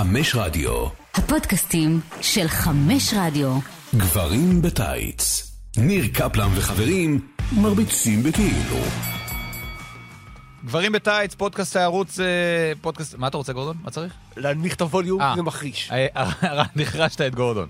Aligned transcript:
חמש 0.00 0.34
רדיו. 0.34 0.86
הפודקאסטים 1.14 2.00
של 2.20 2.48
חמש 2.48 3.14
רדיו. 3.16 3.58
גברים 3.94 4.62
בטייץ. 4.62 5.52
ניר 5.76 6.04
קפלן 6.14 6.48
וחברים 6.54 7.28
מרביצים 7.52 8.22
בכאילו. 8.22 8.76
גברים 10.64 10.92
בטייץ, 10.92 11.34
פודקאסט 11.34 11.76
הערוץ, 11.76 12.20
אה, 12.20 12.72
פודקאסט... 12.80 13.14
מה 13.14 13.28
אתה 13.28 13.36
רוצה, 13.36 13.52
גורדון? 13.52 13.76
מה 13.82 13.90
צריך? 13.90 14.12
להנמיך 14.36 14.74
את 14.74 14.80
הווליום, 14.80 15.20
אה. 15.20 15.32
זה 15.36 15.42
מחריש. 15.42 15.90
אה, 15.92 16.62
נחרשת 16.76 17.20
את 17.20 17.34
גורדון. 17.34 17.68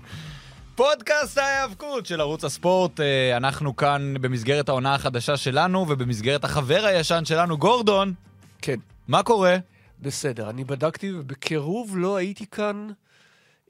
פודקאסט 0.75 1.37
ההיאבקות 1.37 2.05
של 2.05 2.21
ערוץ 2.21 2.43
הספורט, 2.43 2.99
אנחנו 3.37 3.75
כאן 3.75 4.13
במסגרת 4.21 4.69
העונה 4.69 4.95
החדשה 4.95 5.37
שלנו 5.37 5.85
ובמסגרת 5.89 6.43
החבר 6.43 6.85
הישן 6.85 7.25
שלנו, 7.25 7.57
גורדון. 7.57 8.13
כן, 8.61 8.77
מה 9.07 9.23
קורה? 9.23 9.57
בסדר. 10.01 10.49
אני 10.49 10.63
בדקתי, 10.63 11.11
ובקירוב 11.11 11.97
לא 11.97 12.15
הייתי 12.15 12.45
כאן 12.47 12.87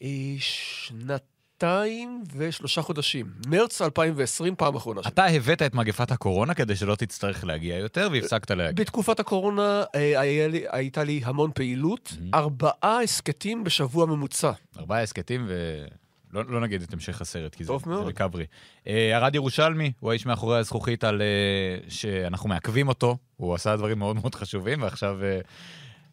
אה, 0.04 0.08
שנתיים 0.40 2.24
ושלושה 2.36 2.82
חודשים. 2.82 3.26
מרץ 3.48 3.82
2020, 3.82 4.56
פעם 4.56 4.76
אחרונה 4.76 5.04
שלי. 5.04 5.12
אתה 5.12 5.26
הבאת 5.26 5.62
את 5.62 5.74
מגפת 5.74 6.12
הקורונה 6.12 6.54
כדי 6.54 6.76
שלא 6.76 6.96
תצטרך 6.96 7.44
להגיע 7.44 7.78
יותר 7.78 8.10
והפסקת 8.12 8.52
להגיע. 8.52 8.84
בתקופת 8.84 9.20
הקורונה 9.20 9.84
אה, 9.96 10.48
לי, 10.48 10.64
הייתה 10.72 11.04
לי 11.04 11.22
המון 11.24 11.52
פעילות, 11.56 12.14
ארבעה 12.34 13.02
הסכתים 13.04 13.64
בשבוע 13.64 14.06
ממוצע. 14.06 14.52
ארבעה 14.78 15.02
הסכתים 15.02 15.46
ו... 15.48 15.86
לא, 16.34 16.46
לא 16.46 16.62
נגיד 16.62 16.82
את 16.82 16.94
המשך 16.94 17.22
הסרט, 17.22 17.56
כי 17.56 17.64
זה, 17.64 17.68
טוב 17.68 17.84
זה 17.84 17.90
מאוד. 17.90 18.06
ריקברי. 18.06 18.46
אה, 18.88 19.18
ארד 19.18 19.36
ירושלמי, 19.36 19.92
הוא 20.00 20.12
האיש 20.12 20.26
מאחורי 20.26 20.58
הזכוכית 20.58 21.04
על... 21.04 21.22
אה, 21.22 21.90
שאנחנו 21.90 22.50
מעכבים 22.50 22.88
אותו, 22.88 23.18
הוא 23.38 23.56
עשה 23.56 23.76
דברים 23.76 24.00
מאוד 24.00 24.16
מאוד 24.16 24.36
חשובים, 24.36 24.82
ועכשיו... 24.82 25.24
אה, 25.24 25.40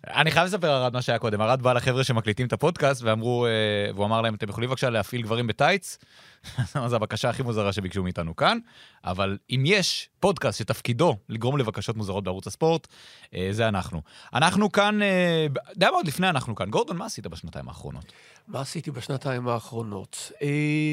אני 0.06 0.30
חייב 0.30 0.46
לספר 0.46 0.76
ארד 0.76 0.92
מה 0.92 1.02
שהיה 1.02 1.18
קודם. 1.18 1.42
ארד 1.42 1.62
בא 1.62 1.72
לחבר'ה 1.72 2.04
שמקליטים 2.04 2.46
את 2.46 2.52
הפודקאסט, 2.52 3.02
ואמרו, 3.02 3.46
אה, 3.46 3.50
והוא 3.94 4.04
אמר 4.04 4.20
להם, 4.20 4.34
אתם 4.34 4.48
יכולים 4.48 4.70
בבקשה 4.70 4.90
להפעיל 4.90 5.22
גברים 5.22 5.46
בטייץ? 5.46 5.98
זו 6.88 6.96
הבקשה 6.96 7.30
הכי 7.30 7.42
מוזרה 7.42 7.72
שביקשו 7.72 8.02
מאיתנו 8.02 8.36
כאן, 8.36 8.58
אבל 9.04 9.38
אם 9.50 9.62
יש 9.66 10.08
פודקאסט 10.20 10.58
שתפקידו 10.58 11.16
לגרום 11.28 11.58
לבקשות 11.58 11.96
מוזרות 11.96 12.24
בערוץ 12.24 12.46
הספורט, 12.46 12.86
אה, 13.34 13.48
זה 13.50 13.68
אנחנו. 13.68 14.02
אנחנו 14.34 14.72
כאן, 14.72 15.02
אה, 15.02 15.46
די 15.76 15.86
מאוד 15.90 16.06
לפני 16.06 16.28
אנחנו 16.28 16.54
כאן. 16.54 16.70
גורדון, 16.70 16.96
מה 16.96 17.06
עשית 17.06 17.26
בשנתיים 17.26 17.68
האחרונות? 17.68 18.12
מה 18.48 18.60
עשיתי 18.60 18.90
בשנתיים 18.90 19.48
האחרונות? 19.48 20.32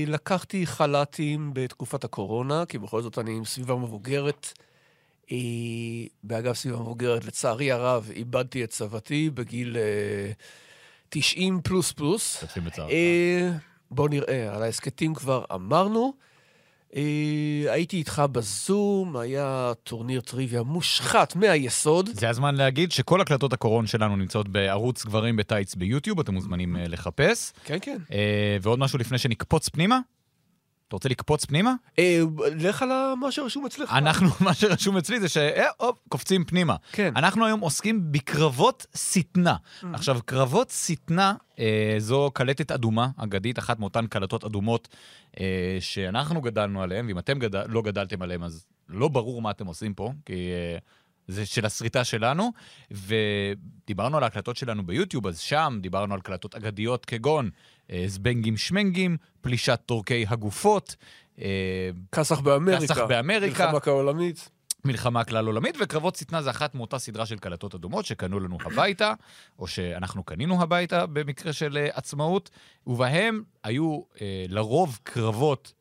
לקחתי 0.07 0.67
חל"תים 0.67 1.51
בתקופת 1.53 2.03
הקורונה, 2.03 2.63
כי 2.65 2.77
בכל 2.77 3.01
זאת 3.01 3.19
אני 3.19 3.37
עם 3.37 3.45
סביבה 3.45 3.75
מבוגרת. 3.75 4.53
אה, 5.31 5.37
באגב, 6.23 6.53
סביבה 6.53 6.77
מבוגרת, 6.79 7.25
לצערי 7.25 7.71
הרב, 7.71 8.11
איבדתי 8.15 8.63
את 8.63 8.71
סבתי 8.71 9.29
בגיל 9.33 9.77
אה, 9.77 10.31
90 11.09 11.61
פלוס 11.63 11.91
פלוס. 11.91 12.43
אה, 12.89 13.51
בוא 13.91 14.09
נראה, 14.09 14.55
על 14.55 14.63
ההסכתים 14.63 15.13
כבר 15.13 15.45
אמרנו. 15.53 16.13
אה, 16.95 17.73
הייתי 17.73 17.97
איתך 17.97 18.23
בזום, 18.31 19.17
היה 19.17 19.71
טורניר 19.83 20.21
טריוויה 20.21 20.63
מושחת 20.63 21.35
מהיסוד. 21.35 22.09
זה 22.13 22.29
הזמן 22.29 22.55
להגיד 22.55 22.91
שכל 22.91 23.21
הקלטות 23.21 23.53
הקורון 23.53 23.87
שלנו 23.87 24.15
נמצאות 24.15 24.49
בערוץ 24.49 25.05
גברים 25.05 25.35
בטייץ 25.35 25.75
ביוטיוב, 25.75 26.19
אתם 26.19 26.33
מוזמנים 26.33 26.75
אה, 26.75 26.87
לחפש. 26.87 27.53
כן, 27.63 27.77
כן. 27.81 27.97
אה, 28.11 28.57
ועוד 28.61 28.79
משהו 28.79 28.99
לפני 28.99 29.17
שנקפוץ 29.17 29.69
פנימה? 29.69 29.99
אתה 30.87 30.95
רוצה 30.95 31.09
לקפוץ 31.09 31.45
פנימה? 31.45 31.73
אה, 31.99 32.21
לך 32.55 32.81
על 32.81 32.89
מה 33.19 33.31
שרשום 33.31 33.65
אצלך. 33.65 33.93
אנחנו, 33.93 34.29
מה 34.45 34.53
שרשום 34.53 34.97
אצלי 34.97 35.19
זה 35.19 35.29
שהופ, 35.29 35.99
קופצים 36.09 36.43
פנימה. 36.43 36.75
כן. 36.91 37.13
אנחנו 37.15 37.45
היום 37.45 37.59
עוסקים 37.59 38.11
בקרבות 38.11 38.85
שטנה. 38.95 39.55
עכשיו, 39.93 40.19
קרבות 40.25 40.69
שטנה 40.69 41.33
אה, 41.59 41.95
זו 41.97 42.31
קלטת 42.33 42.71
אדומה, 42.71 43.07
אגדית, 43.17 43.59
אחת 43.59 43.79
מאותן 43.79 44.07
קלטות 44.07 44.43
אדומות 44.43 44.87
אה, 45.39 45.77
שאנחנו 45.79 46.41
גדלנו 46.41 46.83
עליהן, 46.83 47.07
ואם 47.07 47.19
אתם 47.19 47.39
גדל, 47.39 47.63
לא 47.67 47.81
גדלתם 47.81 48.21
עליהן, 48.21 48.43
אז 48.43 48.65
לא 48.89 49.07
ברור 49.07 49.41
מה 49.41 49.51
אתם 49.51 49.65
עושים 49.65 49.93
פה, 49.93 50.11
כי 50.25 50.33
אה, 50.33 50.77
זה 51.27 51.45
של 51.45 51.65
הסריטה 51.65 52.03
שלנו. 52.03 52.51
ודיברנו 52.91 54.17
על 54.17 54.23
ההקלטות 54.23 54.57
שלנו 54.57 54.85
ביוטיוב, 54.85 55.27
אז 55.27 55.39
שם 55.39 55.79
דיברנו 55.81 56.13
על 56.13 56.21
קלטות 56.21 56.55
אגדיות 56.55 57.05
כגון 57.05 57.45
אה, 57.45 57.51
זבנגים 58.07 58.57
שמנגים, 58.57 59.17
פלישת 59.41 59.79
טורקי 59.85 60.25
הגופות, 60.29 60.95
אה, 61.41 61.89
כסח 62.11 62.39
באמריקה. 62.39 62.93
כסח 62.93 63.01
באמריקה. 63.01 63.63
מלחמה 63.65 63.79
כעולמית. 63.79 64.49
מלחמה 64.85 65.23
כלל 65.23 65.45
עולמית, 65.47 65.75
וקרבות 65.81 66.15
שטנה 66.15 66.41
זה 66.41 66.49
אחת 66.49 66.75
מאותה 66.75 66.99
סדרה 66.99 67.25
של 67.25 67.37
קלטות 67.37 67.75
אדומות 67.75 68.05
שקנו 68.05 68.39
לנו 68.39 68.57
הביתה, 68.65 69.13
או 69.59 69.67
שאנחנו 69.67 70.23
קנינו 70.23 70.61
הביתה 70.61 71.05
במקרה 71.05 71.53
של 71.53 71.77
אה, 71.77 71.87
עצמאות, 71.93 72.49
ובהם 72.87 73.43
היו 73.63 74.01
אה, 74.21 74.45
לרוב 74.49 74.99
קרבות 75.03 75.73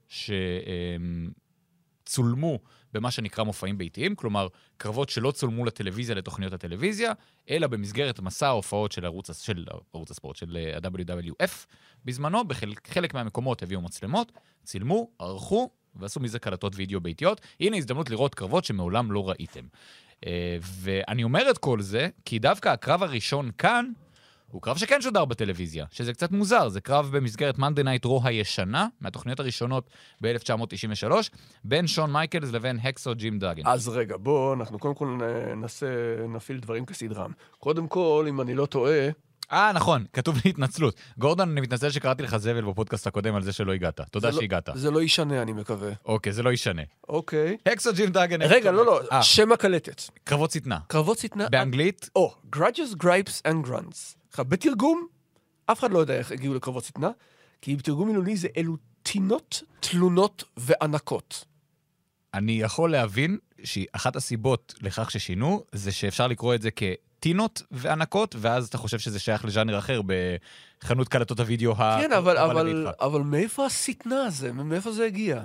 שצולמו 2.09 2.59
במה 2.93 3.11
שנקרא 3.11 3.45
מופעים 3.45 3.79
ביתיים, 3.79 4.15
כלומר, 4.15 4.49
קרבות 4.77 5.09
שלא 5.09 5.31
צולמו 5.31 5.65
לטלוויזיה, 5.65 6.15
לתוכניות 6.15 6.53
הטלוויזיה, 6.53 7.13
אלא 7.51 7.67
במסגרת 7.67 8.21
מסע 8.21 8.47
ההופעות 8.47 8.93
של 8.93 9.05
ערוץ, 9.05 9.43
של 9.43 9.65
ערוץ 9.95 10.11
הספורט, 10.11 10.37
של 10.37 10.57
אה, 10.57 10.77
ה-WWF 10.77 11.67
בזמנו, 12.05 12.45
בחלק 12.45 13.15
מהמקומות 13.15 13.63
הביאו 13.63 13.81
מצלמות, 13.81 14.33
צילמו, 14.65 15.11
ערכו, 15.19 15.71
ועשו 15.95 16.21
מזה 16.21 16.39
קלטות 16.39 16.73
וידאו 16.77 17.01
ביתיות. 17.01 17.41
הנה 17.61 17.77
הזדמנות 17.77 18.11
לראות 18.11 18.35
קרבות 18.35 18.65
שמעולם 18.65 19.13
לא 19.13 19.29
ראיתם. 19.29 19.65
אה, 20.27 20.57
ואני 20.63 21.25
אומר 21.25 21.51
את 21.51 21.59
כל 21.59 21.81
זה, 21.81 22.09
כי 22.25 22.39
דווקא 22.39 22.69
הקרב 22.69 23.03
הראשון 23.03 23.51
כאן, 23.59 23.93
הוא 24.55 24.63
קרב 24.63 24.77
שכן 24.77 25.01
שודר 25.01 25.25
בטלוויזיה, 25.25 25.85
שזה 25.91 26.13
קצת 26.13 26.33
מוזר, 26.33 26.69
זה 26.69 26.81
קרב 26.81 27.11
במסגרת 27.17 27.57
Monday 27.59 27.85
Night 27.85 28.07
Raw 28.07 28.21
הישנה, 28.25 28.87
מהתוכניות 29.01 29.41
הראשונות 29.41 29.91
ב-1993, 30.23 31.13
בין 31.65 31.87
שון 31.87 32.13
מייקלס 32.13 32.51
לבין 32.53 32.79
הקסו 32.83 33.15
ג'ים 33.15 33.39
דאגן. 33.39 33.63
אז 33.67 33.89
רגע, 33.89 34.17
בוא, 34.17 34.55
אנחנו 34.55 34.79
קודם 34.79 34.95
כל 34.95 35.07
נ- 35.07 35.61
נעשה, 35.61 35.87
נפעיל 36.29 36.59
דברים 36.61 36.87
כסדרם. 36.87 37.31
קודם 37.59 37.89
כל, 37.89 38.27
אם 38.29 38.41
אני 38.41 38.55
לא 38.55 38.67
טועה, 38.67 39.09
אה, 39.53 39.73
נכון, 39.75 40.05
כתוב 40.13 40.37
לי 40.45 40.51
התנצלות. 40.51 40.95
גורדון, 41.19 41.51
אני 41.51 41.61
מתנצל 41.61 41.91
שקראתי 41.91 42.23
לך 42.23 42.37
זבל 42.37 42.65
בפודקאסט 42.65 43.07
הקודם 43.07 43.35
על 43.35 43.43
זה 43.43 43.53
שלא 43.53 43.73
הגעת. 43.73 44.01
תודה 44.11 44.31
זה 44.31 44.37
לא- 44.37 44.41
שהגעת. 44.43 44.69
זה 44.75 44.91
לא 44.91 45.03
ישנה, 45.03 45.43
אני 45.43 45.53
מקווה. 45.53 45.91
אוקיי, 46.05 46.33
זה 46.33 46.43
לא 46.43 46.53
ישנה. 46.53 46.83
אוקיי. 47.09 47.57
הקסו 47.67 47.93
ג'ים 47.93 48.11
דאגן... 48.11 48.43
רגע, 48.43 48.71
לא, 48.71 48.87
לא, 48.87 49.01
אה, 49.13 49.23
שם 49.23 49.53
הקלטת. 49.53 50.03
קרבות 50.25 50.51
שטנה. 50.51 50.79
קרבות 50.87 51.19
שטנה. 51.19 51.49
באנגלית, 51.49 52.11
או, 52.17 52.35
Grudges, 52.57 52.97
Gripes 53.03 53.43
and 53.49 53.69
Grunts. 53.69 54.24
עכשיו, 54.35 54.45
בתרגום, 54.45 55.07
אף 55.67 55.79
אחד 55.79 55.91
לא 55.91 55.99
יודע 55.99 56.15
איך 56.15 56.33
הגיעו 56.33 56.55
לקרבות 56.55 56.85
שטנה, 56.85 57.11
כי 57.61 57.77
בתרגום 57.77 58.09
מילולי 58.09 58.37
זה 58.37 58.49
אלו 58.57 58.77
טינות, 59.03 59.63
תלונות 59.81 60.45
וענקות. 60.57 61.45
אני 62.35 62.53
יכול 62.53 62.93
להבין 62.93 63.39
שאחת 63.65 64.17
הסיבות 64.17 64.75
לכך 64.81 65.11
ששינו, 65.11 65.65
זה 65.73 65.93
שאפשר 65.93 66.27
לקרוא 66.27 66.55
את 66.55 66.63
זה 66.63 66.69
כטינות 66.71 67.63
וענקות, 67.71 68.35
ואז 68.39 68.69
אתה 68.69 68.79
חושב 68.79 68.99
שזה 68.99 69.19
שייך 69.19 69.45
לז'אנר 69.45 69.79
אחר 69.79 70.01
בחנות 70.83 71.09
קלטות 71.09 71.41
הוידאו 71.41 71.73
ה... 71.73 71.99
כן, 72.01 72.13
אבל, 72.13 72.39
אבל, 72.39 72.67
לביתך. 72.67 72.91
אבל 73.01 73.21
מאיפה 73.21 73.67
השטנה 73.67 74.25
הזה? 74.25 74.53
מאיפה 74.53 74.93
זה 74.93 75.05
הגיע? 75.05 75.45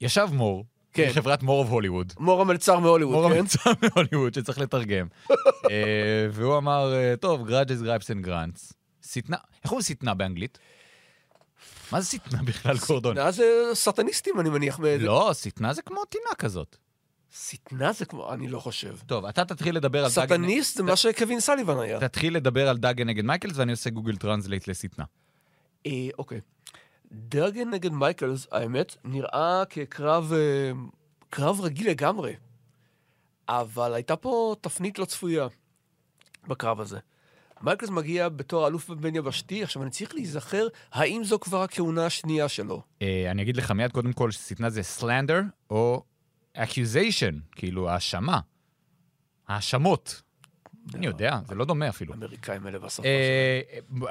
ישב 0.00 0.28
מור, 0.32 0.64
כן. 0.92 1.10
חברת 1.12 1.42
מור 1.42 1.62
אוף 1.62 1.70
הוליווד. 1.70 2.12
מור 2.18 2.40
המלצר 2.40 2.78
מהוליווד, 2.78 3.14
מור 3.14 3.28
כן? 3.28 3.36
הממצא 3.36 3.70
מהוליווד 3.82 4.34
שצריך 4.34 4.58
לתרגם. 4.58 5.06
אה, 5.70 6.26
והוא 6.30 6.58
אמר, 6.58 6.94
אה, 6.94 7.14
טוב, 7.20 7.46
גראג'ס, 7.46 7.80
גרייפס 7.80 8.10
אנד 8.10 8.24
גראנטס. 8.24 8.72
שטנה, 9.06 9.36
איך 9.64 9.72
אומרים 9.72 9.82
שטנה 9.84 10.14
באנגלית? 10.14 10.58
מה 11.92 12.00
זה 12.00 12.10
שטנה 12.10 12.42
בכלל, 12.42 12.76
גורדון? 12.88 13.14
שטנה 13.14 13.30
זה 13.30 13.44
סטניסטים, 13.74 14.40
אני 14.40 14.50
מניח. 14.50 14.80
לא, 15.00 15.34
שטנה 15.34 15.72
זה 15.72 15.82
כמו 15.82 16.04
טינה 16.04 16.34
כזאת. 16.38 16.76
שטנה 17.30 17.92
זה 17.92 18.04
כמו, 18.04 18.32
אני 18.32 18.48
לא 18.48 18.58
חושב. 18.58 18.96
טוב, 19.06 19.24
אתה 19.24 19.44
תתחיל 19.44 19.76
לדבר 19.76 20.04
על 20.04 20.10
דאגן... 20.16 20.26
סטניסט 20.26 20.76
זה 20.76 20.82
מה 20.82 20.96
שקווין 20.96 21.40
סליבן 21.40 21.78
היה. 21.78 22.00
תתחיל 22.00 22.36
לדבר 22.36 22.68
על 22.68 22.78
דאגן 22.78 23.06
נגד 23.08 23.24
מייקלס, 23.24 23.56
ואני 23.56 23.72
עושה 23.72 23.90
Google 23.90 24.16
Translate 24.16 24.68
לשטנה. 24.68 25.04
אה, 25.86 26.08
אוקיי. 26.18 26.40
דאגן 27.12 27.70
נגד 27.70 27.92
מייקלס, 27.92 28.46
האמת, 28.52 28.96
נראה 29.04 29.62
כקרב 29.70 30.32
אה, 30.32 30.72
קרב 31.30 31.60
רגיל 31.60 31.90
לגמרי. 31.90 32.34
אבל 33.48 33.94
הייתה 33.94 34.16
פה 34.16 34.54
תפנית 34.60 34.98
לא 34.98 35.04
צפויה 35.04 35.46
בקרב 36.48 36.80
הזה. 36.80 36.98
מייקלס 37.62 37.90
מגיע 37.90 38.28
בתור 38.28 38.66
אלוף 38.66 38.90
בין 38.90 39.16
יבשתי, 39.16 39.62
עכשיו 39.62 39.82
אני 39.82 39.90
צריך 39.90 40.14
להיזכר 40.14 40.66
האם 40.92 41.24
זו 41.24 41.38
כבר 41.40 41.62
הכהונה 41.62 42.06
השנייה 42.06 42.48
שלו. 42.48 42.82
אה, 43.02 43.30
אני 43.30 43.42
אגיד 43.42 43.56
לך 43.56 43.70
מיד 43.70 43.92
קודם 43.92 44.12
כל 44.12 44.30
ששטנה 44.30 44.70
זה 44.70 44.82
סלנדר 44.82 45.40
או 45.70 46.04
accusation, 46.56 47.34
כאילו 47.52 47.90
האשמה. 47.90 48.40
האשמות. 49.48 50.22
אני 50.94 51.06
יודע, 51.06 51.38
זה 51.48 51.54
לא 51.54 51.64
דומה 51.64 51.88
אפילו. 51.88 52.12
האמריקאים 52.12 52.66
האלה 52.66 52.78
בשפה 52.78 53.02
אה, 53.04 53.60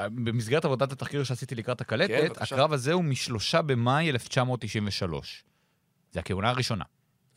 במסגרת 0.09 0.65
עבודת 0.65 0.91
התחקיר 0.91 1.23
שעשיתי 1.23 1.55
לקראת 1.55 1.77
כן, 1.77 1.85
הקלטת, 1.85 2.29
בבקשה. 2.29 2.55
הקרב 2.55 2.73
הזה 2.73 2.93
הוא 2.93 3.03
משלושה 3.03 3.61
במאי 3.61 4.09
1993. 4.09 5.43
זה 6.11 6.19
הכהונה 6.19 6.49
הראשונה. 6.49 6.83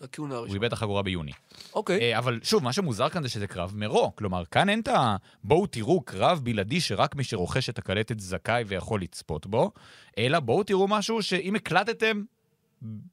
הכהונה 0.00 0.34
הוא 0.34 0.40
הראשונה. 0.40 0.54
איבד 0.54 0.66
את 0.66 0.72
החגורה 0.72 1.02
ביוני. 1.02 1.32
אוקיי. 1.74 2.00
אה, 2.00 2.18
אבל 2.18 2.40
שוב, 2.42 2.64
מה 2.64 2.72
שמוזר 2.72 3.08
כאן 3.08 3.22
זה 3.22 3.28
שזה 3.28 3.46
קרב 3.46 3.72
מרו. 3.76 4.16
כלומר, 4.16 4.44
כאן 4.44 4.68
אין 4.68 4.80
את 4.80 4.88
ה... 4.88 5.16
בואו 5.44 5.66
תראו 5.66 6.00
קרב 6.00 6.40
בלעדי 6.42 6.80
שרק 6.80 7.14
מי 7.14 7.24
שרוכש 7.24 7.68
את 7.68 7.78
הקלטת 7.78 8.20
זכאי 8.20 8.64
ויכול 8.66 9.02
לצפות 9.02 9.46
בו, 9.46 9.72
אלא 10.18 10.40
בואו 10.40 10.62
תראו 10.62 10.88
משהו 10.88 11.22
שאם 11.22 11.54
הקלטתם 11.54 12.22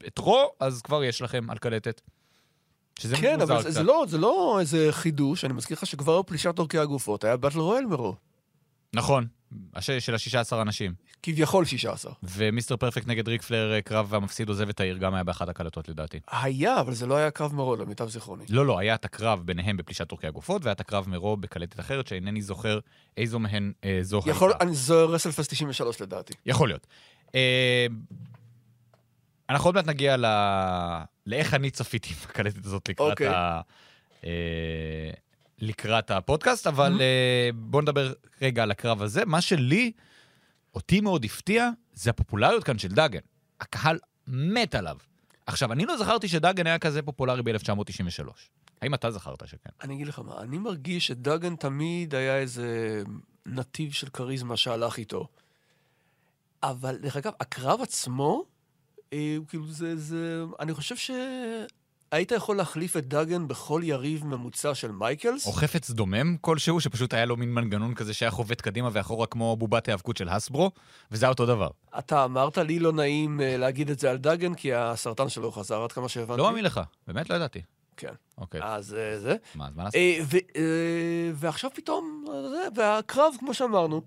את 0.07 0.17
רו, 0.17 0.51
אז 0.59 0.81
כבר 0.81 1.03
יש 1.03 1.21
לכם 1.21 1.49
על 1.49 1.57
קלטת. 1.57 2.01
שזה 2.99 3.17
כן, 3.17 3.39
מוזר 3.39 3.53
אבל 3.53 3.61
זה- 3.61 3.69
קצת. 3.69 3.73
זה 3.73 3.83
לא- 3.83 4.05
זה 4.07 4.17
לא 4.17 4.57
איזה 4.59 4.87
חידוש, 4.91 5.45
אני 5.45 5.53
מזכיר 5.53 5.77
לך 5.77 5.85
שכבר 5.85 6.23
פלישת 6.23 6.59
אורכי 6.59 6.77
הגופות, 6.77 7.23
היה 7.23 7.37
באטל 7.37 7.59
רויאל 7.59 7.85
מרו. 7.85 8.15
נכון, 8.95 9.27
הש... 9.73 9.91
של 9.91 10.13
ה-16 10.13 10.61
אנשים. 10.61 10.93
כביכול 11.23 11.65
16. 11.65 12.13
ומיסטר 12.23 12.77
פרפקט 12.77 13.07
נגד 13.07 13.27
ריק 13.27 13.41
פלר, 13.41 13.73
אה, 13.73 13.81
קרב 13.81 14.07
והמפסיד 14.09 14.49
עוזב 14.49 14.69
את 14.69 14.79
העיר, 14.79 14.97
גם 14.97 15.13
היה 15.13 15.23
באחת 15.23 15.49
הקלטות 15.49 15.89
לדעתי. 15.89 16.19
היה, 16.31 16.79
אבל 16.79 16.93
זה 16.93 17.05
לא 17.07 17.15
היה 17.15 17.31
קרב 17.31 17.53
מרו, 17.55 17.75
למיטב 17.75 18.09
זיכרוני. 18.09 18.43
לא, 18.49 18.65
לא, 18.65 18.79
היה 18.79 18.95
את 18.95 19.05
הקרב 19.05 19.41
ביניהם 19.45 19.77
בפלישת 19.77 20.11
אורכי 20.11 20.27
הגופות, 20.27 20.63
והיה 20.65 20.71
את 20.73 20.79
הקרב 20.79 21.09
מרו 21.09 21.37
בקלטת 21.37 21.79
אחרת, 21.79 22.07
שאינני 22.07 22.41
זוכר 22.41 22.79
איזו 23.17 23.39
מהן 23.39 23.71
אה, 23.83 23.99
זו 24.01 24.21
יכול, 24.25 24.49
הייתה. 24.51 24.63
אני 24.65 24.75
זו 24.75 25.09
רסלפסט 25.09 25.51
93 25.51 26.01
לדעתי. 26.01 26.33
יכול 26.45 26.69
להיות. 26.69 26.87
אה, 27.35 27.85
אנחנו 29.51 29.67
עוד 29.67 29.75
מעט 29.75 29.85
נגיע 29.85 30.17
ל... 30.17 30.25
לאיך 31.27 31.53
אני 31.53 31.71
צפיתי 31.71 32.13
בקלטת 32.13 32.65
הזאת 32.65 32.89
לקראת, 32.89 33.11
אוקיי. 33.11 33.27
ה... 33.27 33.61
אה, 34.25 35.11
לקראת 35.59 36.11
הפודקאסט, 36.11 36.67
אבל 36.67 37.01
אה, 37.01 37.49
בואו 37.55 37.81
נדבר 37.81 38.13
רגע 38.41 38.63
על 38.63 38.71
הקרב 38.71 39.01
הזה. 39.01 39.25
מה 39.25 39.41
שלי, 39.41 39.91
אותי 40.75 41.01
מאוד 41.01 41.25
הפתיע, 41.25 41.69
זה 41.93 42.09
הפופולריות 42.09 42.63
כאן 42.63 42.77
של 42.77 42.87
דאגן. 42.87 43.19
הקהל 43.61 43.99
מת 44.27 44.75
עליו. 44.75 44.97
עכשיו, 45.45 45.71
אני 45.71 45.85
לא 45.85 45.97
זכרתי 45.97 46.27
שדאגן 46.27 46.67
היה 46.67 46.79
כזה 46.79 47.01
פופולרי 47.01 47.43
ב-1993. 47.43 48.29
האם 48.81 48.93
אתה 48.93 49.11
זכרת 49.11 49.47
שכן? 49.47 49.69
אני 49.83 49.93
אגיד 49.95 50.07
לך 50.07 50.19
מה, 50.19 50.41
אני 50.41 50.57
מרגיש 50.57 51.07
שדאגן 51.07 51.55
תמיד 51.55 52.15
היה 52.15 52.37
איזה 52.37 53.01
נתיב 53.45 53.91
של 53.91 54.09
כריזמה 54.09 54.57
שהלך 54.57 54.97
איתו. 54.97 55.27
אבל 56.63 56.97
דרך 56.97 57.15
אגב, 57.15 57.31
הקרב 57.39 57.81
עצמו, 57.81 58.43
כאילו 59.47 59.67
זה, 59.67 59.95
זה... 59.95 60.43
אני 60.59 60.73
חושב 60.73 60.95
שהיית 60.95 62.31
יכול 62.31 62.57
להחליף 62.57 62.97
את 62.97 63.07
דאגן 63.07 63.47
בכל 63.47 63.81
יריב 63.83 64.25
ממוצע 64.25 64.75
של 64.75 64.91
מייקלס. 64.91 65.47
או 65.47 65.51
חפץ 65.51 65.89
דומם 65.89 66.37
כלשהו, 66.41 66.81
שפשוט 66.81 67.13
היה 67.13 67.25
לו 67.25 67.37
מין 67.37 67.53
מנגנון 67.53 67.93
כזה 67.93 68.13
שהיה 68.13 68.31
חובט 68.31 68.61
קדימה 68.61 68.89
ואחורה 68.91 69.27
כמו 69.27 69.55
בובת 69.55 69.87
היאבקות 69.87 70.17
של 70.17 70.29
הסברו, 70.29 70.71
וזה 71.11 71.25
היה 71.25 71.29
אותו 71.29 71.45
דבר. 71.45 71.69
אתה 71.99 72.23
אמרת 72.23 72.57
לי 72.57 72.79
לא 72.79 72.93
נעים 72.93 73.41
אה, 73.41 73.57
להגיד 73.57 73.89
את 73.89 73.99
זה 73.99 74.11
על 74.11 74.17
דאגן, 74.17 74.53
כי 74.53 74.73
הסרטן 74.73 75.29
שלו 75.29 75.51
חזר 75.51 75.83
עד 75.83 75.91
כמה 75.91 76.09
שהבנתי. 76.09 76.39
לא 76.39 76.47
מאמין 76.47 76.65
לך, 76.65 76.81
באמת 77.07 77.29
לא 77.29 77.35
ידעתי. 77.35 77.61
כן. 77.97 78.13
אוקיי, 78.37 78.61
אז 78.63 78.93
אה, 78.93 79.19
זה. 79.19 79.35
מה, 79.55 79.67
אז 79.67 79.75
מה 79.75 79.83
לעשות? 79.83 79.95
אה, 79.95 80.19
אה, 80.55 81.31
ועכשיו 81.35 81.69
פתאום, 81.73 82.25
אה, 82.29 82.67
והקרב, 82.75 83.33
כמו 83.39 83.53
שאמרנו, 83.53 84.01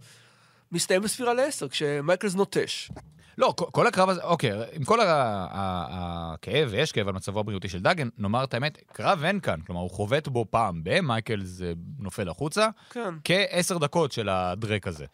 מסתיים 0.73 1.03
בספירה 1.03 1.35
לעשר, 1.35 1.69
כשמייקלס 1.69 2.35
נוטש. 2.35 2.91
לא, 3.39 3.55
כל- 3.57 3.87
הקרב 3.87 4.09
הזה, 4.09 4.23
אוקיי, 4.23 4.53
עם 4.73 4.85
כל 4.85 4.99
הכאב, 5.03 6.69
ויש 6.71 6.93
כאב 6.93 7.09
על 7.09 7.15
מצבו 7.15 7.41
הבריאותי 7.41 7.69
של 7.69 7.81
דאגן, 7.81 8.09
נאמר 8.19 8.45
את 8.45 8.55
האמת, 8.55 8.79
קרב 8.93 9.25
אין 9.25 9.41
כאן. 9.41 9.61
כלומר, 9.61 9.81
הוא 9.81 9.91
חובט 9.91 10.29
בו 10.29 10.47
פעם 10.51 10.85
ב, 10.85 11.01
מייקלס 11.01 11.63
אה, 11.63 11.73
נופל 11.99 12.29
החוצה, 12.29 12.69
כן. 12.91 13.15
כעשר 13.25 13.79
דקות 13.79 14.13
של 14.13 14.29
הדרק 14.29 14.87
הזה. 14.87 15.05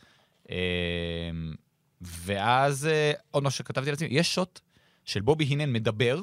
אה, 0.50 0.56
ואז, 2.00 2.86
אה, 2.86 3.12
עוד 3.30 3.42
משהו 3.42 3.58
שכתבתי 3.58 3.90
לעצמי, 3.90 4.08
יש 4.10 4.34
שוט 4.34 4.60
של 5.04 5.20
בובי 5.20 5.44
הינן 5.44 5.72
מדבר, 5.72 6.20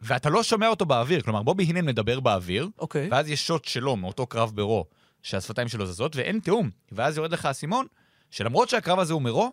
ואתה 0.00 0.30
לא 0.30 0.42
שומע 0.42 0.68
אותו 0.68 0.86
באוויר. 0.86 1.20
כלומר, 1.22 1.42
בובי 1.42 1.64
הינן 1.64 1.84
מדבר 1.86 2.20
באוויר, 2.20 2.68
אוקיי. 2.78 3.08
ואז 3.10 3.28
יש 3.30 3.46
שוט 3.46 3.64
שלו 3.64 3.96
מאותו 3.96 4.26
קרב 4.26 4.52
ברו, 4.54 4.84
שהשפתיים 5.22 5.68
שלו 5.68 5.86
זזות, 5.86 6.16
ואין 6.16 6.40
תיאום. 6.40 6.70
ואז 6.92 7.16
יורד 7.16 7.32
לך 7.32 7.44
האסימון, 7.44 7.86
שלמרות 8.30 8.68
שהקרב 8.68 8.98
הזה 8.98 9.12
הוא 9.12 9.22
מרו, 9.22 9.52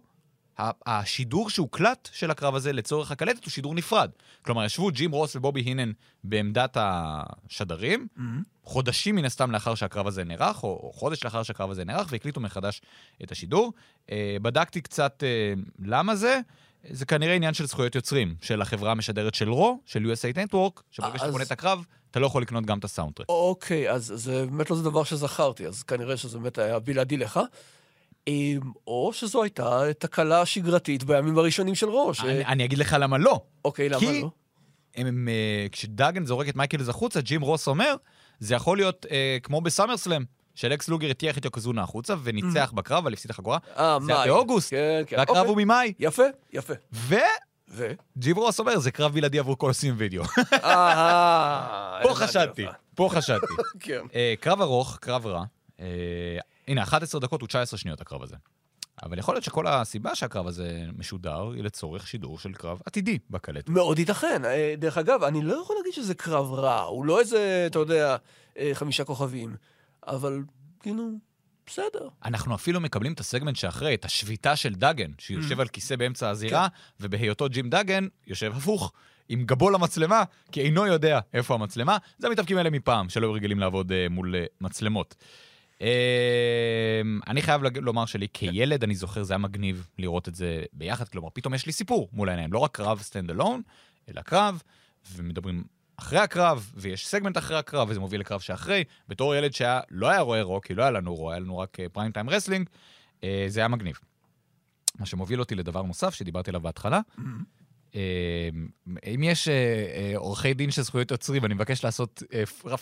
השידור 0.59 1.49
שהוקלט 1.49 2.09
של 2.13 2.31
הקרב 2.31 2.55
הזה 2.55 2.73
לצורך 2.73 3.11
הקלטת 3.11 3.43
הוא 3.45 3.51
שידור 3.51 3.75
נפרד. 3.75 4.09
כלומר, 4.41 4.65
ישבו 4.65 4.91
ג'ים 4.91 5.11
רוס 5.11 5.35
ובובי 5.35 5.61
הינן 5.61 5.91
בעמדת 6.23 6.77
השדרים, 6.79 8.07
חודשים 8.63 9.15
מן 9.15 9.25
הסתם 9.25 9.51
לאחר 9.51 9.75
שהקרב 9.75 10.07
הזה 10.07 10.23
נערך, 10.23 10.63
או, 10.63 10.69
או 10.83 10.91
חודש 10.93 11.23
לאחר 11.23 11.43
שהקרב 11.43 11.71
הזה 11.71 11.85
נערך, 11.85 12.07
והקליטו 12.11 12.41
מחדש 12.41 12.81
את 13.23 13.31
השידור. 13.31 13.73
אה, 14.11 14.37
בדקתי 14.41 14.81
קצת 14.81 15.23
אה, 15.23 15.53
למה 15.85 16.15
זה. 16.15 16.39
זה 16.89 17.05
כנראה 17.05 17.33
עניין 17.35 17.53
של 17.53 17.65
זכויות 17.65 17.95
יוצרים, 17.95 18.35
של 18.41 18.61
החברה 18.61 18.91
המשדרת 18.91 19.35
של 19.35 19.49
רו, 19.49 19.79
של 19.85 20.11
USA 20.11 20.35
Network, 20.37 20.81
שברגע 20.91 21.13
שאתה 21.17 21.25
אז- 21.25 21.31
קונה 21.31 21.43
את 21.43 21.51
הקרב, 21.51 21.85
אתה 22.11 22.19
לא 22.19 22.25
יכול 22.27 22.41
לקנות 22.41 22.65
גם 22.65 22.79
את 22.79 22.83
הסאונדטרק. 22.83 23.29
אוקיי, 23.29 23.91
אז 23.91 24.13
זה 24.15 24.45
באמת 24.45 24.69
לא 24.69 24.75
זה 24.75 24.83
דבר 24.83 25.03
שזכרתי, 25.03 25.67
אז 25.67 25.83
כנראה 25.83 26.17
שזה 26.17 26.37
באמת 26.39 26.57
היה 26.57 26.79
בלעדי 26.79 27.17
לך. 27.17 27.39
או 28.87 29.11
שזו 29.13 29.43
הייתה 29.43 29.81
תקלה 29.99 30.45
שגרתית 30.45 31.03
בימים 31.03 31.37
הראשונים 31.37 31.75
של 31.75 31.89
ראש. 31.89 32.19
אני, 32.21 32.45
אני 32.45 32.65
אגיד 32.65 32.77
לך 32.79 32.95
למה 32.99 33.17
לא. 33.17 33.41
אוקיי, 33.65 33.89
למה 33.89 33.99
כי- 33.99 34.21
לא? 34.21 34.29
הם, 34.95 35.27
אה, 35.31 35.67
כשדאגן 35.71 36.25
זורק 36.25 36.49
את 36.49 36.55
מייקלס 36.55 36.89
החוצה, 36.89 37.21
ג'ים 37.21 37.41
רוס 37.41 37.67
אומר, 37.67 37.95
זה 38.39 38.55
יכול 38.55 38.77
להיות 38.77 39.05
אה, 39.11 39.37
כמו 39.43 39.61
ב 39.61 40.23
SummerSlam, 40.55 40.73
שלקס 40.73 40.89
לוגר 40.89 41.09
הטיח 41.09 41.37
את 41.37 41.45
יוקוזונה 41.45 41.81
החוצה 41.83 42.13
וניצח 42.23 42.71
בקרב, 42.75 42.97
אבל 43.03 43.13
הפסיד 43.13 43.31
החגורה. 43.31 43.57
אה, 43.77 43.97
זה 44.05 44.11
היה 44.13 44.19
מאי. 44.21 44.29
באוגוסט, 44.29 44.69
כן, 44.69 45.03
כן. 45.07 45.15
והקרב 45.19 45.37
אוקיי. 45.37 45.49
הוא 45.49 45.57
ממאי. 45.57 45.93
יפה, 45.99 46.23
יפה. 46.53 46.73
וג'ים 46.93 47.17
ו? 48.37 48.41
רוס 48.41 48.59
אומר, 48.59 48.79
זה 48.79 48.91
קרב 48.91 49.13
בלעדי 49.13 49.39
עבור 49.39 49.57
Coliseum 49.57 49.93
Video. 49.97 50.23
אה, 50.63 51.99
פה 52.03 52.13
חשדתי. 52.15 52.65
פה 52.95 53.09
חשדתי. 53.15 53.53
כן. 53.79 54.01
אה, 54.15 54.33
קרב 54.39 54.61
ארוך, 54.61 54.97
קרב 55.01 55.25
רע. 55.27 55.43
הנה, 56.67 56.83
11 56.83 57.21
דקות 57.21 57.41
ו-19 57.41 57.79
שניות 57.79 58.01
הקרב 58.01 58.23
הזה. 58.23 58.35
אבל 59.03 59.19
יכול 59.19 59.35
להיות 59.35 59.43
שכל 59.43 59.67
הסיבה 59.67 60.15
שהקרב 60.15 60.47
הזה 60.47 60.85
משודר 60.97 61.51
היא 61.55 61.63
לצורך 61.63 62.07
שידור 62.07 62.39
של 62.39 62.53
קרב 62.53 62.81
עתידי 62.85 63.19
בקלטת. 63.29 63.69
מאוד 63.69 63.99
ייתכן. 63.99 64.45
אה, 64.45 64.73
דרך 64.77 64.97
אגב, 64.97 65.23
אני 65.23 65.41
לא 65.41 65.53
יכול 65.53 65.75
להגיד 65.75 65.93
שזה 65.93 66.13
קרב 66.13 66.53
רע, 66.53 66.81
הוא 66.81 67.05
לא 67.05 67.19
איזה, 67.19 67.63
אתה 67.67 67.79
יודע, 67.79 68.15
אה, 68.57 68.71
חמישה 68.73 69.03
כוכבים, 69.03 69.55
אבל 70.07 70.43
כאילו, 70.79 71.03
בסדר. 71.65 72.07
אנחנו 72.25 72.55
אפילו 72.55 72.79
מקבלים 72.79 73.13
את 73.13 73.19
הסגמנט 73.19 73.55
שאחרי, 73.55 73.93
את 73.93 74.05
השביתה 74.05 74.55
של 74.55 74.73
דאגן, 74.73 75.11
שיושב 75.19 75.59
על 75.59 75.67
כיסא 75.67 75.95
באמצע 75.95 76.29
הזירה, 76.29 76.67
ובהיותו 76.99 77.49
ג'ים 77.49 77.69
דאגן, 77.69 78.07
יושב 78.27 78.53
הפוך, 78.55 78.91
עם 79.29 79.43
גבו 79.45 79.69
למצלמה, 79.69 80.23
כי 80.51 80.61
אינו 80.61 80.87
יודע 80.87 81.19
איפה 81.33 81.53
המצלמה. 81.53 81.97
זה 82.17 82.27
המתאבקים 82.27 82.57
האלה 82.57 82.69
מפעם, 82.69 83.09
שלא 83.09 83.27
היו 83.27 83.33
רגילים 83.33 83.59
לעבוד 83.59 83.91
אה, 83.91 84.09
מול 84.09 84.35
אה, 84.35 84.45
מצלמות. 84.61 85.15
אה, 85.83 87.01
אני 87.27 87.41
חייב 87.41 87.61
לומר 87.63 88.05
שלי, 88.05 88.27
כילד, 88.33 88.83
אני 88.83 88.95
זוכר, 88.95 89.23
זה 89.23 89.33
היה 89.33 89.37
מגניב 89.37 89.87
לראות 89.99 90.27
את 90.27 90.35
זה 90.35 90.63
ביחד. 90.73 91.09
כלומר, 91.09 91.29
פתאום 91.33 91.53
יש 91.53 91.65
לי 91.65 91.71
סיפור 91.71 92.09
מול 92.13 92.29
העיניים, 92.29 92.53
לא 92.53 92.59
רק 92.59 92.71
קרב 92.71 93.01
stand 93.01 93.29
alone, 93.29 93.61
אלא 94.09 94.21
קרב, 94.21 94.61
ומדברים 95.15 95.63
אחרי 95.97 96.19
הקרב, 96.19 96.71
ויש 96.75 97.07
סגמנט 97.07 97.37
אחרי 97.37 97.57
הקרב, 97.57 97.89
וזה 97.89 97.99
מוביל 97.99 98.19
לקרב 98.19 98.39
שאחרי. 98.39 98.83
בתור 99.07 99.35
ילד 99.35 99.53
שהיה, 99.53 99.79
לא 99.91 100.09
היה 100.09 100.19
רואה 100.19 100.41
רוק, 100.41 100.65
כי 100.65 100.75
לא 100.75 100.81
היה 100.81 100.91
לנו 100.91 101.15
Raw, 101.15 101.31
היה 101.31 101.39
לנו 101.39 101.57
רק 101.57 101.77
פריים 101.93 102.11
טיים 102.11 102.29
רסלינג, 102.29 102.69
זה 103.47 103.59
היה 103.59 103.67
מגניב. 103.67 103.99
מה 104.99 105.05
שמוביל 105.05 105.39
אותי 105.39 105.55
לדבר 105.55 105.81
נוסף 105.81 106.13
שדיברתי 106.13 106.51
עליו 106.51 106.61
בהתחלה. 106.61 107.01
אה, 107.95 108.49
אם 109.15 109.23
יש 109.23 109.47
אה, 109.47 109.53
אה, 109.53 110.13
עורכי 110.17 110.53
דין 110.53 110.71
של 110.71 110.81
זכויות 110.81 111.11
יוצרים, 111.11 111.45
אני 111.45 111.53
מבקש 111.53 111.83
לעשות 111.83 112.23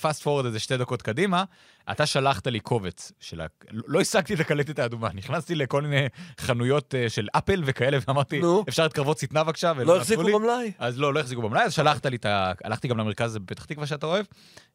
fast 0.02 0.24
forward 0.24 0.46
איזה 0.46 0.60
שתי 0.60 0.78
דקות 0.78 1.02
קדימה, 1.02 1.44
אתה 1.92 2.06
שלחת 2.06 2.48
לי 2.48 2.60
קובץ 2.60 3.12
של 3.20 3.42
ה... 3.42 3.46
לא 3.72 4.02
השגתי 4.02 4.34
את 4.34 4.40
הקלטת 4.40 4.80
האדומה, 4.80 5.10
נכנסתי 5.14 5.56
לכל 5.56 5.82
מיני 5.82 6.08
חנויות 6.40 6.96
של 7.08 7.28
אפל 7.32 7.64
וכאלה, 7.66 7.98
ואמרתי, 8.08 8.40
נו. 8.40 8.64
אפשר 8.70 8.86
את 8.86 8.94
קרבות 8.94 9.18
שטנה 9.18 9.44
בבקשה? 9.44 9.74
לא 9.74 9.98
החזיקו. 9.98 10.24
במלאי? 10.24 10.72
אז 10.80 11.00
לא, 11.00 11.14
לא 11.14 11.20
החזיקו 11.20 11.42
במלאי, 11.42 11.64
אז 11.64 11.74
שלחת 11.74 12.06
לי 12.06 12.16
את 12.16 12.26
ה... 12.26 12.52
הלכתי 12.64 12.88
גם 12.88 12.98
למרכז 12.98 13.38
בפתח 13.38 13.66
תקווה 13.66 13.88
שאתה 13.88 14.06
אוהב, 14.06 14.26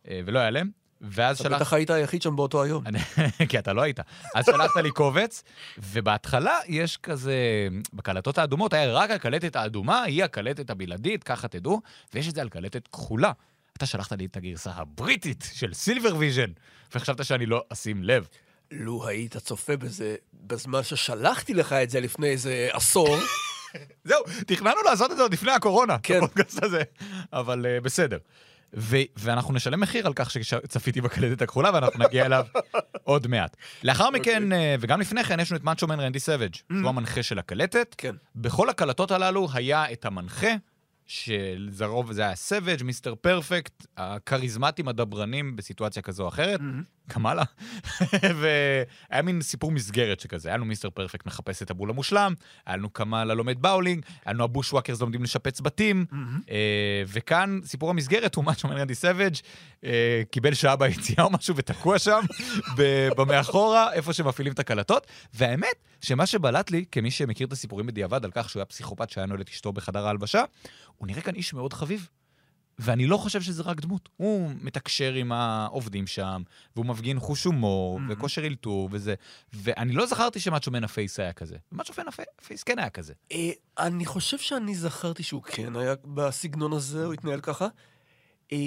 ולא 0.05 0.39
היה 0.39 0.51
להם. 0.51 0.86
ואז 1.01 1.37
אתה 1.37 1.49
שלחת 1.49 1.57
לי... 1.57 1.65
בטח 1.65 1.73
היית 1.73 1.91
היחיד 1.91 2.23
שם 2.23 2.37
באותו 2.37 2.63
היום. 2.63 2.85
כי 3.49 3.59
אתה 3.59 3.73
לא 3.73 3.83
היית. 3.83 4.01
אז 4.35 4.47
שלחת 4.47 4.77
לי 4.77 4.91
קובץ, 4.91 5.43
ובהתחלה 5.79 6.59
יש 6.67 6.97
כזה, 6.97 7.69
בקלטות 7.93 8.39
האדומות 8.39 8.73
היה 8.73 8.93
רק 8.93 9.11
הקלטת 9.11 9.57
האדומה, 9.57 10.03
היא 10.03 10.25
הקלטת 10.25 10.71
הבלעדית, 10.71 11.25
ככה 11.25 11.49
תדעו, 11.49 11.81
ויש 12.15 12.29
את 12.29 12.35
זה 12.35 12.41
על 12.41 12.49
קלטת 12.49 12.89
כחולה. 12.89 13.33
אתה 13.77 13.87
שלחת 13.87 14.13
לי 14.13 14.27
את 14.27 14.37
הגרסה 14.37 14.71
הבריטית 14.71 15.51
של 15.53 15.75
סילבר 15.75 16.17
ויז'ן, 16.17 16.51
וחשבת 16.95 17.25
שאני 17.25 17.47
לא 17.47 17.65
אשים 17.73 18.05
לב. 18.05 18.27
לו 18.71 19.07
היית 19.07 19.37
צופה 19.37 19.77
בזה 19.77 20.17
בזמן 20.35 20.83
ששלחתי 20.83 21.55
לך 21.55 21.73
את 21.73 21.91
זה 21.91 22.01
לפני 22.01 22.29
איזה 22.29 22.69
עשור, 22.73 23.17
זהו, 24.05 24.23
תכננו 24.47 24.83
לעשות 24.85 25.11
את 25.11 25.17
זה 25.17 25.23
עוד 25.23 25.33
לפני 25.33 25.53
הקורונה, 25.53 25.97
כן. 26.03 26.21
אבל 27.33 27.67
uh, 27.67 27.85
בסדר. 27.85 28.19
ו- 28.75 28.97
ואנחנו 29.17 29.55
נשלם 29.55 29.81
מחיר 29.81 30.07
על 30.07 30.13
כך 30.13 30.31
שצפיתי 30.31 31.01
בקלטת 31.01 31.43
הכחולה, 31.43 31.71
ואנחנו 31.75 32.05
נגיע 32.05 32.27
אליו 32.27 32.47
עוד 33.05 33.27
מעט. 33.27 33.57
לאחר 33.83 34.11
מכן, 34.11 34.53
uh, 34.53 34.55
וגם 34.81 35.01
לפני 35.01 35.25
כן, 35.25 35.41
יש 35.41 35.51
לנו 35.51 35.59
את 35.59 35.65
מאצ'ו 35.65 35.92
מן 35.92 36.01
רנדי 36.01 36.21
סאבג', 36.21 36.55
שהוא 36.55 36.89
המנחה 36.89 37.23
של 37.23 37.39
הקלטת. 37.39 37.95
כן. 37.99 38.15
בכל 38.37 38.69
הקלטות 38.69 39.11
הללו 39.11 39.49
היה 39.53 39.93
את 39.93 40.05
המנחה 40.05 40.51
שלרוב 41.07 42.13
זה 42.13 42.23
היה 42.23 42.35
סוואג', 42.35 42.83
מיסטר 42.83 43.15
פרפקט, 43.15 43.87
הכריזמטים 43.97 44.89
הדברנים 44.89 45.57
בסיטואציה 45.57 46.03
כזו 46.03 46.23
או 46.23 46.29
אחרת, 46.29 46.61
קמאלה. 47.09 47.43
והיה 48.41 49.23
מין 49.23 49.43
סיפור 49.43 49.73
מסגרת 49.73 50.21
שכזה, 50.21 50.49
היה 50.49 50.57
לנו 50.57 50.65
מיסטר 50.65 50.91
פרפקט 50.91 51.27
מחפש 51.27 51.63
את 51.63 51.71
הבול 51.71 51.91
המושלם, 51.91 52.35
היה 52.67 52.77
לנו 52.77 52.91
קמאלה 52.91 53.35
לומד 53.35 53.63
באולינג, 53.63 54.05
היה 54.25 54.35
לנו 54.35 54.45
הבושוואקרס 54.45 55.01
לומדים 55.01 55.23
לשפץ 55.23 55.61
בתים, 55.61 56.05
אה, 56.51 57.03
וכאן 57.07 57.61
סיפור 57.65 57.91
המסגרת 57.91 58.35
הוא 58.35 58.45
מה 58.45 58.55
שאומר 58.55 58.77
רנדי 58.77 58.95
סוואג', 58.95 59.35
אה, 59.85 60.23
קיבל 60.31 60.55
שעה 60.55 60.77
ביציאה 60.77 61.25
או 61.25 61.31
משהו 61.31 61.57
ותקוע 61.57 61.99
שם, 61.99 62.21
במאחורה, 63.17 63.93
איפה 63.93 64.13
שמפעילים 64.13 64.53
את 64.53 64.59
הקלטות, 64.59 65.07
והאמת, 65.35 65.75
שמה 66.01 66.27
שבלט 66.27 66.71
לי, 66.71 66.85
כמי 66.93 67.11
שמכיר 67.11 67.47
את 67.47 67.53
הסיפורים 67.53 67.87
בדיעבד 67.87 68.25
על 68.25 68.31
כך 68.35 68.51
שהוא 68.51 68.61
היה 68.61 68.65
פסיכופת 68.65 69.11
שהיה 69.11 69.27
נועל 69.27 69.41
את 69.41 69.49
אשתו 69.49 69.73
בחדר 69.73 70.07
ההלבשה, 70.07 70.45
הוא 70.97 71.07
נראה 71.07 71.23
כאן 71.23 71.35
איש 71.35 71.55
מאוד 71.55 71.73
חביב. 71.73 72.09
ואני 72.79 73.07
לא 73.07 73.17
חושב 73.17 73.43
שזה 73.43 73.63
רק 73.63 73.81
דמות. 73.81 74.09
הוא 74.17 74.51
מתקשר 74.63 75.13
עם 75.13 75.33
העובדים 75.33 76.07
שם, 76.07 76.43
והוא 76.77 76.87
מפגין 76.87 77.21
חוש 77.21 77.45
הומור, 77.45 77.99
Mhm. 77.99 78.03
וכושר 78.09 78.47
אלתור 78.47 78.89
וזה. 78.93 79.15
ואני 79.53 79.93
לא 79.93 80.07
זכרתי 80.07 80.41
שמאצ'ו 80.41 80.71
מן 80.71 80.85
הפייס 80.85 81.21
היה 81.21 81.33
כזה. 81.33 81.57
מאצ'ו 81.73 81.93
מן 81.99 82.05
הפייס 82.39 82.63
כן 82.63 82.79
היה 82.79 82.91
כזה. 82.91 83.13
אה, 83.33 83.51
אני 83.79 84.07
חושב 84.07 84.39
שאני 84.39 84.75
זכרתי 84.75 85.23
שהוא 85.23 85.43
כן 85.43 85.77
היה 85.77 85.95
בסגנון 86.05 86.73
הזה, 86.73 87.05
הוא 87.05 87.13
התנהל 87.15 87.41
ככה. 87.41 87.69
אה, 88.53 88.59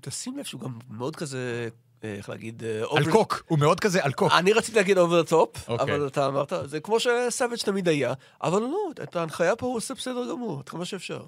תשים 0.00 0.38
לב 0.38 0.44
שהוא 0.44 0.60
גם 0.60 0.78
מאוד 0.90 1.16
כזה, 1.16 1.68
אה, 2.04 2.14
איך 2.14 2.28
להגיד... 2.28 2.62
אה, 2.64 2.84
over- 2.84 2.98
אלקוק, 2.98 3.42
הוא 3.46 3.58
מאוד 3.58 3.80
כזה 3.80 4.04
אלקוק. 4.04 4.32
אני 4.32 4.52
רציתי 4.52 4.76
להגיד 4.78 4.98
the 4.98 5.30
top, 5.30 5.58
אוקיי. 5.68 5.74
אבל 5.96 6.06
אתה 6.06 6.26
אמרת, 6.26 6.52
זה 6.64 6.80
כמו 6.80 6.96
שסאביץ' 7.00 7.64
תמיד 7.64 7.88
היה, 7.88 8.12
אבל 8.42 8.60
לא, 8.60 8.78
את 9.02 9.16
ההנחיה 9.16 9.56
פה 9.56 9.66
הוא 9.66 9.76
עושה 9.76 9.94
בסדר 9.94 10.30
גמור, 10.30 10.58
עד 10.58 10.68
כמה 10.68 10.84
שאפשר. 10.84 11.26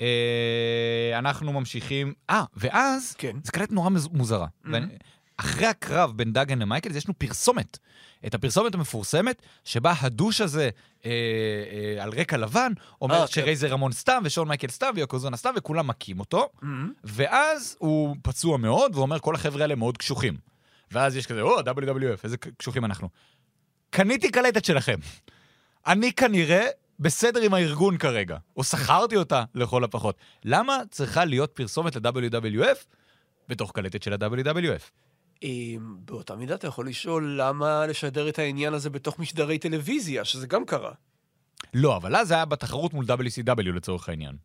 אה, 0.00 1.18
אנחנו 1.18 1.52
ממשיכים... 1.52 2.12
אה, 2.30 2.44
ואז, 2.56 3.14
כן. 3.18 3.36
זה 3.44 3.52
קלט 3.52 3.70
נורא 3.72 3.90
מוז- 3.90 4.08
מוזרה. 4.12 4.46
ואני- 4.64 4.86
אחרי 5.36 5.66
הקרב 5.66 6.12
בין 6.16 6.32
דאגן 6.32 6.58
למייקלס, 6.58 6.96
יש 6.96 7.06
לנו 7.08 7.18
פרסומת. 7.18 7.78
את 8.26 8.34
הפרסומת 8.34 8.74
המפורסמת, 8.74 9.42
שבה 9.64 9.94
הדוש 10.00 10.40
הזה 10.40 10.70
אה, 11.06 11.10
אה, 11.96 12.02
על 12.02 12.10
רקע 12.10 12.36
לבן, 12.36 12.72
אומר 13.02 13.14
אה, 13.14 13.26
כן. 13.26 13.32
שרייזר 13.32 13.66
רמון 13.68 13.92
סתם, 13.92 14.22
ושון 14.24 14.48
מייקל 14.48 14.68
סתם, 14.68 14.90
ויוקוזונה 14.94 15.36
סתם, 15.36 15.50
וכולם 15.56 15.86
מכים 15.86 16.20
אותו. 16.20 16.48
ואז 17.04 17.76
הוא 17.78 18.16
פצוע 18.22 18.56
מאוד, 18.58 18.90
והוא 18.94 19.02
אומר, 19.02 19.18
כל 19.18 19.34
החבר'ה 19.34 19.62
האלה 19.62 19.74
מאוד 19.74 19.98
קשוחים. 19.98 20.36
ואז 20.92 21.16
יש 21.16 21.26
כזה, 21.26 21.40
או, 21.40 21.60
WWF, 21.60 22.20
איזה 22.24 22.36
קשוחים 22.36 22.84
אנחנו. 22.84 23.08
קניתי 23.90 24.30
קלטת 24.30 24.64
שלכם. 24.64 24.98
אני 25.86 26.12
כנראה 26.12 26.66
בסדר 27.00 27.40
עם 27.40 27.54
הארגון 27.54 27.96
כרגע, 27.96 28.36
או 28.56 28.64
שקרתי 28.64 29.16
אותה 29.16 29.44
לכל 29.54 29.84
הפחות. 29.84 30.16
למה 30.44 30.78
צריכה 30.90 31.24
להיות 31.24 31.50
פרסומת 31.50 31.96
ל-WWF 31.96 32.84
בתוך 33.48 33.72
קלטת 33.72 34.02
של 34.02 34.12
ה-WWF? 34.12 34.90
באותה 36.04 36.36
מידה 36.36 36.54
אתה 36.54 36.66
יכול 36.66 36.88
לשאול 36.88 37.34
למה 37.40 37.86
לשדר 37.86 38.28
את 38.28 38.38
העניין 38.38 38.74
הזה 38.74 38.90
בתוך 38.90 39.18
משדרי 39.18 39.58
טלוויזיה, 39.58 40.24
שזה 40.24 40.46
גם 40.46 40.64
קרה. 40.64 40.92
לא, 41.74 41.96
אבל 41.96 42.16
אז 42.16 42.28
זה 42.28 42.34
היה 42.34 42.44
בתחרות 42.44 42.94
מול 42.94 43.04
WCW 43.04 43.72
לצורך 43.74 44.08
העניין. 44.08 44.36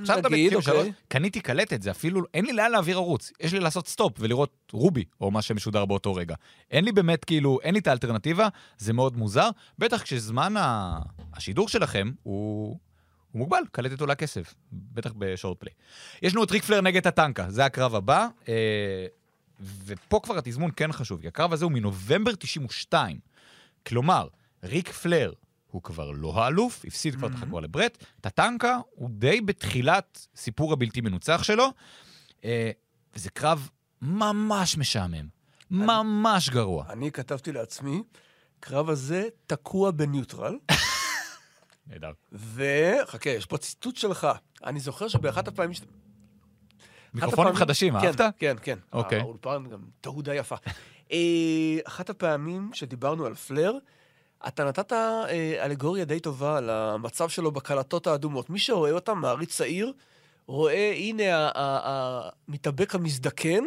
עכשיו 0.00 0.18
אתה 0.18 0.28
בציון 0.28 0.54
אוקיי. 0.54 0.62
שלוש, 0.62 0.88
קניתי 1.08 1.40
קלטת, 1.40 1.82
זה 1.82 1.90
אפילו, 1.90 2.22
אין 2.34 2.44
לי 2.44 2.52
לאן 2.52 2.70
להעביר 2.70 2.96
ערוץ. 2.96 3.32
יש 3.40 3.52
לי 3.52 3.60
לעשות 3.60 3.88
stop 3.88 4.12
ולראות 4.18 4.72
רובי, 4.72 5.04
או 5.20 5.30
מה 5.30 5.42
שמשודר 5.42 5.84
באותו 5.84 6.14
רגע. 6.14 6.34
אין 6.70 6.84
לי 6.84 6.92
באמת, 6.92 7.24
כאילו, 7.24 7.58
אין 7.62 7.74
לי 7.74 7.80
את 7.80 7.86
האלטרנטיבה, 7.86 8.48
זה 8.78 8.92
מאוד 8.92 9.16
מוזר. 9.16 9.48
בטח 9.78 10.02
כשזמן 10.02 10.56
ה... 10.56 10.98
השידור 11.34 11.68
שלכם 11.68 12.10
הוא... 12.22 12.76
הוא 13.32 13.40
מוגבל, 13.40 13.62
קלטת 13.72 14.00
עולה 14.00 14.14
כסף, 14.14 14.54
בטח 14.72 15.12
בשורט 15.18 15.60
פליי. 15.60 15.72
יש 16.22 16.32
לנו 16.34 16.44
את 16.44 16.50
ריק 16.50 16.64
פלר 16.64 16.80
נגד 16.80 17.06
הטנקה, 17.06 17.50
זה 17.50 17.64
הקרב 17.64 17.94
הבא, 17.94 18.26
אה, 18.48 19.06
ופה 19.60 20.20
כבר 20.22 20.38
התזמון 20.38 20.70
כן 20.76 20.92
חשוב, 20.92 21.20
כי 21.20 21.28
הקרב 21.28 21.52
הזה 21.52 21.64
הוא 21.64 21.72
מנובמבר 21.72 22.34
92. 22.34 23.18
כלומר, 23.86 24.28
ריק 24.64 24.88
פלר 24.88 25.32
הוא 25.78 25.82
כבר 25.82 26.10
לא 26.10 26.32
האלוף, 26.36 26.84
הפסיד 26.86 27.14
כבר 27.14 27.28
את 27.28 27.32
החגורה 27.34 27.62
לברט, 27.62 28.04
טטנקה 28.20 28.78
הוא 28.90 29.10
די 29.12 29.40
בתחילת 29.40 30.26
סיפור 30.36 30.72
הבלתי 30.72 31.00
מנוצח 31.00 31.42
שלו, 31.42 31.66
אה, 32.44 32.70
וזה 33.14 33.30
קרב 33.30 33.68
ממש 34.02 34.78
משעמם, 34.78 35.28
ממש 35.70 36.50
גרוע. 36.50 36.84
אני 36.88 37.12
כתבתי 37.12 37.52
לעצמי, 37.52 38.02
קרב 38.60 38.90
הזה 38.90 39.28
תקוע 39.46 39.90
בניוטרל, 39.90 40.58
נהדר. 41.86 42.12
וחכה, 42.32 43.30
יש 43.30 43.46
פה 43.46 43.58
ציטוט 43.58 43.96
שלך. 43.96 44.28
אני 44.64 44.80
זוכר 44.80 45.08
שבאחת 45.08 45.48
הפעמים... 45.48 45.76
מיקרופונים 47.14 47.54
חדשים, 47.54 48.00
כן, 48.00 48.06
אהבת? 48.06 48.20
כן, 48.38 48.56
כן. 48.62 48.78
אוקיי. 48.92 49.20
האולפן 49.20 49.64
גם 49.70 49.80
תהודה 50.00 50.34
יפה. 50.34 50.56
אה, 51.12 51.78
אחת 51.84 52.10
הפעמים 52.10 52.70
שדיברנו 52.74 53.26
על 53.26 53.34
פלר, 53.34 53.72
אתה 54.46 54.64
נתת 54.64 54.92
אה, 54.92 55.64
אלגוריה 55.64 56.04
די 56.04 56.20
טובה 56.20 56.58
על 56.58 56.70
המצב 56.70 57.28
שלו 57.28 57.52
בקלטות 57.52 58.06
האדומות. 58.06 58.50
מי 58.50 58.58
שרואה 58.58 58.90
אותם, 58.90 59.18
מעריץ 59.18 59.56
צעיר, 59.56 59.92
רואה, 60.46 60.92
הנה 60.96 61.50
המתאבק 61.54 62.94
המזדקן, 62.94 63.64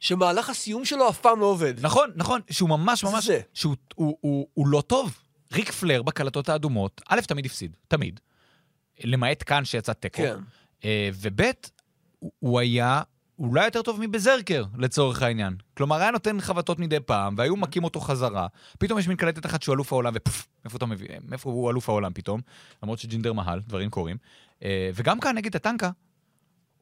שמהלך 0.00 0.50
הסיום 0.50 0.84
שלו 0.84 1.08
אף 1.08 1.20
פעם 1.20 1.40
לא 1.40 1.46
עובד. 1.46 1.74
נכון, 1.80 2.10
נכון, 2.16 2.40
שהוא 2.50 2.68
ממש 2.68 3.04
ממש, 3.04 3.26
זה. 3.26 3.40
שהוא 3.54 3.76
הוא, 3.94 4.16
הוא, 4.20 4.46
הוא 4.54 4.66
לא 4.66 4.80
טוב. 4.80 5.18
ריק 5.52 5.70
פלר 5.70 6.02
בקלטות 6.02 6.48
האדומות, 6.48 7.00
א', 7.08 7.20
תמיד 7.20 7.46
הפסיד, 7.46 7.76
תמיד. 7.88 8.20
למעט 9.04 9.42
כאן 9.46 9.64
שיצא 9.64 9.92
תיקו. 9.92 10.22
כן. 10.22 10.38
אה, 10.84 11.10
וב', 11.14 11.40
הוא 12.38 12.60
היה 12.60 13.02
אולי 13.40 13.64
יותר 13.64 13.82
טוב 13.82 14.00
מבזרקר, 14.00 14.64
לצורך 14.78 15.22
העניין. 15.22 15.56
כלומר, 15.76 15.96
היה 15.96 16.10
נותן 16.10 16.40
חבטות 16.40 16.78
מדי 16.78 17.00
פעם, 17.00 17.34
והיו 17.38 17.56
מכים 17.56 17.84
אותו 17.84 18.00
חזרה. 18.00 18.46
פתאום 18.78 18.98
יש 18.98 19.08
מין 19.08 19.16
קלטת 19.16 19.46
אחת 19.46 19.62
שהוא 19.62 19.74
אלוף 19.74 19.92
העולם, 19.92 20.12
ופוף, 20.14 20.48
מאיפה 20.64 20.76
אתה 20.76 20.86
מביא, 20.86 21.08
מאיפה 21.28 21.50
הוא 21.50 21.70
אלוף 21.70 21.88
העולם 21.88 22.12
פתאום? 22.12 22.40
למרות 22.82 22.98
שג'ינדר 22.98 23.32
מהל, 23.32 23.60
דברים 23.60 23.90
קורים. 23.90 24.16
אה, 24.62 24.90
וגם 24.94 25.20
כאן, 25.20 25.36
נגד 25.36 25.56
הטנקה, 25.56 25.90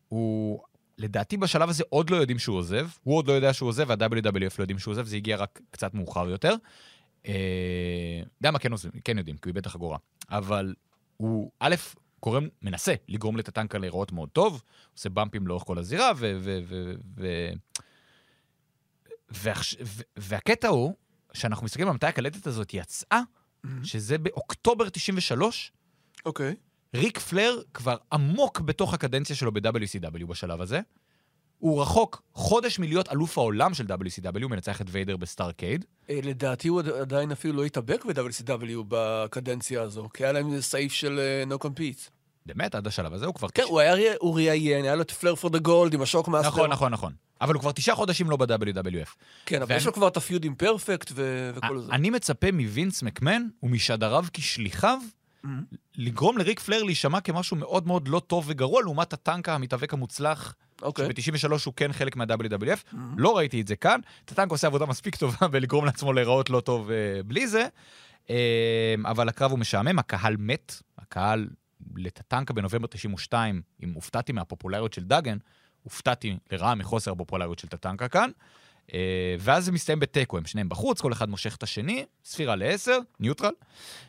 הוא... 0.08 0.60
לדעתי 0.98 1.36
בשלב 1.36 1.68
הזה 1.68 1.84
עוד 1.88 2.10
לא 2.10 2.16
יודעים 2.16 2.38
שהוא 2.38 2.56
עוזב, 2.56 2.88
הוא 3.02 3.16
עוד 3.16 3.28
לא 3.28 3.32
יודע 3.32 3.52
שהוא 3.52 3.68
עוזב, 3.68 3.84
וה-WWF 3.88 4.54
לא 4.58 4.62
יודעים 4.62 4.78
שהוא 4.78 4.92
עוזב, 4.92 5.06
זה 5.06 5.16
הגיע 5.16 5.36
רק 5.36 5.60
קצת 5.70 5.94
מאוחר 5.94 6.28
יותר. 6.28 6.54
אה, 7.26 8.22
יודע 8.40 8.50
מה 8.50 8.58
כן, 8.58 8.72
עוזב, 8.72 8.88
כן 9.04 9.18
יודעים, 9.18 9.36
כי 9.36 9.48
הוא 9.48 9.50
איבד 9.50 9.60
את 9.60 9.66
החגורה. 9.66 9.98
אבל 10.30 10.74
הוא, 11.16 11.50
א', 11.60 11.74
גורם, 12.22 12.48
מנסה 12.62 12.94
לגרום 13.08 13.36
לטטנקה 13.36 13.78
להיראות 13.78 14.12
מאוד 14.12 14.28
טוב, 14.28 14.62
עושה 14.96 15.08
במפים 15.08 15.46
לאורך 15.46 15.62
כל 15.62 15.78
הזירה, 15.78 16.12
ו... 16.16 16.38
ו, 16.40 16.58
ו, 16.68 16.92
ו 17.16 17.26
ועכש- 19.30 19.76
ו- 19.82 20.02
והקטע 20.16 20.68
הוא, 20.68 20.94
שאנחנו 21.32 21.64
מסתכלים 21.64 21.88
על 21.88 21.94
מתי 21.94 22.06
הקלטת 22.06 22.46
הזאת 22.46 22.74
יצאה, 22.74 23.20
שזה 23.84 24.18
באוקטובר 24.18 24.88
93, 24.88 25.72
אוקיי. 26.26 26.54
ריק 26.94 27.18
פלר 27.18 27.62
כבר 27.74 27.96
עמוק 28.12 28.60
בתוך 28.60 28.94
הקדנציה 28.94 29.36
שלו 29.36 29.52
ב-WCW 29.52 30.26
בשלב 30.26 30.60
הזה. 30.60 30.80
הוא 31.58 31.82
רחוק 31.82 32.22
חודש 32.34 32.78
מלהיות 32.78 33.12
אלוף 33.12 33.38
העולם 33.38 33.74
של 33.74 33.84
WCW, 33.84 34.42
הוא 34.42 34.50
מנצח 34.50 34.80
את 34.80 34.86
ויידר 34.90 35.16
בסטארקייד. 35.16 35.84
אה, 36.10 36.20
לדעתי 36.22 36.68
הוא 36.68 36.80
עד- 36.80 36.88
עדיין 36.88 37.32
אפילו 37.32 37.54
לא 37.54 37.64
התאבק 37.64 38.04
ב-WCW 38.04 38.84
בקדנציה 38.88 39.82
הזו, 39.82 40.08
כי 40.14 40.24
היה 40.24 40.32
להם 40.32 40.60
סעיף 40.60 40.92
של 40.92 41.18
אה, 41.20 41.56
no 41.56 41.66
compete. 41.66 42.10
באמת, 42.46 42.74
עד 42.74 42.86
השלב 42.86 43.12
הזה 43.14 43.26
הוא 43.26 43.34
כבר... 43.34 43.48
כן, 43.48 43.62
הוא 43.68 43.80
היה 43.80 43.94
ראיין, 44.22 44.84
היה 44.84 44.94
לו 44.94 45.02
את 45.02 45.10
פלייר 45.10 45.34
פור 45.34 45.50
דה 45.50 45.58
גולד 45.58 45.94
עם 45.94 46.02
השוקמאסטר. 46.02 46.48
נכון, 46.48 46.70
נכון, 46.70 46.92
נכון. 46.92 47.12
אבל 47.40 47.54
הוא 47.54 47.60
כבר 47.60 47.72
תשעה 47.72 47.94
חודשים 47.94 48.30
לא 48.30 48.36
ב-WWF. 48.36 49.08
כן, 49.46 49.62
אבל 49.62 49.76
יש 49.76 49.86
לו 49.86 49.92
כבר 49.92 50.08
את 50.08 50.16
הפיוד 50.16 50.44
עם 50.44 50.54
פרפקט 50.54 51.12
וכל 51.14 51.78
זה. 51.80 51.92
אני 51.92 52.10
מצפה 52.10 52.52
מווינס 52.52 53.02
מקמן 53.02 53.42
ומשדריו 53.62 54.24
כשליחיו 54.32 54.98
לגרום 55.96 56.38
לריק 56.38 56.60
פלר 56.60 56.82
להישמע 56.82 57.20
כמשהו 57.20 57.56
מאוד 57.56 57.86
מאוד 57.86 58.08
לא 58.08 58.20
טוב 58.20 58.44
וגרוע, 58.48 58.82
לעומת 58.82 59.12
הטנק 59.12 59.48
המתאבק 59.48 59.92
המוצלח, 59.92 60.54
אוקיי. 60.82 61.08
שב-93 61.20 61.52
הוא 61.66 61.74
כן 61.76 61.92
חלק 61.92 62.16
מה-WWF. 62.16 62.96
לא 63.16 63.36
ראיתי 63.36 63.60
את 63.60 63.66
זה 63.66 63.76
כאן. 63.76 64.00
טטנק 64.24 64.50
עושה 64.50 64.66
עבודה 64.66 64.86
מספיק 64.86 65.16
טובה 65.16 65.48
בלגרום 65.52 65.84
לעצמו 65.84 66.12
להיראות 66.12 66.50
לא 66.50 66.60
טוב 66.60 66.90
אה, 66.90 67.22
בלי 67.26 67.48
זה, 67.48 67.66
אה, 68.30 68.94
אבל 69.04 69.28
הקרב 69.28 69.50
הוא 69.50 69.58
משעמם, 69.58 69.98
הקהל 69.98 70.36
מת, 70.38 70.82
הקהל 70.98 71.48
לטטנקה 71.96 72.52
בנובמבר 72.52 72.86
92, 72.86 73.62
אם 73.82 73.92
הופתעתי 73.92 74.32
מהפופולריות 74.32 74.92
של 74.92 75.04
דאגן, 75.04 75.38
הופתעתי 75.82 76.36
לרעה 76.50 76.74
מחוסר 76.74 77.12
הפופולריות 77.12 77.58
של 77.58 77.68
טטנקה 77.68 78.08
כאן. 78.08 78.30
אה, 78.94 79.36
ואז 79.38 79.64
זה 79.64 79.72
מסתיים 79.72 80.00
בתיקו, 80.00 80.38
הם 80.38 80.44
שניהם 80.46 80.68
בחוץ, 80.68 81.00
כל 81.00 81.12
אחד 81.12 81.28
מושך 81.28 81.56
את 81.56 81.62
השני, 81.62 82.04
ספירה 82.24 82.56
לעשר, 82.56 82.98
ניוטרל. 83.20 83.52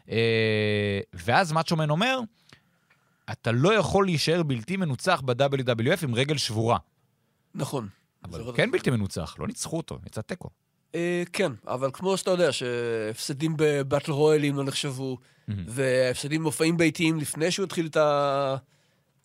אה, 0.09 1.00
ואז 1.13 1.51
מאצ'ומן 1.51 1.89
אומר, 1.89 2.19
אתה 3.31 3.51
לא 3.51 3.74
יכול 3.74 4.05
להישאר 4.05 4.43
בלתי 4.43 4.77
מנוצח 4.77 5.21
ב-WWF 5.25 6.03
עם 6.03 6.15
רגל 6.15 6.38
שבורה. 6.38 6.77
נכון. 7.55 7.88
אבל 8.24 8.41
הוא 8.41 8.53
כן 8.53 8.71
בלתי 8.71 8.89
מנוצח, 8.89 9.36
לא 9.39 9.48
ניצחו 9.48 9.77
אותו, 9.77 10.00
יצא 10.05 10.21
תיקו. 10.21 10.50
אה, 10.95 11.24
כן, 11.33 11.51
אבל 11.67 11.89
כמו 11.93 12.17
שאתה 12.17 12.31
יודע, 12.31 12.51
שהפסדים 12.51 13.53
בבטל 13.57 14.12
רויאלים 14.12 14.55
לא 14.55 14.63
נחשבו, 14.63 15.17
והפסדים 15.48 16.41
במופעים 16.41 16.77
ביתיים 16.77 17.19
לפני 17.19 17.51
שהוא 17.51 17.63
התחיל 17.63 17.86
את 17.86 17.98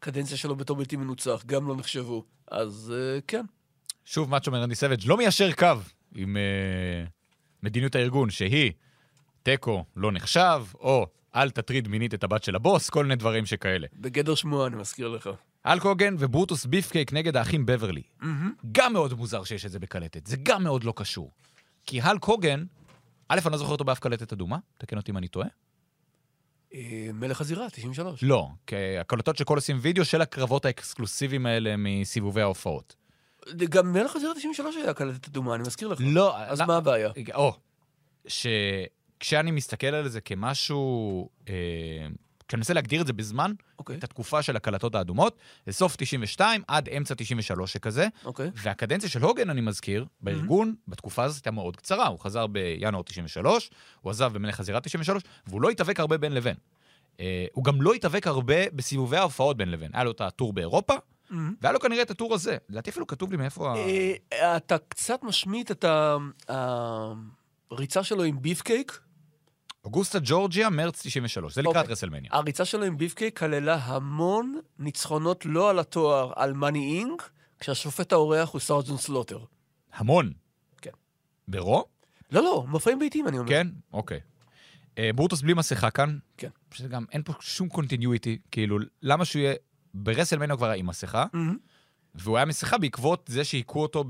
הקדנציה 0.01 0.37
שלו 0.37 0.57
בתור 0.57 0.77
בלתי 0.77 0.97
מנוצח, 0.97 1.43
גם 1.47 1.69
לא 1.69 1.77
נחשבו. 1.77 2.25
אז 2.51 2.93
כן. 3.27 3.45
שוב, 4.05 4.31
מאצ'ו 4.31 4.51
מרנדי 4.51 4.75
סבג' 4.75 5.07
לא 5.07 5.17
מיישר 5.17 5.53
קו 5.53 5.67
עם 6.15 6.37
uh, 6.37 7.09
מדיניות 7.63 7.95
הארגון, 7.95 8.31
שהיא 8.31 8.73
תיקו 9.43 9.85
לא 9.97 10.13
נחשב, 10.13 10.65
או 10.75 11.07
אל 11.35 11.51
תטריד 11.51 11.89
מינית 11.89 12.15
את 12.15 12.25
הבת 12.25 12.45
של 12.45 12.57
הבוס, 12.57 12.91
כל 12.91 13.03
מיני 13.05 13.17
דברים 13.17 13.47
שכאלה. 13.47 13.87
בגדר 13.95 14.35
שמועה, 14.35 14.67
אני 14.67 14.77
מזכיר 14.77 15.09
לך. 15.09 15.31
אלק 15.67 15.83
הוגן 15.83 16.15
וברוטוס 16.19 16.67
ביפקייק 16.67 17.13
נגד 17.13 17.37
האחים 17.37 17.67
בברלי. 17.67 18.03
גם 18.73 18.93
מאוד 18.93 19.15
מוזר 19.15 19.45
שיש 19.45 19.67
את 19.67 19.71
זה 19.71 19.79
בקלטת, 19.79 20.27
זה 20.27 20.37
גם 20.43 20.65
מאוד 20.65 20.85
לא 20.85 20.93
קשור. 20.97 21.31
כי 21.87 22.01
הלק 22.01 22.25
הוגן, 22.25 22.65
א', 23.29 23.39
אני 23.45 23.53
לא 23.53 23.59
זוכר 23.59 23.73
אותו 23.73 23.85
באף 23.85 23.99
קלטת 23.99 24.33
אדומה, 24.33 24.59
תקן 24.79 24.97
אותי 24.97 25.13
אם 25.13 25.17
אני 25.17 25.29
טועה. 25.29 25.49
אה, 26.75 27.11
מלך 27.15 27.41
הזירה, 27.41 27.67
93. 27.71 28.23
לא, 28.23 28.49
כי 28.67 28.99
הקלטות 29.01 29.37
שכל 29.37 29.57
עושים 29.57 29.79
וידאו 29.81 30.05
של 30.05 30.21
הקרבות 30.21 30.65
האקסקלוסיביים 30.65 31.47
האלה 31.47 31.75
מסיבובי 31.79 32.41
ההופעות. 32.41 32.97
גם 33.69 33.93
מלך 33.93 34.17
הזירה 34.17 34.35
93 34.35 34.77
היה 34.77 34.95
קלטת 34.95 35.29
אדומה, 35.29 35.55
אני 35.55 35.63
מזכיר 35.63 35.89
לך. 35.89 35.99
לא, 36.01 36.39
אז 36.39 36.61
לא- 36.61 36.67
מה 36.67 36.77
הבעיה? 36.77 37.11
או, 37.35 37.53
שכשאני 38.27 39.51
מסתכל 39.51 39.87
על 39.87 40.09
זה 40.09 40.21
כמשהו, 40.21 41.29
אה, 41.49 41.55
כשאני 42.49 42.59
מנסה 42.59 42.75
להגדיר 42.75 43.01
את 43.01 43.07
זה 43.07 43.13
בזמן, 43.13 43.53
אוקיי, 43.79 43.97
את 43.97 44.05
התקופה 44.05 44.43
של 44.43 44.57
הקלטות 44.57 44.95
האדומות, 44.95 45.37
זה 45.67 45.73
סוף 45.73 45.97
92 45.97 46.63
עד 46.69 46.89
אמצע 46.89 47.15
93 47.15 47.73
שכזה, 47.73 48.09
אוקיי. 48.25 48.51
והקדנציה 48.55 49.09
של 49.09 49.23
הוגן, 49.23 49.51
אני 49.51 49.61
מזכיר, 49.61 50.05
בארגון, 50.21 50.75
בתקופה 50.89 51.25
הזאת 51.25 51.37
הייתה 51.37 51.51
מאוד 51.51 51.77
קצרה. 51.77 52.07
הוא 52.07 52.19
חזר 52.19 52.47
בינואר 52.47 53.03
93, 53.03 53.71
הוא 54.01 54.11
עזב 54.11 54.33
במלך 54.35 54.61
הזירה 54.61 54.81
93, 54.81 55.23
והוא 55.47 55.63
לא 55.63 55.71
התאבק 55.71 56.01
הרבה 56.01 56.19
בין 56.19 56.33
לבין. 56.33 56.57
אה, 57.21 57.47
הוא 57.53 57.65
גם 57.65 57.83
לא 57.83 57.93
התאבק 57.93 58.27
הרבה 58.27 58.71
בסיבובי 58.73 59.17
ההופעות 59.17 59.57
בין 59.57 59.71
לבין. 59.71 59.91
היה 59.95 60.05
לו 60.05 60.11
את 60.11 60.21
הטור 60.21 60.53
באירופה, 60.53 60.95
והיה 61.31 61.73
לו 61.73 61.81
כנראה 61.81 62.03
את 62.03 62.11
הטור 62.11 62.35
הזה. 62.35 62.57
לדעתי 62.69 62.91
אפילו 62.91 63.07
כתוב 63.07 63.31
לי 63.31 63.37
מאיפה 63.37 63.73
ה... 63.73 63.77
אה, 64.33 64.57
אתה 64.57 64.79
קצת 64.89 65.23
משמיט 65.23 65.71
את 65.71 65.85
הריצה 67.71 68.05
שלו 68.05 68.23
עם 68.23 68.43
ביפקייק. 68.43 69.01
אוגוסטה 69.85 70.19
ג'ורג'יה, 70.23 70.71
מרץ 70.71 71.03
93. 71.07 71.55
זה 71.55 71.63
לקראת 71.63 71.77
אוקיי. 71.77 71.93
רסלמניה. 71.93 72.31
הריצה 72.33 72.65
שלו 72.65 72.85
עם 72.85 72.99
ביפקייק 72.99 73.39
כללה 73.39 73.75
המון 73.75 74.61
ניצחונות 74.79 75.47
לא 75.47 75.71
על 75.71 75.79
התואר, 75.79 76.33
על 76.37 76.53
מאני 76.53 76.99
אינק, 76.99 77.31
כשהשופט 77.61 78.13
האורח 78.13 78.51
הוא 78.51 78.61
סארג'נט 78.61 79.01
סלוטר. 79.01 79.39
המון. 79.95 80.33
כן. 80.83 80.91
ברו? 81.49 81.85
לא, 82.33 82.43
לא, 82.43 82.65
מופעים 82.69 82.99
ביתיים, 82.99 83.29
אני 83.29 83.39
אומר. 83.39 83.51
כן? 83.51 83.67
אוקיי. 83.93 84.21
אה, 84.99 85.11
ברוטוס 85.15 85.43
בלי 85.43 85.55
מסכה 85.55 85.91
כאן. 85.91 86.19
כן. 86.37 86.49
שזה 86.71 86.89
גם, 86.89 87.05
אין 87.13 87.23
פה 87.23 87.33
שום 87.41 87.69
continuity. 87.69 88.39
כאילו, 88.51 88.79
למה 89.03 89.25
שהוא 89.25 89.43
יהיה... 89.43 89.55
ברסלמניה 89.95 90.53
הוא 90.53 90.59
כבר 90.59 90.67
היה 90.67 90.77
עם 90.77 90.87
מסכה. 90.87 91.25
והוא 92.15 92.37
היה 92.37 92.47
מסכה 92.47 92.79
בעקבות 92.79 93.25
זה 93.29 93.45
שהיכו 93.45 93.83
אותו 93.83 94.05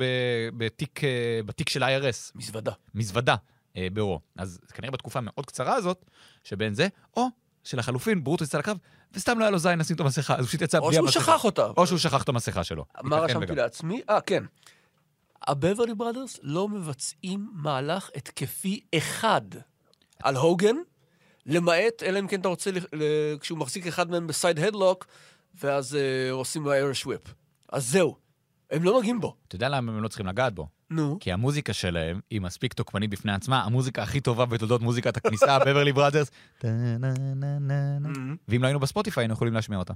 בתיק, 0.57 1.05
אה, 1.05 1.41
בתיק 1.47 1.69
של 1.69 1.83
IRS, 1.83 2.33
מזוודה. 2.35 2.73
מזוודה, 2.95 3.35
אה, 3.77 3.87
ברו. 3.93 4.21
אז 4.37 4.61
כנראה 4.75 4.91
בתקופה 4.91 5.19
המאוד 5.19 5.47
קצרה 5.47 5.75
הזאת, 5.75 6.05
שבין 6.45 6.75
זה, 6.75 6.89
או 7.17 7.27
שלחלופין, 7.65 8.25
ברוטו 8.25 8.45
יצא 8.45 8.59
לקרב, 8.59 8.77
וסתם 9.13 9.39
לא 9.39 9.45
היה 9.45 9.51
לו 9.51 9.59
זין 9.59 9.79
לשים 9.79 9.97
את 9.97 10.01
המסכה, 10.01 10.35
אז 10.35 10.41
הוא 10.41 10.47
פשוט 10.47 10.63
יצא 10.63 10.79
או 10.79 10.87
בלי 10.87 10.95
שהוא 10.95 11.07
המסכה. 11.07 11.21
שכח 11.21 11.45
אותה. 11.45 11.67
או 11.77 11.87
שהוא 11.87 11.99
שכח 11.99 12.23
את 12.23 12.29
המסכה 12.29 12.65
שלו. 12.65 12.85
מה 13.03 13.17
רשמתי. 13.17 13.55
לעצמי? 13.55 14.01
אה, 14.11 14.21
כן. 14.21 14.45
הבברלי 15.47 15.95
בראדרס 15.95 16.39
לא 16.43 16.69
מבצעים 16.69 17.51
מהלך 17.53 18.11
התקפי 18.17 18.81
אחד 18.97 19.43
על 20.23 20.37
הוגן, 20.37 20.77
למעט, 21.47 22.03
אלא 22.03 22.19
אם 22.19 22.27
כן 22.27 22.41
אתה 22.41 22.49
רוצה, 22.49 22.71
כשהוא 23.41 23.59
מחזיק 23.59 23.87
אחד 23.87 24.11
מהם 24.11 24.27
בסייד 24.27 24.59
הדלוק, 24.59 25.07
ואז 25.63 25.97
אה, 25.97 26.31
עושים 26.31 26.65
לו 26.65 26.73
איירש 26.73 27.07
וויפ. 27.07 27.35
אז 27.73 27.91
זהו, 27.91 28.17
הם 28.71 28.83
לא 28.83 28.93
נוגעים 28.93 29.21
בו. 29.21 29.37
אתה 29.49 29.57
יודע 29.57 29.69
למה 29.69 29.93
הם 29.93 30.03
לא 30.03 30.09
צריכים 30.09 30.27
לגעת 30.27 30.55
בו? 30.55 30.69
נו. 30.91 31.17
כי 31.21 31.33
המוזיקה 31.33 31.73
שלהם 31.73 32.21
היא 32.31 32.41
מספיק 32.41 32.73
תוקפנית 32.73 33.11
בפני 33.11 33.33
עצמה, 33.33 33.63
המוזיקה 33.65 34.03
הכי 34.03 34.21
טובה 34.21 34.47
בתולדות 34.47 34.83
מוזיקת 34.83 35.17
הכניסה, 35.17 35.59
בברלי 35.67 35.93
בראדרס. 35.93 36.31
ואם 38.49 38.63
לא 38.63 38.67
היינו 38.67 38.81
בספוטיפיי, 38.81 39.23
היינו 39.23 39.35
יכולים 39.35 39.55
להשמיע 39.55 39.79
אותה. 39.79 39.93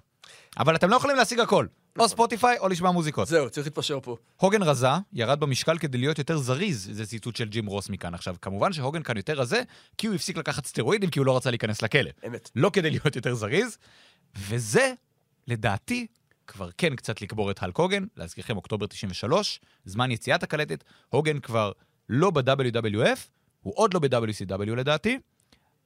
אבל 0.59 0.77
אתם 0.77 0.91
לא 0.91 0.97
יכולים 0.97 1.17
להשיג 1.17 1.41
הכל. 1.41 1.67
או 1.99 2.09
ספוטיפיי 2.09 2.59
או 2.59 2.69
לשמוע 2.69 2.91
מוזיקות. 2.91 3.29
זהו, 3.29 3.51
צריך 3.51 3.67
להתפשר 3.67 3.99
פה. 4.03 4.17
הוגן 4.37 4.63
רזה, 4.63 4.89
ירד 5.13 5.41
במשקל 5.41 5.79
כדי 5.79 5.99
להיות 5.99 6.19
יותר 6.19 6.39
זריז, 6.39 6.89
זה 6.93 7.07
ציטוט 7.07 7.37
של 7.37 7.49
ג'ים 7.49 7.67
רוס 7.67 7.89
מכאן. 7.89 8.15
עכשיו, 8.15 8.37
כמובן 8.43 8.73
שהוגן 8.73 9.03
כאן 9.03 9.17
יותר 9.17 9.33
רזה, 9.33 9.63
כי 9.99 10.07
הוא 10.07 10.15
הפסיק 10.15 10.37
לקחת 10.37 10.67
סטרואידים, 10.67 11.11
כי 11.11 11.19
הוא 11.19 11.27
לא 11.27 11.37
רצה 11.37 11.51
להיכנס 11.51 11.83
לכלא. 11.83 12.11
אמת. 12.27 12.51
לא 12.55 12.71
כדי 12.73 12.91
להיות 12.91 13.17
יותר 13.17 13.35
זריז, 13.35 13.79
וזה, 14.37 14.93
לדעתי, 15.49 16.07
כבר 16.47 16.71
כן 16.79 16.97
קצת 16.97 17.23
לקבור 17.23 17.51
את 17.51 17.63
הלק 17.63 17.77
הוגן, 17.77 18.05
להזכירכם, 18.17 18.57
אוקטובר 18.57 18.87
93, 18.87 19.61
זמן 19.85 20.11
יציאת 20.11 20.43
הקלטת, 20.43 20.85
הוגן 21.09 21.39
כבר 21.41 21.73
לא 22.09 22.31
ב-WWF, 22.31 23.19
הוא 23.61 23.73
עוד 23.77 23.95
לא 23.95 24.01
ב-WCW 24.01 24.75
לדעתי, 24.77 25.19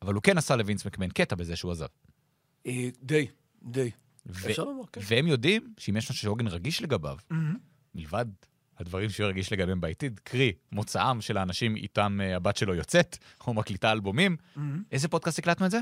אבל 0.02 0.14
הוא 0.14 0.22
כן 0.22 0.38
עשה 0.38 0.56
לווינס 0.56 0.86
מקמן 0.86 1.08
קטע 1.08 1.36
בזה 1.36 1.56
שהוא 1.56 1.72
עזב. 1.72 1.86
אה, 2.66 2.88
די, 3.02 3.26
די. 3.62 3.90
ו- 4.26 4.50
אפשר 4.50 4.64
לומר, 4.64 4.86
כן. 4.92 5.00
והם 5.04 5.26
יודעים 5.26 5.74
שאם 5.78 5.96
יש 5.96 6.10
משהו 6.10 6.22
שהוגן 6.22 6.46
רגיש 6.46 6.82
לגביו, 6.82 7.16
מלבד 7.94 8.26
הדברים 8.78 9.10
שהוא 9.10 9.26
רגיש 9.26 9.52
לגביהם 9.52 9.80
בעתיד, 9.80 10.20
קרי, 10.24 10.52
מוצאם 10.72 11.20
של 11.20 11.36
האנשים 11.36 11.76
איתם 11.76 12.20
אה, 12.22 12.36
הבת 12.36 12.56
שלו 12.56 12.74
יוצאת, 12.74 13.18
או 13.46 13.54
מקליטה 13.54 13.92
אלבומים, 13.92 14.36
איזה 14.92 15.08
פודקאסט 15.08 15.38
הקלטנו 15.38 15.66
את 15.66 15.70
זה? 15.70 15.80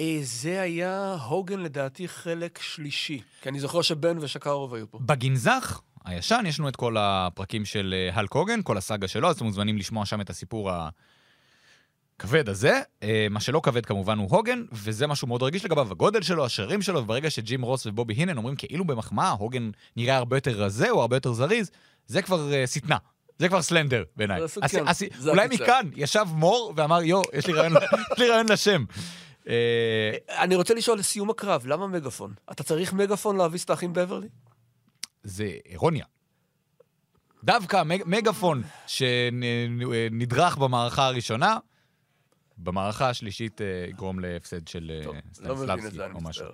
אה, 0.00 0.18
זה 0.22 0.60
היה 0.60 1.16
הוגן 1.28 1.60
לדעתי 1.60 2.08
חלק 2.08 2.58
שלישי. 2.62 3.20
כי 3.42 3.48
אני 3.48 3.60
זוכר 3.60 3.82
שבן 3.82 4.18
ושקרוב 4.20 4.74
היו 4.74 4.90
פה. 4.90 4.98
בגנזך 5.02 5.80
הישן 6.04 6.44
יש 6.46 6.58
לנו 6.58 6.68
את 6.68 6.76
כל 6.76 6.96
הפרקים 6.98 7.64
של 7.64 7.94
אה, 7.96 8.18
הלק 8.18 8.32
הוגן, 8.32 8.60
כל 8.62 8.76
הסאגה 8.76 9.08
שלו, 9.08 9.28
אז 9.28 9.36
אתם 9.36 9.44
מוזמנים 9.44 9.78
לשמוע 9.78 10.06
שם 10.06 10.20
את 10.20 10.30
הסיפור 10.30 10.70
הכבד 12.20 12.48
הזה. 12.48 12.80
אה, 13.02 13.26
מה 13.30 13.40
שלא 13.40 13.60
כבד 13.62 13.86
כמובן 13.86 14.18
הוא 14.18 14.28
הוגן, 14.30 14.64
וזה 14.72 15.06
משהו 15.06 15.28
מאוד 15.28 15.42
רגיש 15.42 15.64
לגביו, 15.64 15.92
הגודל 15.92 16.22
שלו, 16.22 16.44
השרירים 16.44 16.82
שלו, 16.82 17.00
וברגע 17.02 17.30
שג'ים 17.30 17.62
רוס 17.62 17.86
ובובי 17.86 18.14
הינן 18.14 18.36
אומרים 18.36 18.56
כאילו 18.56 18.84
במחמאה, 18.84 19.30
הוגן 19.30 19.70
נראה 19.96 20.16
הרבה 20.16 20.36
יותר 20.36 20.50
רזה 20.50 20.90
או 20.90 21.00
הרבה 21.00 21.16
יותר 21.16 21.32
זריז, 21.32 21.70
זה 22.06 22.22
כבר 22.22 22.52
אה, 22.52 22.66
שטנה. 22.66 22.96
זה 23.38 23.48
כבר 23.48 23.62
סלנדר 23.62 24.04
בעיניי. 24.16 24.40
כן, 24.68 24.84
אולי. 25.28 25.48
מכאן 25.50 25.90
ישב 25.96 26.24
מור 26.32 26.72
ואמר, 26.76 27.02
יו, 27.02 27.22
יש 27.32 27.46
לי 27.46 27.52
רעיון 28.28 28.48
לשם. 28.52 28.84
אה, 29.48 30.12
אני 30.28 30.56
רוצה 30.56 30.74
לשאול 30.74 30.98
לסיום 30.98 31.30
הקרב, 31.30 31.66
למה 31.66 31.86
מגפון? 31.86 32.34
אתה 32.50 32.62
צריך 32.62 32.92
מגפון 32.92 33.36
להביס 33.36 33.64
את 33.64 33.70
האחים 33.70 33.92
בברלי? 33.92 34.28
זה 35.22 35.52
אירוניה. 35.66 36.04
דווקא 37.44 37.82
מג, 37.82 38.02
מגפון 38.06 38.62
שנדרך 38.86 40.56
במערכה 40.56 41.06
הראשונה, 41.06 41.58
במערכה 42.58 43.08
השלישית 43.08 43.60
אה, 43.60 43.66
יגרום 43.88 44.20
להפסד 44.20 44.68
של 44.68 44.90
אה, 45.06 45.12
לא 45.40 45.56
סטניסלבסקי 45.56 45.98
או 46.14 46.20
משהו. 46.20 46.46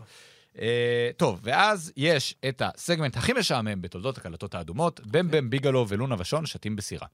טוב, 1.17 1.41
ואז 1.43 1.93
יש 1.97 2.35
את 2.49 2.63
הסגמנט 2.65 3.17
הכי 3.17 3.33
משעמם 3.33 3.83
בתולדות 3.83 4.19
הקלטות 4.19 4.55
האדומות, 4.55 5.01
במבם, 5.07 5.51
ביגלו 5.51 5.89
ולונה 5.89 6.15
ושון 6.19 6.47
שתים 6.47 6.77
בסירה. 6.77 7.07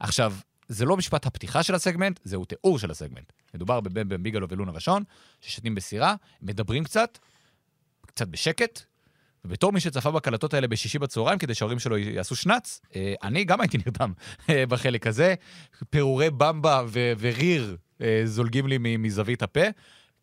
עכשיו, 0.00 0.34
זה 0.68 0.84
לא 0.84 0.96
משפט 0.96 1.26
הפתיחה 1.26 1.62
של 1.62 1.74
הסגמנט, 1.74 2.20
זהו 2.24 2.44
תיאור 2.44 2.78
של 2.78 2.90
הסגמנט. 2.90 3.32
מדובר 3.54 3.80
בבמבם, 3.80 4.22
ביגלו 4.22 4.48
ולונה 4.48 4.72
ושון, 4.74 5.02
ששתים 5.40 5.74
בסירה, 5.74 6.14
מדברים 6.42 6.84
קצת, 6.84 7.18
קצת 8.06 8.28
בשקט, 8.28 8.82
ובתור 9.44 9.72
מי 9.72 9.80
שצפה 9.80 10.10
בקלטות 10.10 10.54
האלה 10.54 10.68
בשישי 10.68 10.98
בצהריים, 10.98 11.38
כדי 11.38 11.54
שההורים 11.54 11.78
שלו 11.78 11.98
יעשו 11.98 12.36
שנץ, 12.36 12.80
אה, 12.96 13.14
אני 13.22 13.44
גם 13.44 13.60
הייתי 13.60 13.78
נרדם 13.86 14.12
אה, 14.50 14.66
בחלק 14.66 15.06
הזה. 15.06 15.34
פירורי 15.90 16.30
במבה 16.30 16.82
ו- 16.88 17.12
וריר 17.18 17.76
אה, 18.00 18.22
זולגים 18.24 18.66
לי 18.66 18.78
מזווית 18.78 19.42
הפה, 19.42 19.64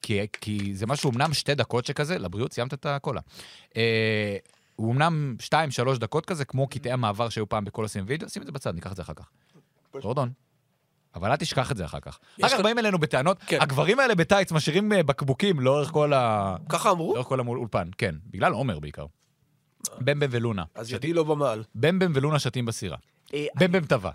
כי, 0.01 0.19
כי 0.41 0.75
זה 0.75 0.87
משהו 0.87 1.11
אמנם 1.11 1.33
שתי 1.33 1.55
דקות 1.55 1.85
שכזה, 1.85 2.17
לבריאות, 2.17 2.53
סיימת 2.53 2.73
את 2.73 2.85
הקולה. 2.85 3.21
הוא 4.75 4.93
אמנם 4.93 5.35
שתיים, 5.39 5.71
שלוש 5.71 5.97
דקות 5.97 6.25
כזה, 6.25 6.45
כמו 6.45 6.67
קטעי 6.67 6.91
המעבר 6.91 7.29
שהיו 7.29 7.49
פעם 7.49 7.65
בכל 7.65 7.83
עושים 7.83 8.03
וידאו, 8.07 8.29
שים 8.29 8.41
את 8.41 8.45
זה 8.45 8.51
בצד, 8.51 8.75
ניקח 8.75 8.91
את 8.91 8.95
זה 8.95 9.01
אחר 9.01 9.13
כך. 9.13 9.29
גורדון. 10.01 10.31
אבל 11.15 11.31
אל 11.31 11.35
תשכח 11.35 11.71
את 11.71 11.77
זה 11.77 11.85
אחר 11.85 11.99
כך. 11.99 12.19
אחר 12.41 12.57
כך 12.57 12.63
באים 12.63 12.79
אלינו 12.79 12.97
בטענות, 12.97 13.37
כן. 13.47 13.61
הגברים 13.61 13.99
האלה 13.99 14.15
בטייץ 14.15 14.51
משאירים 14.51 14.93
אה, 14.93 15.03
בקבוקים 15.03 15.59
לאורך 15.59 15.91
כל 15.91 16.13
ה... 16.13 16.55
ככה 16.69 16.91
אמרו? 16.91 17.13
לאורך 17.13 17.27
כל 17.27 17.39
האולפן, 17.39 17.89
כן. 17.97 18.15
בגלל 18.25 18.53
עומר 18.53 18.79
בעיקר. 18.79 19.05
במבם 19.97 20.27
ולונה. 20.31 20.63
אז 20.75 20.93
ידי 20.93 21.13
לא 21.13 21.23
במעל. 21.23 21.63
במבם 21.75 22.11
ולונה 22.15 22.39
שתים 22.39 22.65
בסירה. 22.65 22.97
אה, 23.33 23.45
במבם 23.55 23.85
טבע. 23.85 24.09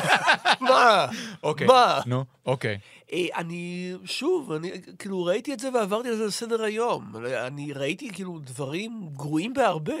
מה? 0.60 1.06
אוקיי. 1.42 1.66
מה? 1.66 2.00
נו, 2.06 2.24
אוקיי. 2.46 2.78
אה, 3.12 3.26
אני, 3.36 3.94
שוב, 4.04 4.52
אני 4.52 4.72
כאילו 4.98 5.24
ראיתי 5.24 5.52
את 5.52 5.60
זה 5.60 5.68
ועברתי 5.74 6.08
על 6.08 6.16
זה 6.16 6.24
לסדר 6.26 6.62
היום. 6.62 7.12
אני 7.46 7.72
ראיתי 7.72 8.10
כאילו 8.12 8.38
דברים 8.38 9.08
גרועים 9.12 9.54
בהרבה. 9.54 9.94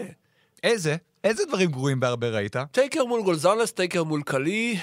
איזה? 0.62 0.96
איזה 1.24 1.42
דברים 1.48 1.70
גרועים 1.70 2.00
בהרבה 2.00 2.28
ראית? 2.28 2.56
טייקר 2.56 3.04
מול 3.04 3.22
גולזנס, 3.22 3.72
טייקר 3.72 4.04
מול 4.04 4.22
קלי, 4.22 4.76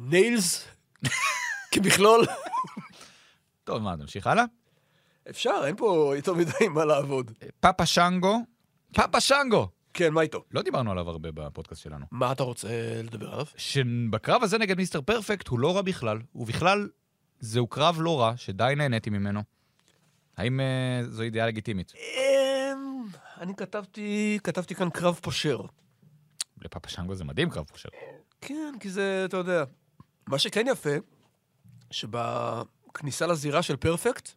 ניילס, 0.00 0.68
כמכלול. 1.72 2.26
טוב, 3.64 3.82
מה, 3.82 3.96
נמשיך 3.96 4.26
הלאה? 4.26 4.44
אפשר, 5.30 5.62
אין 5.66 5.76
פה 5.76 6.12
יותר 6.16 6.34
מדי 6.34 6.68
מה 6.74 6.84
לעבוד. 6.84 7.30
פאפה 7.60 7.86
שנגו, 7.86 8.40
פאפה 8.94 9.20
שנגו! 9.20 9.68
כן, 9.94 10.12
מה 10.12 10.20
איתו? 10.20 10.44
לא 10.50 10.62
דיברנו 10.62 10.90
עליו 10.90 11.10
הרבה 11.10 11.28
בפודקאסט 11.34 11.82
שלנו. 11.82 12.06
מה 12.10 12.32
אתה 12.32 12.42
רוצה 12.42 12.68
לדבר 13.02 13.32
עליו? 13.32 13.46
שבקרב 13.56 14.42
הזה 14.42 14.58
נגד 14.58 14.76
מיסטר 14.76 15.00
פרפקט 15.00 15.48
הוא 15.48 15.58
לא 15.58 15.76
רע 15.76 15.82
בכלל, 15.82 16.18
ובכלל, 16.34 16.88
זהו 17.40 17.66
קרב 17.66 17.96
לא 18.00 18.20
רע, 18.20 18.36
שדי 18.36 18.74
נהניתי 18.76 19.10
ממנו. 19.10 19.40
האם 20.36 20.60
אה, 20.60 21.00
זו 21.08 21.24
ידיעה 21.24 21.46
לגיטימית? 21.46 21.92
אמ, 21.94 23.04
אני 23.40 23.54
כתבתי, 23.56 24.38
כתבתי 24.44 24.74
כאן 24.74 24.90
קרב 24.90 25.14
פושר. 25.14 25.60
לפאפה 26.62 26.88
שנגו 26.88 27.14
זה 27.14 27.24
מדהים 27.24 27.50
קרב 27.50 27.64
פושר. 27.64 27.88
כן, 28.46 28.74
כי 28.80 28.90
זה, 28.90 29.24
אתה 29.24 29.36
יודע. 29.36 29.64
מה 30.26 30.38
שכן 30.38 30.66
יפה, 30.68 30.90
שבכניסה 31.90 33.26
לזירה 33.26 33.62
של 33.62 33.76
פרפקט, 33.76 34.28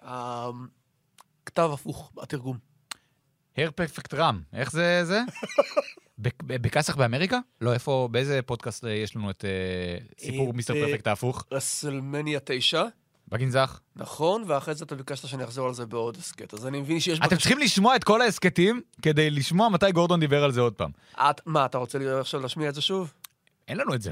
הכתב 0.00 1.70
הפוך, 1.72 2.12
התרגום. 2.22 2.58
הר 3.56 3.70
פרפקט 3.70 4.14
רם, 4.14 4.42
איך 4.52 4.72
זה 4.72 5.04
זה? 5.04 5.20
בקאסח 6.46 6.96
באמריקה? 6.96 7.38
לא, 7.60 7.72
איפה, 7.72 8.08
באיזה 8.10 8.42
פודקאסט 8.42 8.84
אה, 8.84 8.90
יש 8.90 9.16
לנו 9.16 9.30
את 9.30 9.44
אה, 9.44 9.98
סיפור 10.18 10.46
אה, 10.46 10.52
מיסטר 10.52 10.74
פרפקט 10.74 11.06
ההפוך? 11.06 11.44
רסלמניה 11.52 12.40
9, 12.44 12.84
בגנזך. 13.28 13.80
נכון, 13.96 14.44
ואחרי 14.46 14.74
זה 14.74 14.84
אתה 14.84 14.94
ביקשת 14.94 15.28
שאני 15.28 15.44
אחזור 15.44 15.68
על 15.68 15.74
זה 15.74 15.86
בעוד 15.86 16.16
הסכת, 16.16 16.54
אז 16.54 16.66
אני 16.66 16.80
מבין 16.80 17.00
שיש... 17.00 17.20
אתם 17.24 17.36
צריכים 17.36 17.58
לשמוע 17.58 17.96
את 17.96 18.04
כל 18.04 18.20
ההסכתים 18.22 18.80
כדי 19.02 19.30
לשמוע 19.30 19.68
מתי 19.68 19.92
גורדון 19.92 20.20
דיבר 20.20 20.44
על 20.44 20.52
זה 20.52 20.60
עוד 20.60 20.72
פעם. 20.72 20.90
את, 21.14 21.40
מה, 21.46 21.64
אתה 21.66 21.78
רוצה 21.78 22.20
עכשיו 22.20 22.40
להשמיע 22.40 22.68
את 22.68 22.74
זה 22.74 22.80
שוב? 22.80 23.12
אין 23.68 23.76
לנו 23.78 23.94
את 23.94 24.02
זה, 24.02 24.10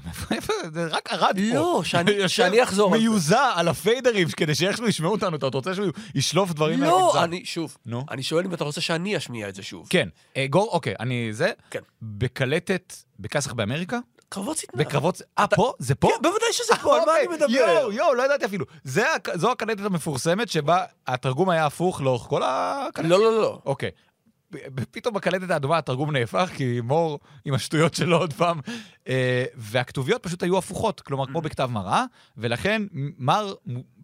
זה 0.72 0.87
רק 0.87 1.09
ארד 1.12 1.37
פה. 1.37 1.55
לא, 1.55 1.81
שאני- 1.85 2.29
שאני 2.29 2.62
אחזור 2.62 2.92
על 2.94 2.98
זה. 3.00 3.03
מיוזע 3.09 3.53
על 3.55 3.68
הפיידרים, 3.68 4.29
כדי 4.29 4.55
שאיכשהו 4.55 4.88
ישמעו 4.88 5.12
אותנו, 5.12 5.37
אתה 5.37 5.46
רוצה 5.46 5.74
שהוא 5.74 5.87
ישלוף 6.14 6.53
דברים 6.53 6.81
לא, 6.81 7.00
מהגנזך? 7.07 7.24
אני, 7.24 7.44
שוב, 7.44 7.77
נו. 7.87 8.05
אני 8.11 8.22
שואל 8.22 8.44
אם 8.44 8.55
אתה 8.55 8.64
רוצה 8.64 8.81
שאני 8.81 9.16
אשמיע 9.16 9.48
את 9.48 9.55
זה 9.55 9.62
שוב. 9.62 9.87
כן, 9.90 10.09
אה, 10.37 10.46
גור, 10.46 10.68
אוקיי, 10.72 10.94
אני 11.00 11.29
זה, 11.33 11.50
כן. 11.70 11.81
בקלטת 12.03 12.94
בקאסח 13.20 13.53
באמריקה? 13.53 13.98
קרבות 14.35 14.57
שטנה. 14.57 14.85
בקרבות, 14.85 15.23
אה, 15.38 15.47
פה? 15.47 15.73
זה 15.79 15.94
פה? 15.94 16.09
כן, 16.09 16.23
בוודאי 16.23 16.53
שזה 16.53 16.75
פה, 16.83 16.97
על 16.97 17.03
מה 17.07 17.12
אני 17.16 17.27
אוקיי, 17.27 17.37
מדבר? 17.37 17.53
יואו, 17.53 17.92
יואו, 17.92 18.14
לא 18.14 18.23
ידעתי 18.23 18.44
אפילו. 18.44 18.66
זו 19.35 19.51
הקלטת 19.53 19.85
המפורסמת 19.85 20.49
שבה 20.49 20.85
התרגום 21.07 21.51
היה 21.51 21.66
הפוך 21.66 22.01
לאורך 22.01 22.23
כל 22.23 22.42
הקלטת. 22.44 23.09
לא, 23.09 23.18
לא, 23.18 23.42
לא. 23.42 23.61
אוקיי. 23.64 23.90
פתאום 24.90 25.14
בקלטת 25.14 25.51
האדומה 25.51 25.79
התרגום 25.79 26.16
נהפך, 26.16 26.51
כי 26.57 26.81
מור 26.81 27.20
עם 27.44 27.55
השטויות 27.55 27.94
שלו 27.94 28.16
עוד 28.16 28.33
פעם. 28.33 28.61
אה, 29.09 29.44
והכתוביות 29.55 30.23
פשוט 30.23 30.42
היו 30.42 30.59
הפוכות, 30.59 31.01
כלומר, 31.01 31.27
כמו 31.27 31.40
בכתב 31.40 31.68
מראה, 31.73 32.05
ולכן 32.37 32.83
מר 33.18 33.55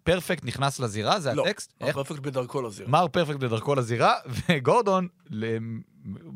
פרפקט 0.03 0.45
נכנס 0.45 0.79
לזירה, 0.79 1.19
זה 1.19 1.33
לא, 1.33 1.45
הטקסט. 1.45 1.73
איך? 1.81 1.97
הפרפקט 1.97 2.19
בדרכו 2.19 2.61
לזירה. 2.61 2.89
מר 2.89 3.07
פרפקט 3.07 3.39
בדרכו 3.39 3.75
לזירה, 3.75 4.15
וגורדון, 4.49 5.07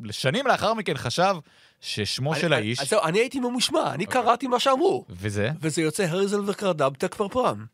לשנים 0.04 0.48
לאחר 0.48 0.74
מכן 0.74 0.98
חשב 0.98 1.36
ששמו 1.86 2.36
של 2.36 2.54
האיש, 2.54 2.80
אז 2.80 2.90
זהו, 2.90 3.04
אני 3.04 3.20
הייתי 3.20 3.40
ממושמע, 3.40 3.94
אני 3.94 4.06
אוקיי. 4.06 4.22
קראתי 4.22 4.48
מה 4.48 4.60
שאמרו. 4.60 5.06
וזה, 5.10 5.50
וזה 5.62 5.82
יוצא 5.82 6.04
הרזל 6.04 6.50
וקרדב 6.50 6.94
טק 6.96 7.16
פרפרם. 7.16 7.66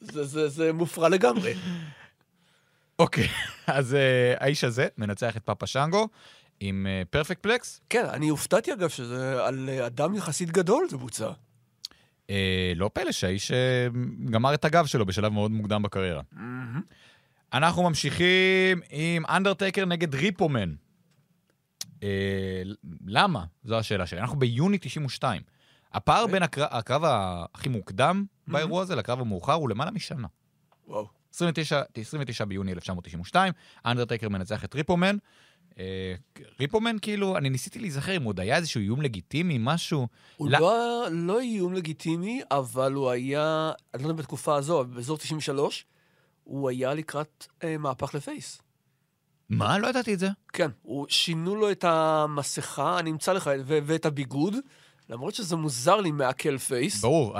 זה- 0.00 0.24
זה 0.24 0.48
זה 0.48 0.72
מופרע 0.72 1.08
לגמרי. 1.08 1.54
אוקיי, 2.98 3.28
אז 3.66 3.94
אה, 3.94 4.34
האיש 4.40 4.64
הזה 4.64 4.86
מנצח 4.98 5.36
את 5.36 5.42
פאפה 5.42 5.66
שנגו 5.66 6.08
עם 6.60 6.86
פרפקט 7.10 7.42
פלקס. 7.42 7.80
כן, 7.90 8.04
אני 8.06 8.28
הופתעתי 8.28 8.72
אגב 8.72 8.88
שזה 8.88 9.44
על 9.46 9.68
אה, 9.72 9.86
אדם 9.86 10.14
יחסית 10.14 10.50
גדול 10.50 10.86
זה 10.90 10.96
בוצע. 10.96 11.30
אה, 12.30 12.72
לא 12.76 12.90
פלא 12.92 13.12
שהאיש 13.12 13.50
אה, 13.52 13.86
גמר 14.30 14.54
את 14.54 14.64
הגב 14.64 14.86
שלו 14.86 15.06
בשלב 15.06 15.32
מאוד 15.32 15.50
מוקדם 15.50 15.82
בקריירה. 15.82 16.22
אנחנו 17.52 17.82
ממשיכים 17.82 18.80
עם 18.90 19.22
אנדרטייקר 19.26 19.84
נגד 19.84 20.14
ריפומן. 20.14 20.74
אה, 22.04 22.62
למה? 23.06 23.44
זו 23.64 23.78
השאלה 23.78 24.06
שלי. 24.06 24.20
אנחנו 24.20 24.38
ביוני 24.38 24.78
92. 24.80 25.42
הפער 25.92 26.26
בין 26.26 26.42
הקרב, 26.42 26.68
הקרב 26.70 27.02
הכי 27.54 27.68
מוקדם 27.68 28.24
באירוע 28.48 28.82
הזה 28.82 28.96
לקרב 28.96 29.20
המאוחר 29.20 29.52
הוא 29.52 29.68
למעלה 29.68 29.90
משנה. 29.90 30.28
וואו. 30.86 31.06
29, 31.34 31.82
29 31.94 32.44
ביוני 32.44 32.72
1992, 32.72 33.52
אנדרטייקר 33.86 34.28
מנצח 34.28 34.64
את 34.64 34.74
ריפו 34.74 34.98
מן. 34.98 35.16
אה, 35.78 36.14
ריפו 36.60 36.81
מן, 36.81 36.96
כאילו, 37.02 37.36
אני 37.36 37.50
ניסיתי 37.50 37.78
להיזכר 37.78 38.16
אם 38.16 38.22
עוד 38.22 38.40
היה 38.40 38.56
איזשהו 38.56 38.80
איום 38.80 39.02
לגיטימי, 39.02 39.56
משהו. 39.60 40.08
הוא 40.36 40.50
לא- 40.50 40.58
לא, 40.60 41.06
לא 41.10 41.40
איום 41.40 41.74
לגיטימי, 41.74 42.40
אבל 42.50 42.92
הוא 42.92 43.10
היה, 43.10 43.72
אני 43.94 44.02
לא 44.02 44.08
יודע 44.08 44.22
בתקופה 44.22 44.56
הזו, 44.56 44.84
באזור 44.84 45.16
93, 45.18 45.86
הוא 46.44 46.70
היה 46.70 46.94
לקראת 46.94 47.46
אה, 47.64 47.78
מהפך 47.78 48.14
לפייס. 48.14 48.62
מה? 49.50 49.78
לא 49.78 49.86
ידעתי 49.86 50.14
את 50.14 50.18
זה. 50.18 50.28
כן, 50.52 50.70
הוא, 50.82 51.06
שינו 51.08 51.56
לו 51.56 51.70
את 51.70 51.84
המסכה, 51.84 52.98
אני 52.98 53.10
אמצא 53.10 53.32
לך, 53.32 53.50
ו- 53.66 53.78
ואת 53.84 54.06
הביגוד, 54.06 54.54
למרות 55.08 55.34
שזה 55.34 55.56
מוזר 55.56 55.96
לי 55.96 56.10
מהכל 56.10 56.58
פייס. 56.58 57.00
ברור. 57.00 57.36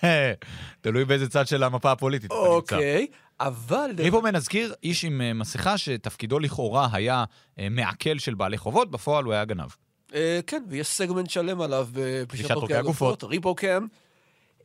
תלוי 0.80 1.04
באיזה 1.04 1.28
צד 1.28 1.46
של 1.46 1.62
המפה 1.62 1.92
הפוליטית 1.92 2.26
אתה 2.26 2.34
נמצא. 2.34 2.76
אוקיי, 2.76 3.06
אבל... 3.40 3.90
ריפומן, 3.98 4.36
נזכיר, 4.36 4.74
איש 4.82 5.04
עם 5.04 5.20
אה, 5.20 5.32
מסכה 5.32 5.78
שתפקידו 5.78 6.38
לכאורה 6.38 6.88
היה 6.92 7.24
אה, 7.58 7.68
מעכל 7.68 8.18
של 8.18 8.34
בעלי 8.34 8.58
חובות, 8.58 8.90
בפועל 8.90 9.24
הוא 9.24 9.32
היה 9.32 9.44
גנב. 9.44 9.68
אה, 10.14 10.40
כן, 10.46 10.62
ויש 10.68 10.88
סגמנט 10.88 11.30
שלם 11.30 11.60
עליו 11.60 11.88
בפלישת 11.92 12.50
אורכי 12.50 12.54
אורכי 12.60 12.74
הגופות. 12.74 13.24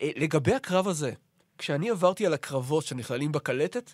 אה, 0.02 0.10
לגבי 0.16 0.54
הקרב 0.54 0.88
הזה, 0.88 1.12
כשאני 1.58 1.90
עברתי 1.90 2.26
על 2.26 2.34
הקרבות 2.34 2.84
שנכללים 2.84 3.32
בקלטת, 3.32 3.92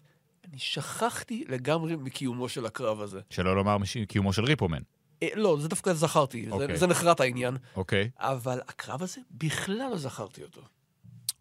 אני 0.49 0.59
שכחתי 0.59 1.45
לגמרי 1.49 1.97
מקיומו 1.97 2.49
של 2.49 2.67
הקרב 2.67 3.01
הזה. 3.01 3.21
שלא 3.31 3.57
לומר 3.57 3.79
מש- 3.79 3.97
קיומו 4.09 4.33
של 4.33 4.45
ריפומן. 4.45 4.83
אה, 5.23 5.29
לא, 5.35 5.57
זה 5.61 5.69
דווקא 5.69 5.93
זכרתי, 5.93 6.51
אוקיי. 6.51 6.67
זה, 6.69 6.77
זה 6.77 6.87
נחרט 6.87 7.21
העניין, 7.21 7.57
אוקיי. 7.77 8.11
אבל 8.19 8.61
הקרב 8.69 9.03
הזה, 9.03 9.21
בכלל 9.31 9.89
לא 9.91 9.97
זכרתי 9.97 10.43
אותו. 10.43 10.61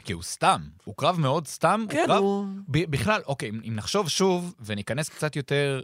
כי 0.03 0.13
הוא 0.13 0.23
סתם. 0.23 0.61
הוא 0.83 0.95
קרב 0.97 1.19
מאוד 1.19 1.47
סתם. 1.47 1.85
כן, 1.89 2.03
קרב... 2.07 2.17
הוא... 2.23 2.45
ב- 2.67 2.91
בכלל, 2.91 3.21
אוקיי, 3.25 3.49
אם 3.49 3.75
נחשוב 3.75 4.09
שוב 4.09 4.53
וניכנס 4.59 5.09
קצת 5.09 5.35
יותר 5.35 5.81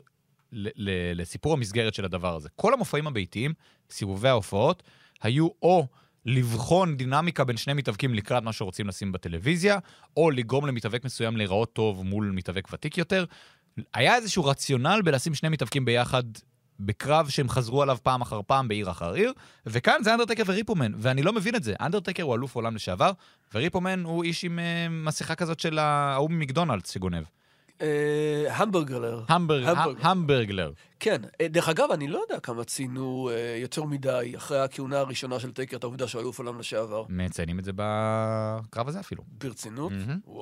ל- 0.51 0.69
ל- 0.89 1.21
לסיפור 1.21 1.53
המסגרת 1.53 1.93
של 1.93 2.05
הדבר 2.05 2.35
הזה. 2.35 2.49
כל 2.55 2.73
המופעים 2.73 3.07
הביתיים, 3.07 3.53
סיבובי 3.91 4.29
ההופעות, 4.29 4.83
היו 5.21 5.47
או 5.61 5.87
לבחון 6.27 6.97
דינמיקה 6.97 7.43
בין 7.43 7.57
שני 7.57 7.73
מתאבקים 7.73 8.13
לקראת 8.13 8.43
מה 8.43 8.53
שרוצים 8.53 8.87
לשים 8.87 9.11
בטלוויזיה, 9.11 9.79
או 10.17 10.31
לגרום 10.31 10.65
למתאבק 10.65 11.05
מסוים 11.05 11.37
להיראות 11.37 11.73
טוב 11.73 12.05
מול 12.05 12.31
מתאבק 12.33 12.67
ותיק 12.73 12.97
יותר. 12.97 13.25
היה 13.93 14.15
איזשהו 14.15 14.45
רציונל 14.45 15.01
בלשים 15.05 15.33
שני 15.33 15.49
מתאבקים 15.49 15.85
ביחד 15.85 16.23
בקרב 16.79 17.29
שהם 17.29 17.49
חזרו 17.49 17.81
עליו 17.81 17.97
פעם 18.03 18.21
אחר 18.21 18.41
פעם 18.47 18.67
בעיר 18.67 18.91
אחר 18.91 19.13
עיר, 19.13 19.33
וכאן 19.65 20.03
זה 20.03 20.13
אנדרטקר 20.13 20.43
וריפומן, 20.45 20.91
ואני 20.97 21.23
לא 21.23 21.33
מבין 21.33 21.55
את 21.55 21.63
זה. 21.63 21.73
אנדרטקר 21.81 22.23
הוא 22.23 22.35
אלוף 22.35 22.55
עולם 22.55 22.75
לשעבר, 22.75 23.11
וריפומן 23.53 24.03
הוא 24.03 24.23
איש 24.23 24.43
עם 24.43 24.59
uh, 24.59 24.91
מסכה 24.91 25.35
כזאת 25.35 25.59
של 25.59 25.79
ההוא 25.79 26.31
ממקדונלדס 26.31 26.91
שגונב. 26.91 27.23
אה, 27.81 28.55
המברגלר. 28.55 29.23
המברגלר. 30.01 30.71
כן. 30.99 31.21
אה, 31.41 31.47
דרך 31.47 31.69
אגב, 31.69 31.91
אני 31.91 32.07
לא 32.07 32.19
יודע 32.29 32.39
כמה 32.39 32.63
ציינו 32.63 33.29
אה, 33.33 33.57
יותר 33.61 33.83
מדי 33.83 34.33
אחרי 34.37 34.59
הכהונה 34.59 34.99
הראשונה 34.99 35.39
של 35.39 35.51
טייקר 35.51 35.77
את 35.77 35.83
העובדה 35.83 36.07
שהוא 36.07 36.21
אלוף 36.21 36.39
עולם 36.39 36.59
לשעבר. 36.59 37.03
מציינים 37.09 37.59
את 37.59 37.65
זה 37.65 37.71
בקרב 37.75 38.87
הזה 38.87 38.99
אפילו. 38.99 39.23
ברצינות? 39.27 39.91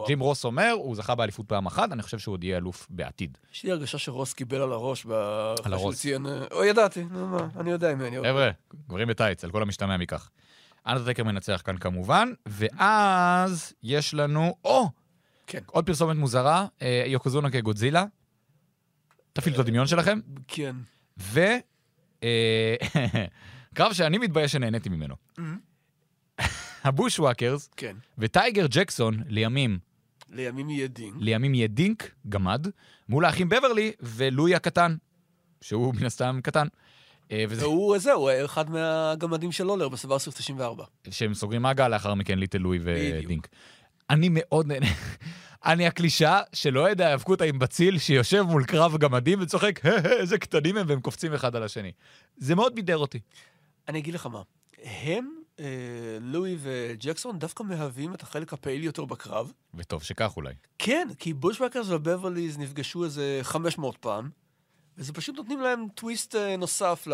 ג'ים 0.08 0.20
רוס 0.20 0.46
אומר, 0.46 0.72
הוא 0.72 0.96
זכה 0.96 1.16
באליפות 1.16 1.48
פעם 1.48 1.66
אחת, 1.66 1.92
אני 1.92 2.02
חושב 2.02 2.20
שהוא 2.20 2.34
עוד 2.34 2.44
יהיה 2.44 2.58
אלוף 2.58 2.88
בעתיד. 2.90 3.38
יש 3.54 3.64
לי 3.64 3.72
הרגשה 3.72 3.98
שרוס 3.98 4.34
קיבל 4.34 4.62
על 4.62 4.72
הראש 4.72 5.02
שהוא 5.02 5.14
הראש. 5.66 6.06
או, 6.52 6.66
ידעתי, 6.66 7.04
נו 7.04 7.28
מה, 7.28 7.48
אני 7.60 7.72
יודע 7.72 7.96
ממני. 7.96 8.18
חבר'ה, 8.18 8.50
גברים 8.90 9.08
בטייץ, 9.08 9.44
על 9.44 9.52
כל 9.52 9.62
המשתמע 9.62 9.98
מכך. 9.98 10.30
אנדרטקר 10.88 11.24
מנצח 11.24 11.62
כאן 11.66 11.78
כמובן, 11.78 12.30
ואז 12.46 13.74
יש 13.84 14.14
לנו, 14.14 14.56
או, 14.66 14.90
כן. 15.48 15.60
עוד 15.66 15.86
פרסומת 15.86 16.16
מוזרה, 16.16 16.68
אה, 16.82 17.04
יוקוזונה 17.08 17.52
כגודזילה. 17.52 18.06
תפעילו 19.34 19.56
את 19.56 19.60
הדמיון 19.60 19.88
שלכם. 19.88 20.20
כן. 20.48 20.76
ו... 21.20 21.40
אה, 22.24 22.76
קרב 23.76 23.94
שאני 23.94 24.18
מתבייש 24.18 24.52
שנהניתי 24.52 24.90
ממנו. 24.90 25.16
הבוש 26.84 27.20
וואקרס 27.20 27.70
כן. 27.78 27.96
וטייגר 28.18 28.66
ג'קסון 28.70 29.24
לימים, 29.28 29.80
לימים 30.30 30.70
יהיה 30.70 30.88
דין. 30.88 31.14
לימים 31.20 31.54
יהיה 31.54 31.68
דינק, 31.68 32.12
גמד, 32.30 32.68
מול 33.10 33.26
האחים 33.26 33.50
בברלי 33.50 33.92
ולואי 34.02 34.56
הקטן, 34.56 34.96
שהוא 35.62 35.96
מן 35.96 36.06
הסתם 36.06 36.40
קטן. 36.44 36.68
אה, 37.32 37.46
והוא, 37.50 37.98
זהו, 37.98 38.30
אחד 38.46 38.70
מהגמדים 38.70 39.52
של 39.52 39.64
לולר 39.64 39.90
בסבר 39.90 40.20
סוף 40.20 40.36
94. 40.36 40.84
שהם 41.10 41.34
סוגרים 41.34 41.62
מעגל 41.62 41.88
לאחר 41.88 42.14
מכן 42.14 42.40
ליטל 42.40 42.58
לואי. 42.58 42.80
ודינק. 42.82 43.48
אני 44.10 44.30
מאוד 44.32 44.68
נהנה. 44.68 44.86
אני 45.66 45.88
הקלישאה 45.88 46.42
של 46.54 46.78
אוהד 46.78 47.02
ההיאבקות 47.02 47.42
האימבציל 47.42 47.98
שיושב 47.98 48.42
מול 48.42 48.66
קרב 48.66 48.98
גמדים 48.98 49.42
וצוחק, 49.42 49.86
"הה, 49.86 49.92
הה, 49.92 50.12
איזה 50.12 50.38
קטנים 50.38 50.78
הם, 50.78 50.86
והם 50.90 51.02
קופצים 51.02 51.34
אחד 51.34 51.56
על 51.56 51.64
השני. 51.64 51.92
זה 52.38 52.56
מאוד 52.56 52.76
בידר 52.76 52.98
אותי. 52.98 53.20
אני 53.88 54.00
אגיד 54.00 54.14
לך 54.14 54.26
מה, 54.26 54.42
הם 54.84 55.36
אה, 55.60 55.66
לואי 56.22 56.58
וג'קסון 56.60 57.40
דווקא 57.40 57.64
מהווים 57.64 58.14
את 58.14 58.24
החלק 58.24 58.54
הפעיל 58.54 58.84
יותר 58.84 59.06
בקרב. 59.06 59.52
וטוב 59.74 60.04
שכך 60.04 60.34
אולי. 60.38 60.54
כן, 60.80 61.08
כי 61.20 61.34
בושוואקרס 61.34 61.88
ובברליז 61.90 62.58
נפגשו 62.58 63.04
איזה 63.04 63.40
500 63.42 63.98
פעם, 63.98 64.30
וזה 64.98 65.14
פשוט 65.14 65.36
נותנים 65.36 65.62
להם 65.62 65.88
טוויסט 65.96 66.36
אה, 66.36 66.58
נוסף 66.58 67.08
ל... 67.08 67.14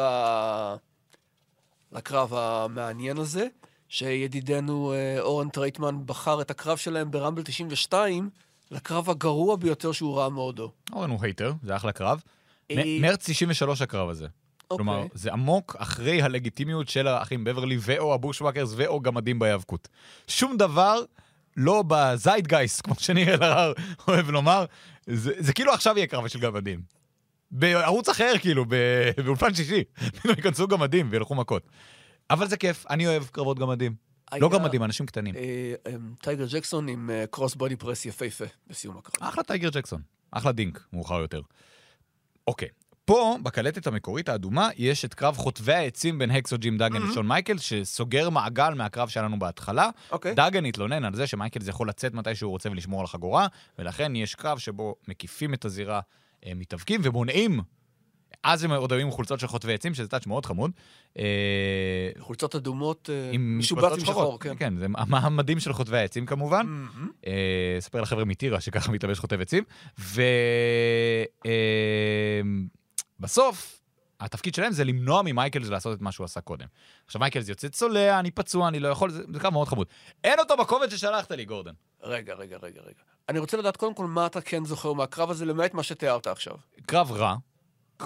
לקרב 1.92 2.34
המעניין 2.34 3.18
הזה, 3.18 3.48
שידידנו 3.92 4.94
אה, 4.94 5.20
אורן 5.20 5.50
טרייטמן 5.50 6.06
בחר 6.06 6.42
את 6.42 6.52
הקרב 6.52 6.78
שלהם 6.78 7.12
ברמבל 7.12 7.44
92 7.44 8.30
לקרב 8.72 9.10
הגרוע 9.10 9.56
ביותר 9.56 9.92
שהוא 9.92 10.18
ראה 10.18 10.30
מעודו. 10.30 10.72
אורן 10.94 11.10
הוא 11.10 11.20
הייטר, 11.22 11.54
זה 11.64 11.76
אחלה 11.76 11.92
קרב. 11.92 12.22
אה, 12.72 12.98
מרץ 13.02 13.30
93 13.30 13.82
הקרב 13.82 14.10
הזה. 14.10 14.26
אוקיי. 14.26 14.78
כלומר, 14.78 15.06
זה 15.14 15.32
עמוק 15.34 15.76
אחרי 15.80 16.22
הלגיטימיות 16.22 16.90
של 16.90 17.08
האחים 17.08 17.44
בברלי 17.44 17.78
ואו 17.82 18.14
הבושוואקרס 18.14 18.74
ואו 18.76 19.02
גמדים 19.02 19.40
בהיאבקות. 19.40 19.88
שום 20.28 20.58
דבר 20.58 21.00
לא 21.58 21.84
ב-zeitgeist, 21.88 22.82
כמו 22.82 22.96
שניר 23.00 23.34
אלהרר 23.34 23.74
אוהב 24.08 24.30
לומר, 24.30 24.66
זה, 25.08 25.34
זה 25.38 25.54
כאילו 25.54 25.74
עכשיו 25.74 25.98
יהיה 25.98 26.08
קרב 26.08 26.28
של 26.28 26.40
גמדים. 26.40 26.82
בערוץ 27.52 28.10
אחר, 28.10 28.34
כאילו, 28.40 28.66
באולפן 29.26 29.54
שישי. 29.54 29.84
פתאום 30.16 30.36
ייכנסו 30.38 30.68
גמדים 30.68 31.08
וילכו 31.12 31.36
מכות. 31.36 31.64
אבל 32.34 32.48
זה 32.48 32.58
כיף, 32.58 32.86
אני 32.90 33.08
אוהב 33.08 33.24
קרבות 33.24 33.60
גמדים. 33.60 33.96
לא 34.40 34.50
היה, 34.52 34.60
גמדים, 34.60 34.84
אנשים 34.84 35.06
קטנים. 35.06 35.36
אה, 35.36 35.74
אה, 35.88 35.94
טייגר 36.22 36.46
ג'קסון 36.52 36.88
עם 36.88 37.10
קרוס 37.32 37.56
בודי 37.56 37.76
פרס 37.76 38.06
יפהפה 38.06 38.46
בסיום 38.68 38.98
הקרב. 38.98 39.30
אחלה 39.30 39.44
טייגר 39.44 39.70
ג'קסון, 39.70 40.02
אחלה 40.32 40.52
דינק, 40.52 40.88
מאוחר 40.94 41.20
יותר. 41.20 41.42
אוקיי, 42.48 42.68
פה, 43.06 43.38
בקלטת 43.44 43.88
המקורית 43.88 44.30
האדומה, 44.30 44.70
יש 44.78 45.06
את 45.06 45.14
קרב 45.14 45.38
חוטבי 45.38 45.74
העצים 45.74 46.20
בין 46.20 46.32
האקסו 46.32 46.58
ג'ים 46.58 46.78
דאגן 46.78 47.04
ושון 47.04 47.28
מייקלס, 47.28 47.58
שסוגר 47.58 48.30
מעגל 48.30 48.74
מהקרב 48.74 49.10
שהיה 49.10 49.26
לנו 49.26 49.40
בהתחלה. 49.40 49.90
אוקיי. 50.12 50.36
דאגן 50.36 50.66
התלונן 50.66 51.06
על 51.06 51.16
זה 51.16 51.28
שמייקלס 51.28 51.68
יכול 51.68 51.90
לצאת 51.90 52.14
מתי 52.14 52.36
שהוא 52.36 52.52
רוצה 52.52 52.70
ולשמור 52.72 53.00
על 53.00 53.06
החגורה, 53.06 53.48
ולכן 53.80 54.16
יש 54.16 54.36
קרב 54.36 54.58
שבו 54.58 54.96
מקיפים 55.08 55.54
את 55.54 55.66
הזירה, 55.66 56.00
אה, 56.46 56.52
מתאבקים 56.56 57.02
ומונעים. 57.04 57.62
אז 58.44 58.64
הם 58.64 58.72
עוד 58.72 58.94
היו 58.94 59.02
עם 59.02 59.12
חולצות 59.12 59.40
של 59.40 59.48
חוטבי 59.48 59.74
עצים, 59.74 59.94
שזה 59.94 60.08
touch 60.08 60.28
מאוד 60.28 60.46
חמוד. 60.46 60.72
אה, 61.18 61.24
חולצות 62.20 62.56
אדומות, 62.56 63.10
אה, 63.14 63.38
משובץ 63.38 63.82
משבצות 63.82 64.00
עם. 64.00 64.06
שחור, 64.06 64.40
כן. 64.40 64.56
כן, 64.60 64.78
זה 64.78 64.86
המדים 64.96 65.60
של 65.60 65.74
חוטבי 65.74 65.98
העצים 65.98 66.26
כמובן. 66.26 66.86
אה, 67.28 67.76
אספר 67.78 68.02
לחבר'ה 68.02 68.26
מטירה 68.26 68.62
שככה 68.62 68.92
מתלבש 68.92 69.20
חוטב 69.20 69.42
עצים. 69.42 69.64
ובסוף, 73.20 73.82
התפקיד 74.20 74.56
שלהם 74.56 74.72
זה 74.72 74.84
למנוע 74.84 75.22
ממייקלס 75.22 75.70
לעשות 75.70 75.98
את 75.98 76.02
מה 76.02 76.12
שהוא 76.12 76.26
עשה 76.26 76.42
קודם. 76.42 76.66
עכשיו 77.06 77.20
מייקלס 77.20 77.50
יוצא 77.50 77.68
צולע, 77.68 78.20
אני 78.20 78.32
פצוע, 78.32 78.68
אני 78.68 78.80
לא 78.80 78.88
יכול, 78.88 79.12
זה 79.12 79.24
זה 79.34 79.50
מאוד 79.50 79.68
חמוד. 79.68 79.88
אין 80.24 80.40
אותו 80.40 80.58
בקובץ 80.58 80.92
ששלחת 80.92 81.32
לי, 81.32 81.46
גורדון. 81.46 81.74
רגע, 82.04 82.34
רגע, 82.34 82.58
רגע, 82.62 82.82
רגע. 82.82 83.02
אני 83.30 83.40
רוצה 83.40 83.58
לדעת 83.58 83.78
קודם 83.78 83.94
כל 83.94 84.06
מה 84.06 84.26
אתה 84.26 84.42
כן 84.42 84.66
זוכר 84.66 84.94
מהקרב 84.94 85.30
הזה, 85.30 85.46
למעט 85.46 85.74
מה 85.74 85.84
שתיארת 85.84 86.28
עכשיו. 86.28 86.56
קרב 86.86 87.12
רע, 87.12 87.36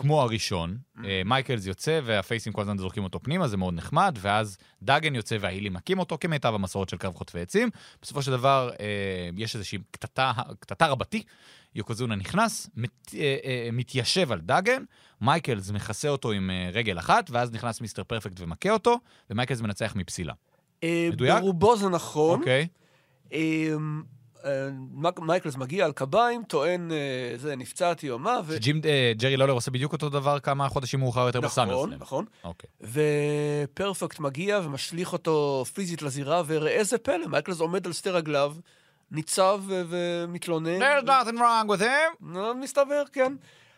כמו 0.01 0.21
הראשון, 0.21 0.77
אה, 1.05 1.21
מייקלס 1.25 1.65
יוצא 1.65 1.99
וה-faces 2.03 2.53
כל 2.53 2.61
הזמן 2.61 2.77
זורקים 2.77 3.03
אותו 3.03 3.19
פנימה, 3.19 3.47
זה 3.47 3.57
מאוד 3.57 3.73
נחמד, 3.73 4.17
ואז 4.21 4.57
דאגן 4.81 5.15
יוצא 5.15 5.37
וה-heels 5.39 5.73
מכים 5.73 5.99
אותו 5.99 6.17
כמיטב 6.21 6.53
המסורות 6.55 6.89
של 6.89 6.97
קרב 6.97 7.13
חוטבי 7.15 7.41
עצים. 7.41 7.69
בסופו 8.01 8.21
של 8.21 8.31
דבר, 8.31 8.69
אה, 8.79 8.85
יש 9.37 9.55
איזושהי 9.55 9.77
קטטה, 9.91 10.31
קטטה 10.59 10.87
רבתי, 10.87 11.23
יוקוזונה 11.75 12.15
נכנס, 12.15 12.69
מת, 12.75 13.15
אה, 13.15 13.69
מתיישב 13.73 14.31
על 14.31 14.41
דאגן, 14.41 14.83
מייקלס 15.21 15.71
מכסה 15.71 16.09
אותו 16.09 16.31
עם 16.31 16.51
רגל 16.73 16.99
אחת, 16.99 17.29
ואז 17.31 17.51
נכנס 17.51 17.81
מיסטר 17.81 18.03
פרפקט 18.03 18.35
ומכה 18.39 18.69
אותו, 18.69 18.99
ומייקלס 19.29 19.61
מנצח 19.61 19.93
מפסילה. 19.95 20.33
אה, 20.83 21.09
מדויק? 21.11 21.39
ברובו 21.39 21.77
זה 21.77 21.89
נכון. 21.89 22.39
אוקיי? 22.39 22.67
אה, 23.33 23.37
אה, 23.39 23.77
מק- 23.79 24.05
מייקלס 25.21 25.55
מגיע 25.55 25.85
על 25.85 25.91
קביים, 25.91 26.43
טוען, 26.43 26.91
אה, 26.91 27.37
זה, 27.37 27.55
נפצעתי 27.55 28.09
או 28.09 28.19
מה, 28.19 28.39
ו... 28.45 28.55
שג'ים, 28.55 28.81
אה, 28.85 29.11
ג'רי 29.17 29.37
לולר 29.37 29.53
עושה 29.53 29.71
בדיוק 29.71 29.93
אותו 29.93 30.09
דבר 30.09 30.39
כמה 30.39 30.69
חודשים 30.69 30.99
מאוחר 30.99 31.25
יותר 31.25 31.39
נכון, 31.39 31.49
בסאמרסלאם. 31.49 31.99
נכון. 31.99 32.25
אוקיי. 32.43 32.69
ופרפקט 32.81 34.19
מגיע 34.19 34.59
ומשליך 34.63 35.13
אותו 35.13 35.65
פיזית 35.73 36.01
לזירה, 36.01 36.43
וראה 36.45 36.83
זה 36.83 36.97
פלא, 36.97 37.27
מייקלס 37.27 37.59
עומד 37.59 37.85
על 37.85 37.93
שתי 37.93 38.09
רגליו, 38.09 38.55
ניצב 39.11 39.61
ומתלונן. 39.67 40.81
There's 40.81 41.05
nothing 41.05 41.37
wrong 41.37 41.69
with 41.69 41.81
him. 41.81 42.25
מסתבר, 42.61 43.03
כן. 43.13 43.33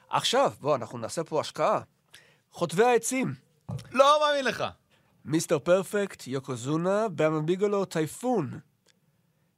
עכשיו, 0.10 0.51
בוא, 0.62 0.75
אנחנו 0.75 0.97
נעשה 0.97 1.23
פה 1.23 1.39
השקעה. 1.39 1.80
חוטבי 2.51 2.84
העצים, 2.84 3.34
לא 3.91 4.19
מאמין 4.21 4.45
לך. 4.45 4.63
מיסטר 5.25 5.60
פרפקט, 5.60 6.27
יוקוזונה, 6.27 7.08
באמן 7.08 7.45
ביגלו, 7.45 7.86
טייפון. 7.86 8.60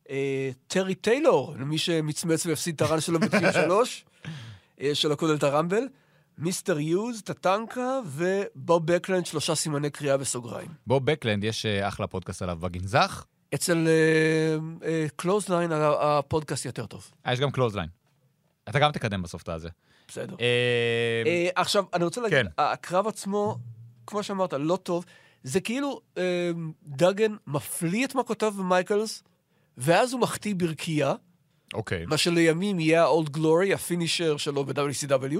אה, 0.10 0.50
טרי 0.68 0.96
טיילור, 0.96 1.56
למי 1.60 1.78
שמצמץ 1.78 2.46
והפסיד 2.46 2.76
את 2.76 2.82
הרן 2.82 3.02
שלו 3.02 3.20
ב-93, 3.20 3.72
אה, 4.82 4.96
של 4.96 5.12
הקודל 5.12 5.36
את 5.36 5.44
הרמבל. 5.44 5.84
מיסטר 6.38 6.80
יוז, 6.80 7.22
טטנקה 7.22 8.00
ובוב 8.06 8.86
בקלנד, 8.86 9.26
שלושה 9.26 9.56
סימני 9.56 9.90
קריאה 9.90 10.18
בסוגריים. 10.18 10.70
בוב 10.88 11.06
בקלנד, 11.06 11.44
יש 11.44 11.66
אה, 11.66 11.88
אחלה 11.88 12.08
פודקאסט 12.08 12.42
עליו 12.42 12.58
בגנזך. 12.58 13.26
אצל 13.56 13.88
קלוזליין 15.16 15.72
הפודקאסט 15.74 16.66
יותר 16.66 16.86
טוב. 16.86 17.12
אה, 17.28 17.34
יש 17.34 17.40
גם 17.40 17.52
קלוזליין. 17.52 17.90
אתה 18.70 18.80
גם 18.80 18.92
תקדם 18.92 19.22
בסוף 19.22 19.44
את 19.44 19.50
הזה. 19.50 19.70
בסדר. 20.10 20.36
אה, 20.42 21.24
אה, 21.26 21.50
עכשיו, 21.56 21.86
אני 21.94 22.04
רוצה 22.04 22.22
להגיד, 22.22 22.38
כן. 22.38 22.46
הקרב 22.58 23.08
עצמו, 23.08 23.58
כמו 24.08 24.24
שאמרת, 24.24 24.54
לא 24.54 24.76
טוב. 24.76 25.06
זה 25.44 25.62
כאילו 25.62 26.02
אה, 26.18 26.52
דאגן 26.84 27.36
מפליא 27.48 28.06
את 28.06 28.16
מכותיו 28.16 28.52
במייקלס, 28.52 29.24
ואז 29.78 30.14
הוא 30.14 30.22
מחטיא 30.22 30.56
ברכייה, 30.58 31.14
אוקיי. 31.74 32.06
מה 32.06 32.18
שלימים 32.18 32.80
יהיה 32.80 33.06
ה-Old 33.06 33.30
Glory, 33.38 33.74
ה-finisher 33.74 34.38
שלו 34.38 34.66
ב-WCW, 34.66 35.38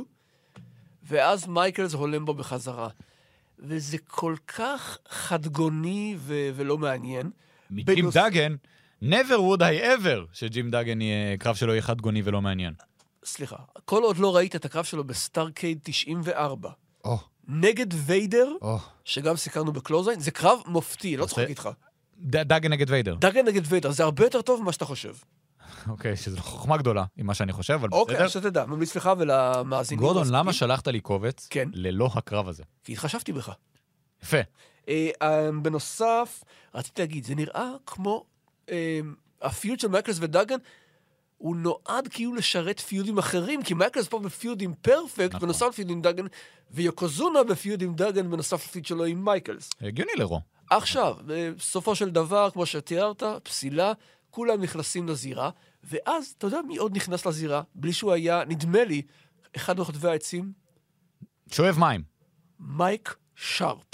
ואז 1.04 1.48
מייקלס 1.48 1.94
הולם 1.94 2.26
בו 2.26 2.34
בחזרה. 2.34 2.90
וזה 3.60 3.98
כל 4.08 4.36
כך 4.48 4.98
חדגוני 5.10 6.16
ו- 6.18 6.50
ולא 6.56 6.78
מעניין. 6.78 7.30
מג'ים 7.72 7.96
בנוס- 7.96 8.14
דאגן, 8.14 8.56
never 9.04 9.38
would 9.38 9.60
I 9.62 9.84
ever 9.84 10.28
שג'ים 10.34 10.70
דאגן 10.72 11.02
יהיה 11.02 11.38
קרב 11.38 11.56
שלו 11.56 11.72
יהיה 11.74 11.82
חד 11.82 12.02
גוני 12.02 12.22
ולא 12.26 12.42
מעניין. 12.42 12.74
סליחה, 13.26 13.56
כל 13.86 14.04
עוד 14.04 14.18
לא 14.18 14.36
ראית 14.36 14.56
את 14.56 14.66
הקרב 14.66 14.86
שלו 14.86 15.04
בסטארקייד 15.04 15.80
94, 15.84 16.72
או, 17.06 17.18
נגד 17.48 17.88
ויידר, 17.94 18.52
או. 18.62 18.78
שגם 19.06 19.36
סיקרנו 19.38 19.72
בקלוזיין, 19.74 20.20
זה 20.20 20.32
קרב 20.32 20.60
מופתי, 20.66 21.18
לא 21.18 21.26
צוחק 21.26 21.46
איתך. 21.50 21.70
דאגן 22.20 22.72
נגד 22.72 22.90
ויידר. 22.90 23.16
דאגן 23.16 23.46
נגד 23.46 23.62
ויידר, 23.66 23.92
זה 23.92 24.04
הרבה 24.04 24.24
יותר 24.24 24.42
טוב 24.42 24.62
ממה 24.62 24.72
שאתה 24.72 24.86
חושב. 24.86 25.14
אוקיי, 25.88 26.16
שזו 26.16 26.38
חוכמה 26.38 26.78
גדולה 26.78 27.06
עם 27.18 27.26
מה 27.26 27.34
שאני 27.34 27.54
חושב, 27.54 27.74
אבל 27.74 27.90
אוקיי, 27.92 28.16
בסדר. 28.16 28.28
שתדע, 28.28 28.66
ממליץ 28.66 28.96
לך 28.96 29.10
ולמאזינים. 29.18 30.04
גורדון, 30.04 30.28
למה 30.32 30.54
שלחת 30.54 30.88
לי 30.88 31.00
קובץ 31.00 31.48
כן. 31.50 31.70
ללא 31.74 32.10
הקרב 32.14 32.48
הזה? 32.48 32.64
כי 32.84 32.94
התחשבתי 32.94 33.34
בך. 33.34 33.52
יפה. 34.24 34.38
אה, 34.90 35.10
אה, 35.22 35.50
בנוסף, 35.62 36.44
רציתי 36.76 37.02
להגיד, 37.02 37.24
זה 37.24 37.36
נראה 37.36 37.72
כמו 37.86 38.26
אה, 38.70 39.00
ה-feud 39.42 39.80
של 39.80 39.88
מייקלס 39.88 40.18
ודאגן, 40.20 40.58
הוא 41.38 41.56
נועד 41.56 42.08
כאילו 42.10 42.36
לשרת 42.36 42.80
feuds 42.80 43.18
אחרים, 43.18 43.64
כי 43.64 43.74
מייקלס 43.74 44.08
פה 44.08 44.20
ב-feud 44.20 44.62
עם 44.62 44.74
פרפקט, 44.82 45.30
נכון. 45.30 45.40
בנוסף 45.40 45.66
ל-feud 45.70 45.90
עם 45.90 46.02
דאגן, 46.02 46.26
ויוקוזונה 46.72 47.44
ב-feud 47.44 47.82
עם 47.82 47.96
דאגן, 47.96 48.32
בנוסף 48.32 48.66
ל-feud 48.66 48.86
שלו 48.86 49.06
עם 49.06 49.26
מייקלס. 49.26 49.70
הגיוני 49.82 50.12
לרואו. 50.18 50.42
עכשיו, 50.70 51.16
בסופו 51.26 51.96
של 51.96 52.10
דבר, 52.10 52.50
כמו 52.52 52.66
שתיארת, 52.66 53.24
פסילה, 53.44 53.92
כולם 54.30 54.62
נכנסים 54.62 55.08
לזירה, 55.08 55.50
ואז, 55.84 56.34
אתה 56.38 56.48
יודע 56.48 56.58
מי 56.68 56.78
עוד 56.78 56.96
נכנס 56.96 57.26
לזירה? 57.26 57.62
בלי 57.76 57.94
שהוא 57.94 58.12
היה, 58.12 58.44
נדמה 58.48 58.84
לי, 58.84 59.02
אחד 59.56 59.80
מחוטבי 59.80 60.10
העצים? 60.10 60.52
שואב 61.52 61.80
מים. 61.80 62.04
מייק 62.60 63.16
שרפ. 63.36 63.86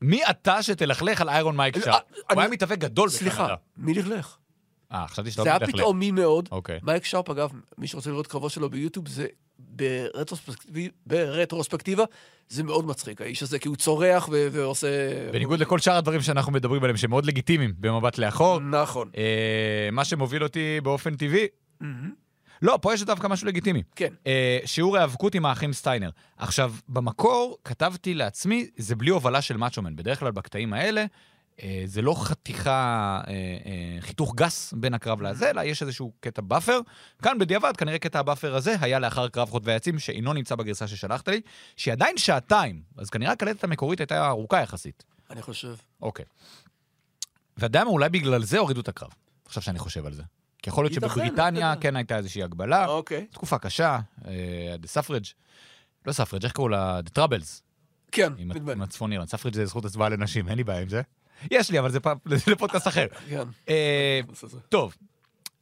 מי 0.00 0.24
אתה 0.30 0.62
שתלכלך 0.62 1.20
על 1.20 1.28
איירון 1.28 1.56
מייק 1.56 1.74
שרפ? 1.84 1.86
אני- 1.86 2.18
הוא 2.32 2.40
היה 2.40 2.50
מתאבק 2.50 2.78
גדול 2.78 3.08
סליחה, 3.08 3.42
בקנדה. 3.44 3.56
מי 3.76 3.94
לכלך? 3.94 4.36
אה, 4.92 5.08
חשבתי 5.08 5.30
שאתה 5.30 5.42
זה 5.42 5.50
היה. 5.50 5.60
פתאומי 5.66 6.10
מאוד. 6.10 6.48
אוקיי. 6.52 6.78
מייק 6.82 7.04
שרפ, 7.04 7.30
אגב, 7.30 7.52
מי 7.78 7.86
שרוצה 7.86 8.10
לראות 8.10 8.26
קרבות 8.26 8.50
שלו 8.52 8.70
ביוטיוב, 8.70 9.08
זה 9.08 9.26
ברטרוספקטיב- 9.68 10.90
ברטרוספקטיבה, 11.06 12.04
זה 12.48 12.62
מאוד 12.62 12.86
מצחיק, 12.86 13.20
האיש 13.20 13.42
הזה, 13.42 13.58
כי 13.58 13.68
הוא 13.68 13.76
צורח 13.76 14.28
ו- 14.32 14.48
ועושה... 14.52 14.88
בניגוד 15.32 15.60
לכל 15.60 15.78
שאר 15.78 15.96
הדברים 15.96 16.20
שאנחנו 16.20 16.52
מדברים 16.52 16.82
עליהם, 16.82 16.96
שהם 16.96 17.10
מאוד 17.10 17.26
לגיטימיים 17.26 17.74
במבט 17.80 18.18
לאחור. 18.18 18.60
נכון. 18.60 19.10
אה, 19.16 19.88
מה 19.92 20.04
שמוביל 20.04 20.42
אותי 20.42 20.80
באופן 20.82 21.14
טבעי. 21.16 21.46
לא, 22.62 22.78
פה 22.82 22.94
יש 22.94 23.02
דווקא 23.02 23.26
משהו 23.26 23.46
לגיטימי. 23.46 23.82
כן. 23.96 24.12
אה, 24.26 24.58
שיעור 24.64 24.96
היאבקות 24.96 25.34
עם 25.34 25.46
האחים 25.46 25.72
סטיינר. 25.72 26.10
עכשיו, 26.36 26.74
במקור 26.88 27.58
כתבתי 27.64 28.14
לעצמי, 28.14 28.66
זה 28.76 28.96
בלי 28.96 29.10
הובלה 29.10 29.42
של 29.42 29.56
מאצ'ומן. 29.56 29.96
בדרך 29.96 30.20
כלל 30.20 30.30
בקטעים 30.30 30.72
האלה, 30.72 31.04
זה 31.84 32.02
לא 32.02 32.14
חתיכה, 32.24 33.20
אה, 33.28 33.32
אה, 33.32 34.00
חיתוך 34.00 34.34
גס 34.34 34.72
בין 34.72 34.94
הקרב 34.94 35.22
לזה, 35.22 35.50
אלא 35.50 35.60
יש 35.60 35.82
איזשהו 35.82 36.12
קטע 36.20 36.42
buffer. 36.42 36.80
כאן 37.22 37.38
בדיעבד, 37.38 37.76
כנראה 37.76 37.98
קטע 37.98 38.18
ה-buffer 38.18 38.54
הזה 38.54 38.74
היה 38.80 38.98
לאחר 38.98 39.28
קרב 39.28 39.50
חוטבי 39.50 39.72
העצים, 39.72 39.98
שאינו 39.98 40.32
נמצא 40.32 40.54
בגרסה 40.54 40.86
ששלחת 40.86 41.28
לי, 41.28 41.40
שהיא 41.76 41.92
עדיין 41.92 42.18
שעתיים, 42.18 42.82
אז 42.96 43.10
כנראה 43.10 43.32
הקלטת 43.32 43.64
המקורית 43.64 44.00
הייתה 44.00 44.28
ארוכה 44.28 44.60
יחסית. 44.60 45.04
אני 45.30 45.42
חושב. 45.42 45.74
אוקיי. 46.02 46.24
ואתה 47.56 47.66
יודע 47.66 47.84
מה, 47.84 47.90
אולי 47.90 48.08
בגלל 48.08 48.42
זה 48.42 48.58
הורידו 48.58 48.80
את 48.80 48.88
הקרב. 48.88 49.10
עכשיו 49.44 49.62
שאני 49.62 49.78
חושב 49.78 50.06
על 50.06 50.12
זה. 50.12 50.22
כי 50.62 50.70
יכול 50.70 50.84
להיות 50.84 50.94
שבבריטניה. 50.94 51.74
כן 51.80 51.96
הייתה 51.96 52.16
איזושהי 52.16 52.42
הגבלה. 52.42 52.86
אוקיי. 52.86 53.26
תקופה 53.30 53.58
קשה, 53.58 53.98
אה, 54.26 54.74
The 54.82 54.86
Suffrage. 54.86 55.32
לא 56.06 56.12
Suffrage, 56.12 56.44
איך 56.44 56.52
קראו 56.52 56.68
לה? 56.68 57.00
The 57.00 57.18
Troubles. 57.18 57.62
כן, 58.12 58.32
נדמה 58.32 58.54
לי. 58.54 58.60
עם 59.00 59.12
אירלנד. 59.12 59.28
Suffrage 59.28 59.54
זה 59.54 59.66
זכות 59.66 59.84
הצבעה 59.84 60.08
לנשים, 60.08 60.48
אין 60.48 60.56
לי 60.56 60.64
בעיה 60.64 60.80
עם 60.80 60.88
זה. 60.88 61.02
יש 61.50 61.70
לי, 61.70 61.78
אבל 61.78 61.90
זה 61.90 61.98
לפודקאסט 62.46 62.86
אחר. 62.92 63.06
כן. 63.30 63.48
אה. 63.68 64.20
טוב, 64.68 64.96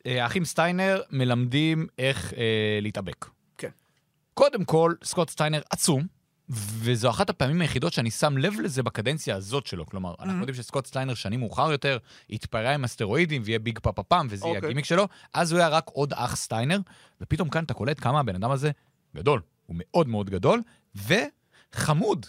אה, 0.07 0.23
האחים 0.23 0.45
סטיינר 0.45 1.03
מלמדים 1.11 1.87
איך 1.99 2.35
אה, 2.35 2.79
להתאבק. 2.83 3.27
כן. 3.59 3.71
קודם 4.35 4.65
כל, 4.65 4.95
סקוט 5.05 5.31
סטיינר 5.31 5.61
עצום, 5.71 6.07
וזו 6.53 7.11
אחת 7.11 7.31
הפעמים 7.31 7.61
היחידות 7.61 7.93
שאני 7.93 8.11
שם 8.11 8.39
לב 8.39 8.61
לזה 8.61 8.83
בקדנציה 8.83 9.37
הזאת 9.37 9.67
שלו. 9.67 9.87
כלומר, 9.87 10.15
Mm-hmm. 10.15 10.23
אנחנו 10.23 10.41
יודעים 10.41 10.55
שסקוט 10.55 10.87
סטיינר 10.87 11.15
שנים 11.15 11.41
מאוחר 11.41 11.73
יותר 11.73 11.99
התפרע 12.31 12.75
עם 12.75 12.85
הסטרואידים 12.85 13.43
ויהיה 13.45 13.59
ביג 13.59 13.79
פאפא 13.79 14.03
פאמפ, 14.03 14.27
וזה 14.31 14.47
יהיה 14.47 14.57
אוקיי. 14.57 14.67
הגימיק 14.67 14.85
שלו, 14.85 15.09
אז 15.35 15.53
הוא 15.53 15.59
היה 15.59 15.69
רק 15.69 15.89
עוד 15.89 16.13
אח 16.13 16.37
סטיינר, 16.37 16.79
ופתאום 17.21 17.49
כאן 17.49 17.65
אתה 17.65 17.75
קולט 17.75 18.01
כמה 18.01 18.21
הבן 18.21 18.35
אדם 18.35 18.51
הזה 18.51 18.71
גדול. 19.17 19.41
הוא 19.67 19.77
מאוד 19.79 20.09
מאוד 20.09 20.31
גדול, 20.31 20.63
וחמוד. 20.95 22.27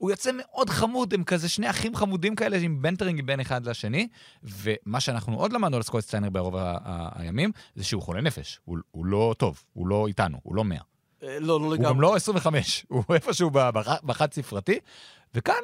הוא 0.00 0.10
יוצא 0.10 0.30
מאוד 0.34 0.70
חמוד, 0.70 1.14
הם 1.14 1.24
כזה 1.24 1.48
שני 1.48 1.70
אחים 1.70 1.96
חמודים 1.96 2.34
כאלה 2.34 2.56
עם 2.56 2.82
bantering 2.82 3.22
בין 3.24 3.40
אחד 3.40 3.66
לשני, 3.66 4.08
ומה 4.42 5.00
שאנחנו 5.00 5.36
עוד 5.36 5.52
למדנו 5.52 5.76
על 5.76 5.82
סקוט 5.82 6.04
סטיינר 6.04 6.30
ברוב 6.30 6.54
הימים, 7.14 7.50
זה 7.74 7.84
שהוא 7.84 8.02
חולה 8.02 8.20
נפש, 8.20 8.60
הוא, 8.64 8.78
הוא 8.90 9.06
לא 9.06 9.34
טוב, 9.38 9.62
הוא 9.72 9.86
לא 9.86 10.06
איתנו, 10.06 10.38
הוא 10.42 10.54
לא 10.54 10.64
100. 10.64 10.78
אה, 11.22 11.38
לא, 11.40 11.46
לא 11.46 11.52
הוא 11.54 11.74
לגמרי. 11.74 11.88
גם 11.88 12.00
לא 12.00 12.16
25, 12.16 12.84
הוא 12.88 13.04
איפשהו 13.14 13.50
בחד 14.02 14.32
ספרתי, 14.32 14.78
וכאן 15.34 15.62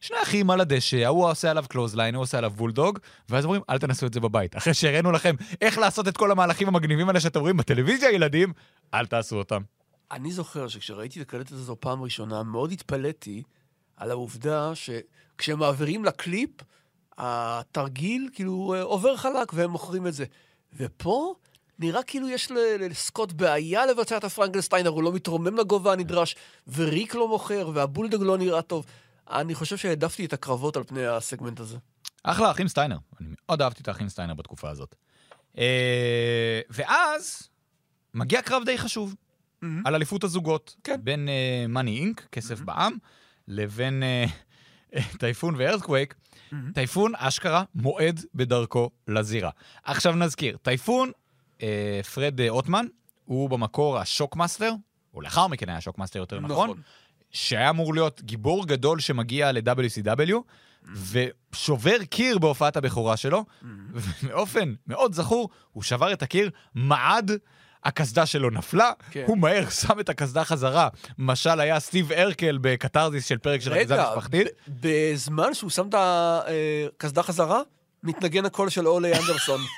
שני 0.00 0.16
אחים 0.22 0.50
על 0.50 0.60
הדשא, 0.60 1.04
ההוא 1.04 1.30
עושה 1.30 1.50
עליו 1.50 1.64
clothesline, 1.68 2.14
הוא 2.14 2.22
עושה 2.22 2.38
עליו 2.38 2.50
בולדוג, 2.50 2.98
ואז 3.28 3.44
אומרים, 3.44 3.62
אל 3.70 3.78
תנסו 3.78 4.06
את 4.06 4.14
זה 4.14 4.20
בבית. 4.20 4.56
אחרי 4.56 4.74
שהראינו 4.74 5.12
לכם 5.12 5.34
איך 5.60 5.78
לעשות 5.78 6.08
את 6.08 6.16
כל 6.16 6.30
המהלכים 6.30 6.68
המגניבים 6.68 7.08
האלה 7.08 7.20
שאתם 7.20 7.40
רואים 7.40 7.56
בטלוויזיה, 7.56 8.10
ילדים, 8.10 8.52
אל 8.94 9.06
תעשו 9.06 9.36
אותם. 9.36 9.62
אני 10.10 10.32
זוכר 10.32 10.68
שכשראיתי 10.68 11.20
את 11.22 11.26
הקלטת 11.26 11.52
הזו 11.52 11.76
פעם 11.80 12.02
ראשונה, 12.02 12.42
מאוד 12.42 12.72
התפלאתי 12.72 13.42
על 14.00 14.10
העובדה 14.10 14.72
שכשהם 14.74 15.58
מעבירים 15.58 16.04
לקליפ, 16.04 16.50
התרגיל 17.18 18.28
כאילו 18.32 18.74
אה, 18.74 18.82
עובר 18.82 19.16
חלק 19.16 19.52
והם 19.52 19.70
מוכרים 19.70 20.06
את 20.06 20.14
זה. 20.14 20.24
ופה 20.76 21.34
נראה 21.78 22.02
כאילו 22.02 22.28
יש 22.28 22.50
לסקוט 22.78 23.32
בעיה 23.32 23.86
לבצע 23.86 24.16
את 24.16 24.24
ה 24.24 24.28
Frankensteiner, 24.28 24.90
הוא 24.90 25.02
לא 25.02 25.12
מתרומם 25.12 25.56
לגובה 25.56 25.92
הנדרש, 25.92 26.36
וריק 26.68 27.14
לא 27.14 27.28
מוכר, 27.28 27.70
והבולדוג 27.74 28.22
לא 28.22 28.38
נראה 28.38 28.62
טוב. 28.62 28.86
אני 29.30 29.54
חושב 29.54 29.76
שהעדפתי 29.76 30.24
את 30.24 30.32
הקרבות 30.32 30.76
על 30.76 30.84
פני 30.84 31.06
הסגמנט 31.06 31.60
הזה. 31.60 31.78
אחלה, 32.22 32.50
אחים 32.50 32.68
סטיינר. 32.68 32.98
אני 33.20 33.28
מאוד 33.28 33.62
אהבתי 33.62 33.82
את 33.82 33.88
האחים 33.88 34.08
סטיינר 34.08 34.34
בתקופה 34.34 34.70
הזאת. 34.70 34.94
אה, 35.58 36.60
ואז 36.70 37.48
מגיע 38.14 38.42
קרב 38.42 38.62
די 38.64 38.78
חשוב, 38.78 39.14
על 39.84 39.94
אליפות 39.94 40.24
הזוגות. 40.24 40.76
כן. 40.84 41.00
בין 41.04 41.28
Money 41.68 41.98
Inc, 41.98 42.28
כסף 42.32 42.60
בע"מ, 42.60 42.96
לבין 43.50 44.02
אה, 44.02 44.24
טייפון 45.18 45.54
וארתקווייק. 45.58 46.14
טייפון, 46.74 47.12
אשכרה, 47.16 47.64
מועד 47.74 48.20
בדרכו 48.34 48.90
לזירה. 49.08 49.50
עכשיו 49.84 50.12
נזכיר, 50.12 50.56
טייפון, 50.62 51.10
אה, 51.62 52.00
פרד 52.14 52.40
אה, 52.40 52.48
אוטמן, 52.48 52.86
הוא 53.24 53.50
במקור 53.50 53.98
השוקמאסטר, 53.98 54.72
או 55.14 55.20
לאחר 55.20 55.46
מכן 55.46 55.68
היה 55.68 55.80
שוקמאסטר 55.80 56.18
יותר 56.18 56.40
נכון, 56.40 56.70
נכון. 56.70 56.80
שהיה 57.30 57.70
אמור 57.70 57.94
להיות 57.94 58.22
גיבור 58.22 58.66
גדול 58.66 59.00
שמגיע 59.00 59.52
ל-WCW, 59.52 60.34
ושובר 60.94 62.04
קיר 62.04 62.38
בהופעת 62.38 62.76
הבכורה 62.76 63.16
שלו, 63.16 63.44
ובאופן 63.92 64.74
מאוד 64.86 65.14
זכור, 65.14 65.48
הוא 65.72 65.82
שבר 65.82 66.12
את 66.12 66.22
הקיר, 66.22 66.50
מעד, 66.74 67.30
הקסדה 67.84 68.26
שלו 68.26 68.50
נפלה, 68.50 68.92
כן. 69.10 69.24
הוא 69.26 69.38
מהר 69.38 69.70
שם 69.70 70.00
את 70.00 70.08
הקסדה 70.08 70.44
חזרה. 70.44 70.88
משל 71.18 71.60
היה 71.60 71.80
סטיב 71.80 72.12
ארקל 72.12 72.58
בקתרזיס 72.60 73.26
של 73.26 73.38
פרק 73.38 73.60
של 73.60 73.72
אחיזה 73.72 73.94
רגע, 73.94 74.08
משפחתית. 74.10 74.46
ב- 74.68 74.88
בזמן 75.12 75.54
שהוא 75.54 75.70
שם 75.70 75.88
את 75.88 75.94
הקסדה 75.98 77.22
חזרה, 77.22 77.60
מתנגן 78.02 78.44
הקול 78.44 78.68
של 78.68 78.88
אולי 78.88 79.12
אנדרסון. 79.14 79.60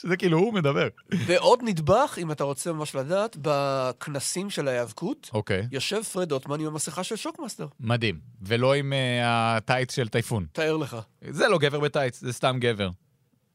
שזה 0.00 0.16
כאילו 0.16 0.38
הוא 0.38 0.54
מדבר. 0.54 0.88
ועוד 1.26 1.60
נדבך, 1.62 2.18
אם 2.22 2.32
אתה 2.32 2.44
רוצה 2.44 2.72
ממש 2.72 2.94
לדעת, 2.94 3.36
בכנסים 3.42 4.50
של 4.50 4.68
ההיאבקות, 4.68 5.30
אוקיי. 5.34 5.66
יושב 5.72 6.02
פרד 6.02 6.32
אוטמן 6.32 6.60
עם 6.60 6.66
המסכה 6.66 7.04
של 7.04 7.16
שוקמאסטר. 7.16 7.66
מדהים. 7.80 8.18
ולא 8.42 8.74
עם 8.74 8.92
אה, 8.92 8.96
הטייץ 9.24 9.94
של 9.94 10.08
טייפון. 10.08 10.46
תאר 10.52 10.76
לך. 10.76 10.96
זה 11.30 11.48
לא 11.48 11.58
גבר 11.58 11.80
בטייץ, 11.80 12.20
זה 12.20 12.32
סתם 12.32 12.56
גבר, 12.60 12.88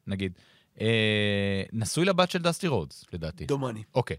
נגיד. 0.08 0.32
אה, 0.78 0.82
נשוי 1.74 2.06
לבת 2.06 2.32
של 2.32 2.40
דסטי 2.40 2.68
רודס, 2.68 3.06
לדעתי. 3.14 3.46
דומני. 3.46 3.84
אוקיי. 3.96 4.18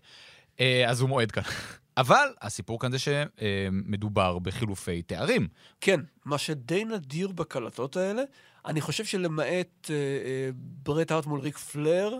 אה, 0.57 0.61
אז 0.87 1.01
הוא 1.01 1.09
מועד 1.09 1.31
כאן. 1.31 1.43
אבל 1.97 2.29
הסיפור 2.41 2.81
כאן 2.81 2.93
זה 2.93 2.99
שמדובר 2.99 4.38
בחילופי 4.38 5.03
תארים. 5.03 5.49
כן, 5.81 6.01
מה 6.25 6.38
שדי 6.38 6.85
נדיר 6.85 7.29
בקלטות 7.29 7.97
האלה, 7.97 8.23
אני 8.67 8.81
חושב 8.81 9.05
שלמעט 9.05 9.91
אה, 9.91 9.95
אה, 9.95 10.51
ברט 10.55 11.11
הארט 11.11 11.27
מול 11.27 11.41
ריק 11.41 11.59
פלר, 11.59 12.19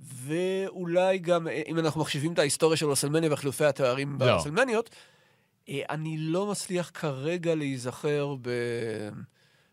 ואולי 0.00 1.18
גם, 1.18 1.48
אה, 1.48 1.62
אם 1.68 1.78
אנחנו 1.78 2.00
מחשיבים 2.00 2.32
את 2.32 2.38
ההיסטוריה 2.38 2.76
של 2.76 2.86
רסלמניה 2.86 3.32
וחילופי 3.32 3.64
התארים 3.64 4.12
לא. 4.12 4.18
ברסלמניות, 4.18 4.90
אה, 5.68 5.82
אני 5.90 6.18
לא 6.18 6.46
מצליח 6.46 6.90
כרגע 6.94 7.54
להיזכר 7.54 8.34
ב... 8.42 8.50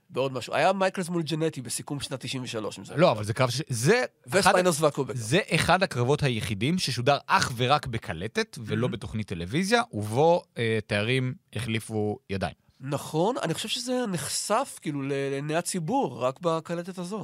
בעוד 0.10 0.34
משהו. 0.34 0.54
היה 0.54 0.74
מייקלס 0.74 1.10
מול 1.10 1.22
ג'נטי 1.22 1.62
בסיכום 1.62 2.00
שנת 2.00 2.20
93, 2.20 2.80
אם 2.80 2.86
זה... 2.86 2.96
לא, 2.98 3.12
אבל 3.12 3.24
זה 3.24 3.34
קרב 3.34 3.50
ש... 3.50 3.62
זה... 3.70 4.04
וספיינוס 4.28 4.82
והקובק. 4.82 5.16
זה 5.16 5.40
אחד 5.56 5.84
הקרבות 5.84 6.24
היחידים 6.24 6.78
ששודר 6.78 7.18
אך 7.28 7.52
ורק 7.56 7.88
בקלטת 7.88 8.58
ולא 8.62 8.88
בתוכנית 8.88 9.28
טלוויזיה, 9.28 9.82
ובו 9.94 10.44
אה, 10.58 10.80
תארים 10.88 11.34
החליפו 11.56 12.20
ידיים. 12.30 12.54
נכון, 12.80 13.36
אני 13.44 13.54
חושב 13.54 13.70
שזה 13.70 14.06
נחשף 14.08 14.80
כאילו 14.82 15.02
לעיני 15.02 15.56
הציבור 15.56 16.24
רק 16.26 16.40
בקלטת 16.42 16.98
הזו. 16.98 17.22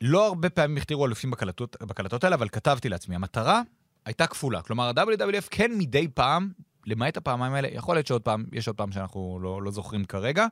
לא 0.00 0.26
הרבה 0.26 0.50
פעמים 0.50 0.76
הכתירו 0.76 1.06
אלופים 1.06 1.30
בקלטות, 1.30 1.76
בקלטות 1.82 2.24
האלה, 2.24 2.36
אבל 2.36 2.48
כתבתי 2.48 2.88
לעצמי, 2.88 3.14
המטרה 3.14 3.62
הייתה 4.04 4.26
כפולה. 4.26 4.62
כלומר, 4.62 4.84
ה-WWF 4.88 5.48
כן 5.50 5.72
מדי 5.78 6.08
פעם, 6.08 6.50
למעט 6.86 7.16
הפעמיים 7.16 7.54
האלה, 7.54 7.68
יכול 7.72 7.96
להיות 7.96 8.06
שעוד 8.06 8.22
פעם, 8.22 8.44
יש 8.52 8.66
עוד 8.68 8.76
פעם 8.76 8.92
שאנחנו 8.92 9.38
לא, 9.42 9.62
לא 9.62 9.70
זוכרים 9.70 10.04
כרגע. 10.04 10.46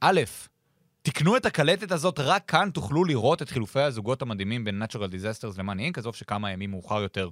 א', 0.00 0.20
תקנו 1.10 1.36
את 1.36 1.46
הקלטת 1.46 1.92
הזאת, 1.92 2.18
רק 2.18 2.44
כאן 2.46 2.70
תוכלו 2.74 3.04
לראות 3.04 3.42
את 3.42 3.48
חילופי 3.48 3.80
הזוגות 3.80 4.22
המדהימים 4.22 4.64
בין 4.64 4.82
Natural 4.82 5.12
Disasters 5.12 5.58
למאני 5.58 5.84
אינק, 5.84 5.98
עזוב 5.98 6.14
שכמה 6.14 6.50
ימים 6.50 6.70
מאוחר 6.70 7.00
יותר 7.02 7.28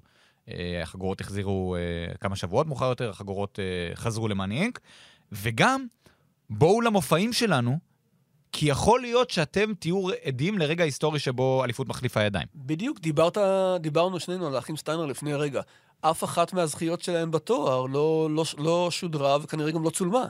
אה, 0.49 0.83
החגורות 0.83 1.21
החזירו, 1.21 1.77
אה, 1.77 2.15
כמה 2.21 2.37
שבועות 2.37 2.67
מאוחר 2.67 2.85
יותר, 2.85 3.11
החגורות 3.11 3.59
אה, 3.59 3.97
חזרו 3.97 4.29
למאני 4.29 4.61
אינק, 4.61 4.81
וגם, 5.33 5.87
בואו 6.51 6.81
למופעים 6.81 7.33
שלנו, 7.33 7.79
כי 8.53 8.67
יכול 8.67 9.01
להיות 9.01 9.31
שאתם 9.31 9.75
תהיו 9.79 10.09
עדים 10.25 10.59
לרגע 10.59 10.85
היסטורי 10.85 11.19
שבו 11.19 11.65
אליפות 11.65 11.89
מחליפה 11.89 12.23
ידיים. 12.23 12.47
בדיוק, 12.55 13.01
דיברת, 13.01 13.39
דיברנו 13.81 14.21
שנינו 14.21 14.47
על 14.47 14.55
האחים 14.57 14.77
סטיינר 14.77 15.07
לפני 15.07 15.35
רגע. 15.35 15.61
אף 16.01 16.25
אחת 16.25 16.53
מהזכיות 16.53 17.03
שלהם 17.03 17.31
בתואר 17.31 17.87
לא, 17.87 18.29
לא, 18.31 18.45
לא 18.59 18.89
שודרה 18.91 19.37
וכנראה 19.43 19.71
גם 19.71 19.83
לא 19.83 19.91
צולמה. 19.91 20.25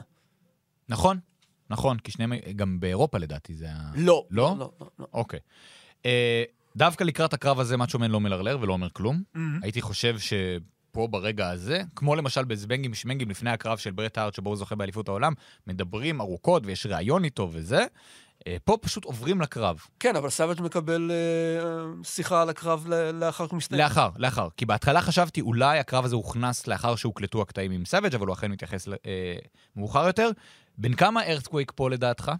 נכון? 0.89 1.19
נכון, 1.69 1.97
כי 1.99 2.11
שניהם, 2.11 2.33
גם 2.55 2.79
באירופה 2.79 3.17
לדעתי 3.17 3.53
זה 3.53 3.65
ה... 3.69 3.91
לא. 3.95 4.25
לא? 4.31 4.55
לא, 4.59 4.71
לא, 4.79 4.87
לא. 4.99 5.07
אוקיי. 5.13 5.39
אה, 6.05 6.43
דווקא 6.75 7.03
לקראת 7.03 7.33
הקרב 7.33 7.59
הזה 7.59 7.77
מאצ'ו 7.77 7.99
מן 7.99 8.11
לא 8.11 8.19
מלרלר 8.19 8.57
ולא 8.61 8.73
אומר 8.73 8.89
כלום. 8.89 9.21
מהמם. 9.33 9.59
הייתי 9.63 9.81
חושב 9.81 10.15
שפה 10.19 11.07
ברגע 11.07 11.49
הזה, 11.49 11.81
כמו 11.95 12.15
למשל 12.15 12.45
בזבנגים 12.45 12.93
שמנגים 12.93 13.29
לפני 13.29 13.49
הקרב 13.49 13.77
של 13.77 13.91
ברט 13.91 14.17
הארט 14.17 14.33
שבו 14.33 14.49
הוא 14.49 14.57
זוכה 14.57 14.75
באליפות 14.75 15.07
העולם, 15.07 15.33
מדברים 15.67 16.21
ארוכות 16.21 16.65
ויש 16.65 16.85
ראיון 16.85 17.23
איתו 17.23 17.49
וזה, 17.51 17.85
אה, 18.47 18.57
פה 18.63 18.77
פשוט 18.81 19.05
עוברים 19.05 19.41
לקרב. 19.41 19.79
כן, 19.99 20.15
אבל 20.15 20.29
סאביג' 20.29 20.61
מקבל 20.61 21.11
אה, 21.11 22.03
שיחה 22.03 22.41
על 22.41 22.49
הקרב 22.49 22.87
לאחר 23.13 23.47
שהוא 23.47 23.57
מסתיים. 23.57 23.81
לאחר, 23.81 24.09
לאחר. 24.17 24.47
כי 24.57 24.65
בהתחלה 24.65 25.01
חשבתי 25.01 25.41
אולי 25.41 25.79
הקרב 25.79 26.05
הזה 26.05 26.15
הוכנס 26.15 26.67
לאחר 26.67 26.95
שהוקלטו 26.95 27.41
הקטעים 27.41 27.71
עם 27.71 27.85
סאביג', 27.85 28.15
אבל 28.15 28.27
הוא 28.27 28.33
אכן 28.33 28.51
מתייחס 28.51 28.87
אה, 28.87 28.93
מאוחר 29.75 30.07
יותר. 30.07 30.29
בין 30.79 30.93
כמה 30.93 31.23
ארתקוויק 31.23 31.71
פה 31.75 31.89
לדעתך? 31.89 32.31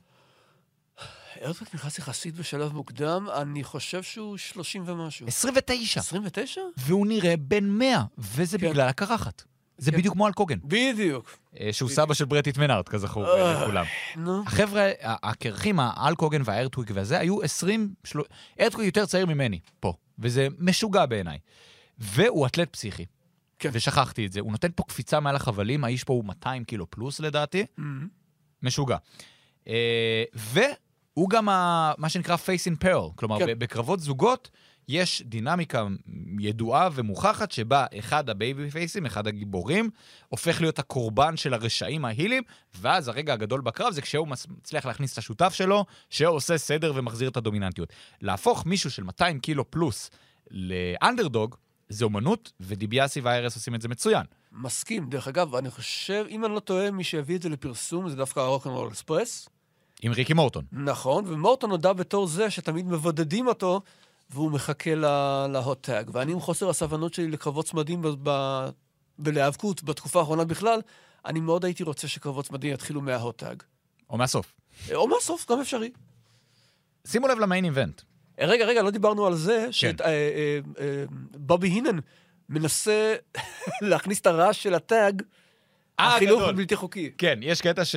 ארתקוויק 1.42 1.76
נכנס 1.76 2.00
יחסית 2.00 2.36
בשלב 2.36 2.74
מוקדם, 2.74 3.28
אני 3.42 3.64
חושב 3.64 4.04
שהוא 4.04 4.38
30 4.38 4.84
ומשהו. 4.86 5.28
29. 5.28 6.00
29? 6.00 6.62
והוא 6.78 7.08
נראה 7.08 7.38
בן 7.38 7.64
100, 7.70 8.04
וזה 8.18 8.58
כן. 8.58 8.70
בגלל 8.70 8.88
הקרחת. 8.88 9.44
זה 9.78 9.92
כן. 9.92 9.98
בדיוק 9.98 10.14
כמו 10.14 10.28
אלק 10.28 10.38
הוגן, 10.38 10.58
בדיוק. 10.64 11.38
אה, 11.60 11.70
שהוא 11.74 11.90
סבא 11.90 12.14
של 12.14 12.26
ברט 12.26 12.48
איטמנארט, 12.48 12.90
כזכור 12.90 13.26
אה, 13.26 13.56
אה. 13.56 13.64
לכולם. 13.64 13.86
נו. 14.16 14.44
החבר'ה, 14.48 14.90
הקרחים, 15.02 15.80
האלק 15.80 16.20
הוגן 16.20 16.42
והארטוויק 16.46 16.90
והזה, 16.94 17.20
היו 17.20 17.42
20... 17.44 17.94
של- 18.04 18.20
ארטוויק 18.60 18.86
יותר 18.86 19.06
צעיר 19.06 19.26
ממני, 19.26 19.60
פה, 19.80 19.94
וזה 20.20 20.48
משוגע 20.60 21.06
בעיניי. 21.06 21.38
והוא 21.98 22.48
אתלט 22.48 22.74
פסיכי. 22.74 23.06
כן. 23.60 23.70
ושכחתי 23.74 24.26
את 24.26 24.32
זה. 24.32 24.40
הוא 24.40 24.52
נותן 24.52 24.68
פה 24.76 24.84
קפיצה 24.88 25.20
מעל 25.20 25.36
החבלים, 25.36 25.84
האיש 25.84 26.04
פה 26.04 26.14
הוא 26.14 26.26
200 26.26 26.64
קילו 26.64 26.90
פלוס 26.90 27.20
לדעתי, 27.20 27.66
מהמם. 27.78 28.08
משוגע. 28.64 28.98
אה, 29.68 30.24
והוא 30.34 31.30
גם 31.30 31.50
ה, 31.50 31.94
מה 31.98 32.10
שנקרא 32.10 32.36
face 32.36 32.74
in 32.74 32.84
peril, 32.84 33.16
כלומר, 33.16 33.40
כן. 33.40 33.60
בקרבות 33.60 34.00
זוגות 34.00 34.50
יש 34.90 35.22
דינמיקה 35.26 35.88
ידועה 36.40 36.90
ומוכחת 36.94 37.52
שבה 37.52 37.86
אחד 38.00 38.30
ה 38.30 38.72
babyface 38.72 38.97
ים, 38.97 39.06
אחד 39.06 39.28
הגיבורים, 39.28 39.90
הופך 40.28 40.62
להיות 40.62 40.80
הקורבן 40.80 41.38
של 41.38 41.54
הרשעים 41.54 42.06
ה 42.06 42.11
heel 42.11 42.30
ים, 42.30 42.44
ואז 42.78 43.08
הרגע 43.08 43.34
הגדול 43.34 43.62
בקרב 43.62 43.94
זה 43.94 44.02
כשהוא 44.02 44.28
מצליח 44.28 44.86
להכניס 44.86 45.14
את 45.14 45.18
השותף 45.18 45.54
שלו, 45.54 45.86
שעושה 46.10 46.58
סדר 46.58 46.94
ומחזיר 46.96 47.30
את 47.30 47.38
הדומיננטיות. 47.38 47.94
להפוך 48.22 48.66
מישהו 48.66 48.92
של 48.92 49.04
200 49.04 49.40
קילו 49.40 49.72
פלוס 49.72 50.10
לאנדרדוג, 50.52 51.56
זה 51.90 52.06
אומנות, 52.06 52.52
ודיביאסי 52.60 53.22
והארס 53.22 53.56
עושים 53.56 53.76
את 53.76 53.82
זה 53.82 53.88
מצוין. 53.88 54.24
מסכים. 54.52 55.10
דרך 55.10 55.28
אגב, 55.28 55.56
אני 55.56 55.70
חושב, 55.72 56.26
אם 56.30 56.46
אני 56.46 56.54
לא 56.56 56.60
טועה, 56.60 56.92
מי 56.92 57.04
שהביא 57.04 57.36
את 57.36 57.42
זה 57.42 57.50
לפרסום 57.50 58.10
זה 58.10 58.16
דווקא 58.16 58.40
הרוקנרול 58.40 58.88
אקספרס. 58.88 59.50
עם 60.02 60.12
ריקי 60.12 60.34
מורטון. 60.34 60.66
נכון, 60.72 61.24
ומורטון 61.28 61.72
הודה 61.72 61.94
בתור 61.94 62.28
זה 62.28 62.50
שתמיד 62.50 62.86
מבודדים 62.86 63.48
אותו, 63.48 63.82
והוא 64.30 64.52
מחכה 64.52 64.96
ל- 64.96 65.48
ל 65.48 65.56
hot 65.56 65.82
tag. 65.84 66.10
ואני 66.14 66.32
עם 66.32 66.40
חוסר 66.40 66.70
הסבלנות 66.70 67.14
שלי 67.14 67.28
לקרבות 67.28 67.66
צמדים 67.66 68.02
ולהיאבקות 69.20 69.84
בתקופה 69.84 70.20
האחרונה 70.20 70.46
בכלל, 70.46 70.80
אני 71.26 71.40
מאוד 71.40 71.66
הייתי 71.66 71.84
רוצה 71.84 72.08
שקרבות 72.08 72.46
צמדים 72.46 72.74
יתחילו 72.74 73.02
מה 73.02 73.16
hot 73.16 73.38
tag. 73.38 73.64
או 74.10 74.18
מהסוף. 74.18 74.54
או 74.96 75.08
מהסוף, 75.08 75.52
גם 75.52 75.62
אפשרי. 75.62 75.90
שימו 77.08 77.28
לב 77.28 77.40
ל 77.40 77.45
main 77.45 77.66
event. 77.66 78.02
אה, 78.40 78.46
רגע, 78.46 78.66
רגע, 78.66 78.82
לא 78.82 78.92
דיברנו 78.92 79.28
על 79.28 79.36
זה 79.36 79.68
כן. 79.80 79.96
שבובי 81.36 81.68
הינן 81.68 82.00
מנסה 82.50 83.16
להכניס 83.82 84.20
את 84.20 84.28
הרעש 84.28 84.64
של 84.64 84.74
ה 84.74 84.83
tag, 84.83 85.22
אה, 86.00 86.16
החילוף. 86.16 86.42
הבלתי 86.42 86.76
חוקי. 86.76 87.12
כן, 87.18 87.40
יש 87.42 87.62
קטע 87.62 87.86
ש... 87.86 87.96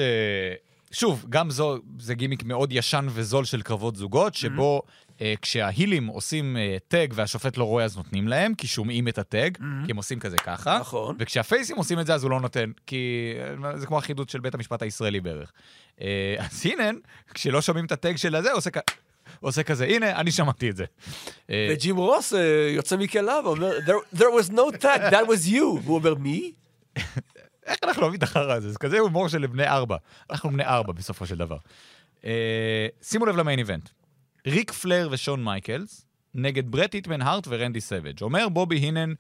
שוב, 0.92 1.26
גם 1.28 1.50
זו, 1.50 1.78
זה 1.98 2.14
גימיק 2.14 2.44
מאוד 2.44 2.72
ישן 2.72 3.06
וזול 3.10 3.44
של 3.44 3.62
קרבות 3.62 3.96
זוגות, 3.96 4.34
שבו 4.34 4.82
אה, 5.20 5.34
כשההילים 5.42 6.06
עושים 6.06 6.56
אה, 6.56 6.76
טג 6.88 7.08
והשופט 7.14 7.56
לא 7.56 7.64
רואה, 7.64 7.84
אז 7.84 7.96
נותנים 7.96 8.28
להם, 8.28 8.54
כי 8.54 8.66
שומעים 8.66 9.08
את 9.08 9.18
הטג, 9.18 9.50
כי 9.56 9.90
הם 9.90 9.96
עושים 9.96 10.20
כזה 10.20 10.36
ככה. 10.36 10.78
נכון. 10.78 11.16
וכשהפייסים 11.18 11.76
עושים 11.76 12.00
את 12.00 12.06
זה, 12.06 12.14
אז 12.14 12.22
הוא 12.22 12.30
לא 12.30 12.40
נותן, 12.40 12.70
כי 12.86 13.34
אה, 13.64 13.78
זה 13.78 13.86
כמו 13.86 13.98
החידוד 13.98 14.28
של 14.28 14.40
בית 14.40 14.54
המשפט 14.54 14.82
הישראלי 14.82 15.20
בערך. 15.20 15.52
אה, 16.00 16.36
אז 16.38 16.66
הנה, 16.66 16.90
כשלא 17.34 17.60
שומעים 17.60 17.84
את 17.84 17.92
הטג 17.92 18.16
של 18.16 18.36
הזה, 18.36 18.50
הוא 18.50 18.58
עושה 18.58 18.70
כ... 18.70 18.78
עושה 19.42 19.62
כזה, 19.62 19.84
הנה, 19.84 20.16
אני 20.16 20.30
שמעתי 20.30 20.70
את 20.70 20.76
זה. 20.76 20.84
אה, 21.50 21.68
וג'ים 21.72 21.96
רוס 21.96 22.34
אה, 22.34 22.68
יוצא 22.74 22.96
מכליו 22.96 23.42
ואומר, 23.44 23.78
"There- 24.14 24.18
was 24.20 24.52
no 24.52 24.76
tag, 24.82 25.12
that 25.12 25.26
was 25.28 25.48
you. 25.50 25.62
והוא 25.84 25.94
אומר, 25.94 26.14
מי? 26.14 26.52
איך 27.66 27.78
אנחנו 27.82 28.02
אוהבים 28.02 28.18
את 28.18 28.22
החרא 28.22 28.52
הזה? 28.52 28.70
זה 28.72 28.78
כזה 28.78 28.98
הומור 28.98 29.28
של 29.28 29.46
בני 29.46 29.66
ארבע. 29.68 29.96
אנחנו 30.30 30.50
בני 30.50 30.64
ארבע 30.64 30.92
בסופו 30.92 31.26
של 31.26 31.36
דבר. 31.36 31.56
אה, 32.24 32.86
שימו 33.02 33.26
לב 33.26 33.36
למיין 33.36 33.58
איבנט. 33.58 33.88
ריק 34.46 34.72
פלר 34.72 35.08
ושון 35.10 35.44
מייקלס 35.44 36.06
נגד 36.34 36.70
ברט 36.70 36.92
היטמן 36.94 37.22
הארט 37.22 37.46
ורנדי 37.50 37.80
סבג'. 37.80 38.22
אומר 38.22 38.48
בובי 38.48 38.76
הינן 38.76 39.14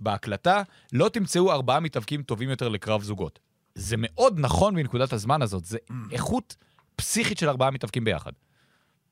בהקלטה, 0.00 0.62
לא 0.92 1.08
תמצאו 1.08 1.52
ארבעה 1.52 1.80
מתאבקים 1.80 2.22
טובים 2.22 2.50
יותר 2.50 2.68
לקרב 2.68 3.02
זוגות. 3.02 3.38
זה 3.74 3.96
מאוד 3.98 4.34
נכון 4.40 4.74
בנקודת 4.74 5.12
הזמן 5.12 5.42
הזאת, 5.42 5.64
זה 5.64 5.78
איכות 6.12 6.56
פסיכית 6.96 7.38
של 7.38 7.48
ארבעה 7.48 7.70
מתאבקים 7.70 8.04
ביחד. 8.04 8.32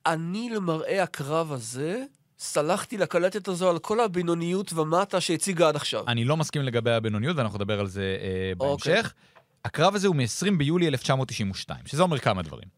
אני 0.06 0.50
למראה 0.50 1.02
הקרב 1.02 1.52
הזה, 1.52 2.04
סלחתי 2.38 2.98
לקלטת 2.98 3.48
הזו 3.48 3.70
על 3.70 3.78
כל 3.78 4.00
הבינוניות 4.00 4.72
ומטה 4.72 5.20
שהציגה 5.20 5.68
עד 5.68 5.76
עכשיו. 5.76 6.04
אני 6.08 6.24
לא 6.24 6.36
מסכים 6.36 6.62
לגבי 6.62 6.90
הבינוניות, 6.90 7.36
ואנחנו 7.36 7.58
נדבר 7.58 7.80
על 7.80 7.86
זה 7.86 8.16
אה, 8.20 8.52
אוקיי. 8.60 8.92
בהמשך. 8.94 9.12
הקרב 9.64 9.94
הזה 9.94 10.08
הוא 10.08 10.16
מ-20 10.16 10.58
ביולי 10.58 10.88
1992, 10.88 11.86
שזה 11.86 12.02
אומר 12.02 12.18
כמה 12.18 12.42
דברים. 12.42 12.68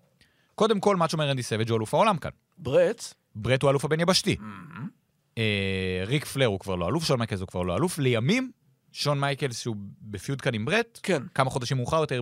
קודם 0.55 0.81
כל, 0.81 0.97
מאצ'ו 0.97 1.17
מן 1.17 1.26
רנדי 1.26 1.43
סאבג' 1.43 1.71
הוא 1.71 1.77
אלוף 1.77 1.95
העולם 1.95 2.17
כאן. 2.17 2.31
ברט, 2.59 3.15
ברט 3.35 3.63
הוא 3.63 3.69
האלוף 3.69 3.85
הבין-יבשתי. 3.85 4.37
אה, 5.39 6.03
ריק 6.07 6.25
פלר 6.25 6.47
הוא 6.47 6.61
כבר 6.61 6.75
לא 6.75 6.89
אלוף, 6.89 7.05
שון 7.05 7.19
מייקלס 7.19 7.41
הוא 7.41 7.49
כבר 7.49 7.63
לא 7.63 7.77
אלוף. 7.77 7.99
לימים, 7.99 8.51
שון 8.93 9.21
מייקלס, 9.21 9.59
שהוא 9.59 9.77
ב 10.03 10.10
feud 10.10 10.41
כאן 10.41 10.55
עם 10.55 10.65
ברט, 10.65 11.01
כן, 11.03 11.23
כמה 11.35 11.51
חודשים 11.51 11.77
מאוחר 11.77 12.01
יותר 12.01 12.21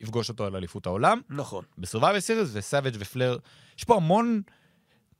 יפגוש 0.00 0.28
אותו 0.28 0.46
על 0.46 0.56
אליפות 0.56 0.86
העולם. 0.86 1.20
נכון. 1.30 1.64
ב 1.78 1.83
Survivor 1.83 2.20
Series, 2.20 2.48
וסאביג' 2.52 2.94
ופלר, 2.98 3.38
יש 3.78 3.84
פה 3.84 3.96
המון... 3.96 4.42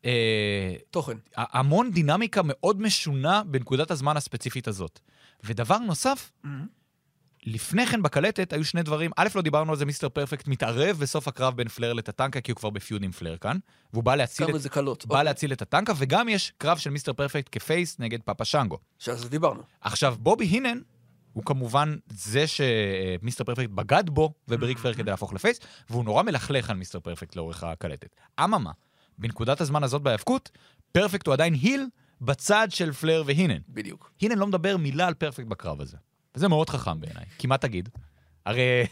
אה, 0.04 0.74
תוכן. 0.90 1.16
המון 1.36 1.90
דינמיקה 1.90 2.40
מאוד 2.44 2.80
משונה 2.82 3.42
בנקודת 3.44 3.90
הזמן 3.90 4.16
הספציפית 4.16 4.68
הזאת. 4.68 5.00
ודבר 5.44 5.78
נוסף, 5.78 6.32
לפני 7.46 7.86
כן 7.86 8.02
בקלטת 8.02 8.52
היו 8.52 8.64
שני 8.64 8.82
דברים. 8.82 9.10
א', 9.16 9.28
לא 9.34 9.42
דיברנו 9.42 9.72
על 9.72 9.78
זה, 9.78 9.84
מיסטר 9.84 10.08
פרפקט 10.08 10.48
מתערב 10.48 10.96
בסוף 11.00 11.28
הקרב 11.28 11.56
בין 11.56 11.68
פלר 11.68 11.92
לטטנקה, 11.92 12.40
כי 12.40 12.52
הוא 12.52 12.56
כבר 12.56 12.70
ב 12.70 12.76
feud 12.76 13.02
עם 13.02 13.12
פלר 13.12 13.36
כאן, 13.36 13.56
והוא 13.92 14.04
בא 14.04 14.14
להציל, 14.14 14.56
את, 14.56 14.62
זה 14.62 14.68
קלות. 14.68 15.06
בא 15.06 15.22
להציל 15.22 15.52
את 15.52 15.62
טטנקה, 15.62 15.92
וגם 15.96 16.28
יש 16.28 16.52
קרב 16.58 16.78
של 16.78 16.90
מיסטר 16.90 17.12
פרפקט 17.12 17.48
כ 17.52 17.67
face 17.67 17.98
נגד 17.98 18.22
פאפה 18.22 18.44
שנגו. 18.44 18.78
שעל 18.98 19.16
זה 19.16 19.28
דיברנו. 19.28 19.62
עכשיו, 19.80 20.16
בובי 20.18 20.44
הינן, 20.44 20.80
הוא 21.38 21.44
כמובן 21.44 21.96
זה 22.08 22.44
שמיסטר 22.46 23.44
פרפקט 23.44 23.70
בגד 23.70 24.10
בו 24.10 24.32
ובריק 24.48 24.78
פלר 24.78 24.94
כדי 24.94 25.10
להפוך 25.10 25.32
ל 25.32 25.37
face, 25.37 25.60
והוא 25.90 26.04
נורא 26.04 26.22
מלכלך 26.22 26.70
על 26.70 26.76
מיסטר 26.76 27.00
פרפקט 27.00 27.36
לאורך 27.36 27.64
הקלטת. 27.64 28.16
אממה, 28.44 28.70
בנקודת 29.18 29.60
הזמן 29.60 29.82
הזאת 29.84 30.02
בהיאבקות, 30.02 30.50
פרפקט 30.92 31.26
הוא 31.26 31.32
עדיין 31.32 31.54
היל 31.54 31.86
בצד 32.20 32.68
של 32.70 32.92
פלר 32.92 33.22
והינן. 33.26 33.58
בדיוק. 33.68 34.12
הינן 34.20 34.38
לא 34.38 34.46
מדבר 34.46 34.76
מילה 34.76 35.06
על 35.06 35.14
פרפקט 35.14 35.46
בקרב 35.46 35.80
הזה. 35.80 35.96
וזה 36.34 36.48
מאוד 36.48 36.70
חכם 36.70 37.00
בעיניי. 37.00 37.24
כי 37.38 37.46
מה 37.46 37.58
תגיד? 37.58 37.88
הרי 38.46 38.86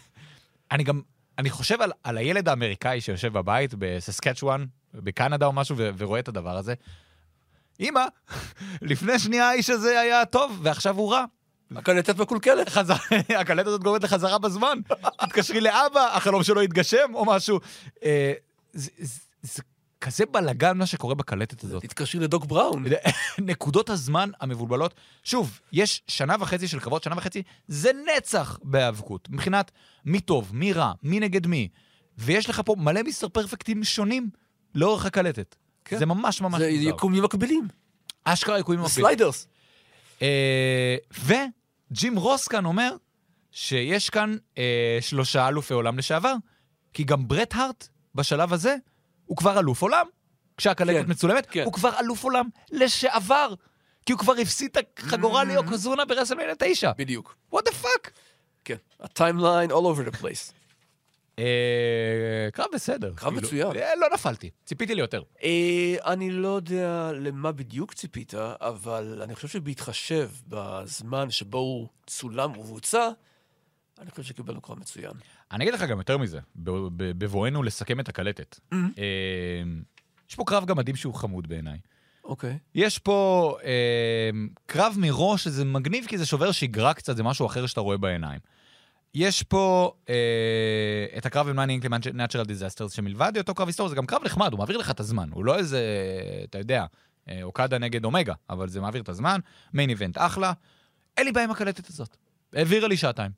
אני 0.71 0.85
גם, 0.85 1.01
אני 1.39 1.51
חושב 1.51 1.81
על, 1.81 1.93
על 2.03 2.19
הילד 2.19 2.49
האמריקאי 2.49 3.01
שיושב 3.01 3.33
בבית 3.33 3.75
בססקצ'ואן, 3.79 4.67
בקנדה 4.95 5.47
או 5.47 5.53
משהו, 5.53 5.77
ו- 5.79 5.91
ורואה 5.99 6.21
את 6.21 6.29
הדבר 6.29 6.57
הזה. 6.57 6.75
אמא, 7.81 8.05
לפני 8.91 9.19
שנייה 9.19 9.49
האיש 9.49 9.71
הזה 9.71 10.01
היה 10.01 10.25
טוב, 10.25 10.61
ועכשיו 10.63 10.97
הוא 10.97 11.13
רע. 11.13 11.25
הקלטת 11.77 12.19
מקולקלת. 12.19 12.77
הקלטת 13.41 13.67
הזאת 13.67 13.83
גורמת 13.83 14.05
לחזרה 14.05 14.39
בזמן. 14.39 14.79
תתקשרי 15.27 15.61
לאבא, 15.61 16.17
החלום 16.17 16.43
שלו 16.43 16.63
יתגשם 16.63 17.15
או 17.15 17.25
משהו. 17.25 17.61
אה, 18.05 18.33
זה, 18.73 18.91
זה, 18.99 19.21
זה 19.43 19.63
כזה 20.01 20.27
בלאגן 20.27 20.79
מה 20.79 20.87
שקורה 20.87 21.15
בקלטת 21.15 21.65
הזאת. 21.65 21.83
תתקשרי 21.83 22.21
לדוק 22.21 22.45
בראון. 22.45 22.85
נקודות 23.39 23.91
הזמן 23.91 24.31
המבולבלות. 24.41 24.95
שוב, 25.25 25.61
יש 25.73 26.03
שנה 26.09 26.37
וחצי 26.41 26.69
של 26.69 26.81
קרבות, 26.81 27.03
שנה 27.03 27.15
וחצי 27.17 27.43
זה 27.69 27.91
נצח 28.17 28.59
בהיאבקות. 28.63 29.29
מבחינת 29.31 29.71
מי 30.05 30.21
טוב, 30.21 30.51
מי 30.55 30.73
רע, 30.73 30.93
מי 31.03 31.21
נגד 31.21 31.47
מי. 31.47 31.69
ויש 32.19 32.49
לך 32.49 32.63
פה 32.65 32.75
מלא 32.79 33.03
מיסטר 33.03 33.29
פרפקטים 33.29 33.85
שונים 33.85 34.31
לאורך 34.75 35.07
הקלטת. 35.07 35.57
כן. 35.85 35.99
זה 35.99 36.07
ממש 36.07 36.41
ממש 36.41 36.61
זה. 36.61 36.69
יקומים 36.69 37.23
מקבילים. 37.23 37.69
אשכרה 38.25 38.59
יקומים 38.59 38.81
מקבילים. 38.81 39.05
Sliders. 39.07 39.49
אה, 40.23 40.97
וג'ים 41.25 42.17
רוס 42.17 42.49
כאן 42.49 42.65
אומר 42.65 42.97
שיש 43.51 44.11
כאן 44.11 44.37
אה, 44.59 44.99
שלושה 45.01 45.49
אלופי 45.49 45.75
עולם 45.75 45.99
לשעבר, 45.99 46.35
כי 46.93 47.05
גם 47.05 47.29
ברט 47.29 47.55
הארט 47.55 47.89
בשלב 48.15 48.53
הזה 48.53 48.77
הוא 49.27 49.37
כבר 49.37 49.59
אלוף 49.59 49.83
עולם. 49.83 50.07
כשהקלטת 50.57 51.05
כן, 51.07 51.11
מצולמת, 51.11 51.47
כן. 51.51 51.65
הוא 51.65 51.73
כבר 51.73 52.01
אלוף 52.01 52.25
עולם 52.25 52.49
לשעבר. 52.73 53.55
כי 54.07 54.13
הוא 54.13 54.19
כבר 54.19 54.33
הפסיד 54.33 54.77
את 54.79 54.99
החגורה 54.99 55.45
ליוקוזונה 55.45 56.05
ברסלמניה 56.05 56.55
9. 56.59 56.93
בדיוק. 56.99 57.37
what 57.55 57.59
the 57.59 57.85
fuck? 57.85 58.11
כן. 58.65 58.77
ה 59.01 59.08
timeline 59.08 59.71
all 59.71 59.75
over 59.75 60.11
the 60.11 60.23
place. 60.23 60.53
אה, 61.39 62.49
קרב 62.53 62.67
בסדר. 62.75 63.13
קרב 63.15 63.33
כאילו, 63.33 63.47
מצוין. 63.47 63.77
אה, 63.77 63.97
לא 64.01 64.07
נפלתי, 64.15 64.51
ציפיתי 64.65 64.95
ליותר. 64.95 65.23
אה, 65.43 65.95
אני 66.13 66.31
לא 66.31 66.49
יודע 66.49 67.13
למה 67.13 67.53
בדיוק 67.53 67.95
ציפית, 67.95 68.35
אבל 68.61 69.21
אני 69.23 69.35
חושב 69.35 69.49
שבהתחשב 69.49 70.31
בזמן 70.49 71.31
שבו 71.31 71.59
הוא 71.59 71.89
צולם 72.07 72.59
ובוצע, 72.59 73.09
אני 73.99 74.11
חושב 74.11 74.23
שקיבלנו 74.23 74.61
קרב 74.61 74.79
מצוין. 74.79 75.13
אני 75.53 75.65
אגיד 75.65 75.75
לך 75.75 75.83
גם 75.83 75.99
יותר 75.99 76.19
מזה, 76.19 76.39
בבואנו 76.57 77.63
לסכם 77.63 78.01
את 78.01 78.09
הקלטת. 78.09 78.59
אה, 78.73 78.83
יש 80.29 80.35
פה 80.35 80.45
קרב 80.47 80.65
גמדים 80.65 80.97
שהוא 80.97 81.15
חמוד 81.15 81.47
בעיניי. 81.47 81.79
אוקיי. 82.25 82.59
יש 82.75 82.99
פה 82.99 83.57
אה, 83.65 84.31
קרב 84.67 84.95
מראש 84.99 85.45
שזה 85.45 85.65
מגניב 85.65 86.07
כי 86.07 86.19
זה 86.19 86.27
שובר 86.27 86.53
שגרה 86.53 86.95
קצת, 86.95 87.17
זה 87.17 87.23
משהו 87.23 87.47
אחר 87.47 87.67
שאתה 87.67 87.81
רואה 87.81 87.97
בעיניים. 87.97 88.41
יש 89.19 89.43
פה 89.43 89.93
אה, 90.09 91.07
את 91.19 91.27
הקרב 91.27 91.49
עם 91.49 91.81
9 91.81 91.89
Inclement 91.89 92.15
Natural 92.15 92.49
Disasters, 92.49 92.95
שמלבד 92.95 93.33
היותו 93.35 93.55
קרב 93.55 93.67
היסטורי, 93.67 93.91
זה 93.91 93.97
גם 93.97 94.07
קרב 94.07 94.25
נחמד, 94.25 94.53
הוא 94.53 94.59
מעביר 94.59 94.77
לך 94.77 94.91
את 94.91 95.01
הזמן. 95.01 95.29
הוא 95.33 95.45
לא 95.45 95.59
איזה, 95.59 95.81
אתה 96.45 96.59
יודע, 96.59 96.85
אה, 97.29 97.43
אוקדה 97.43 97.79
נגד 97.79 98.05
אומגה, 98.05 98.35
אבל 98.51 98.69
זה 98.69 98.81
מעביר 98.81 99.03
את 99.03 99.09
הזמן. 99.09 99.41
מיין 99.73 99.91
איבנט 99.91 100.19
אחלה. 100.19 100.53
אין 101.17 101.27
לי 101.27 101.33
בעיה 101.33 101.45
עם 101.45 101.51
הקלטת 101.51 101.89
הזאת. 101.89 102.17
העבירה 102.53 102.89
לי 102.89 102.97
שעתיים. 102.97 103.31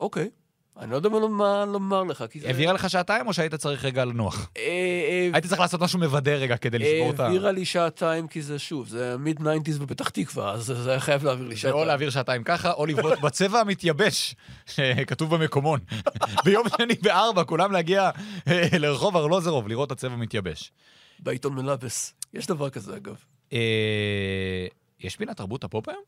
אוקיי. 0.00 0.30
אני 0.78 0.90
לא 0.90 0.96
יודע 0.96 1.08
מה- 1.08 1.64
לומר 1.64 2.02
לך, 2.02 2.24
כי 2.30 2.40
זה... 2.40 2.46
העבירה 2.46 2.72
לך 2.72 2.90
שעתיים 2.90 3.26
או 3.26 3.32
שהיית 3.32 3.54
צריך 3.54 3.84
רגע 3.84 4.04
לנוח? 4.04 4.50
אה, 4.56 4.62
אה, 4.62 5.30
הייתי 5.32 5.48
צריך 5.48 5.60
לעשות 5.60 5.82
משהו 5.82 5.98
מבדר 5.98 6.40
רגע 6.40 6.56
כדי 6.56 6.78
לשבור 6.78 7.10
את 7.10 7.20
ה... 7.20 7.24
העבירה 7.24 7.52
לי 7.52 7.64
שעתיים, 7.64 8.28
כי 8.28 8.42
זה 8.42 8.58
שוב, 8.58 8.88
זה 8.88 9.16
מיד 9.18 9.40
90's 9.40 9.78
בפתח 9.78 10.08
תקווה, 10.08 10.52
אז 10.52 10.64
זה 10.64 10.90
היה 10.90 11.00
חייב 11.00 11.24
להעביר 11.24 11.48
לי 11.48 11.56
שעתיים. 11.56 11.80
או 11.80 11.84
להעביר 11.84 12.10
שעתיים 12.10 12.44
ככה, 12.44 12.72
או 12.72 12.86
לבעוט 12.86 13.18
בצבע 13.24 13.60
המתייבש 13.60 14.34
שכתוב 14.66 15.34
במקומון. 15.34 15.80
ביום 16.44 16.66
שני 16.76 16.94
בארבע, 17.02 17.44
כולם 17.44 17.72
להגיע 17.72 18.10
אה, 18.48 18.68
לרחוב 18.78 19.16
ארלוזרוב, 19.16 19.68
לראות 19.68 19.86
את 19.86 19.92
הצבע 19.92 20.16
מתייבש. 20.16 20.72
בעיתון 21.18 21.54
מלאבס. 21.54 22.14
יש 22.34 22.46
דבר 22.46 22.70
כזה, 22.70 22.96
אגב. 22.96 23.16
אה, 23.52 24.66
יש 25.00 25.16
פינת 25.16 25.36
תרבות 25.36 25.64
הפופ 25.64 25.88
היום? 25.88 26.02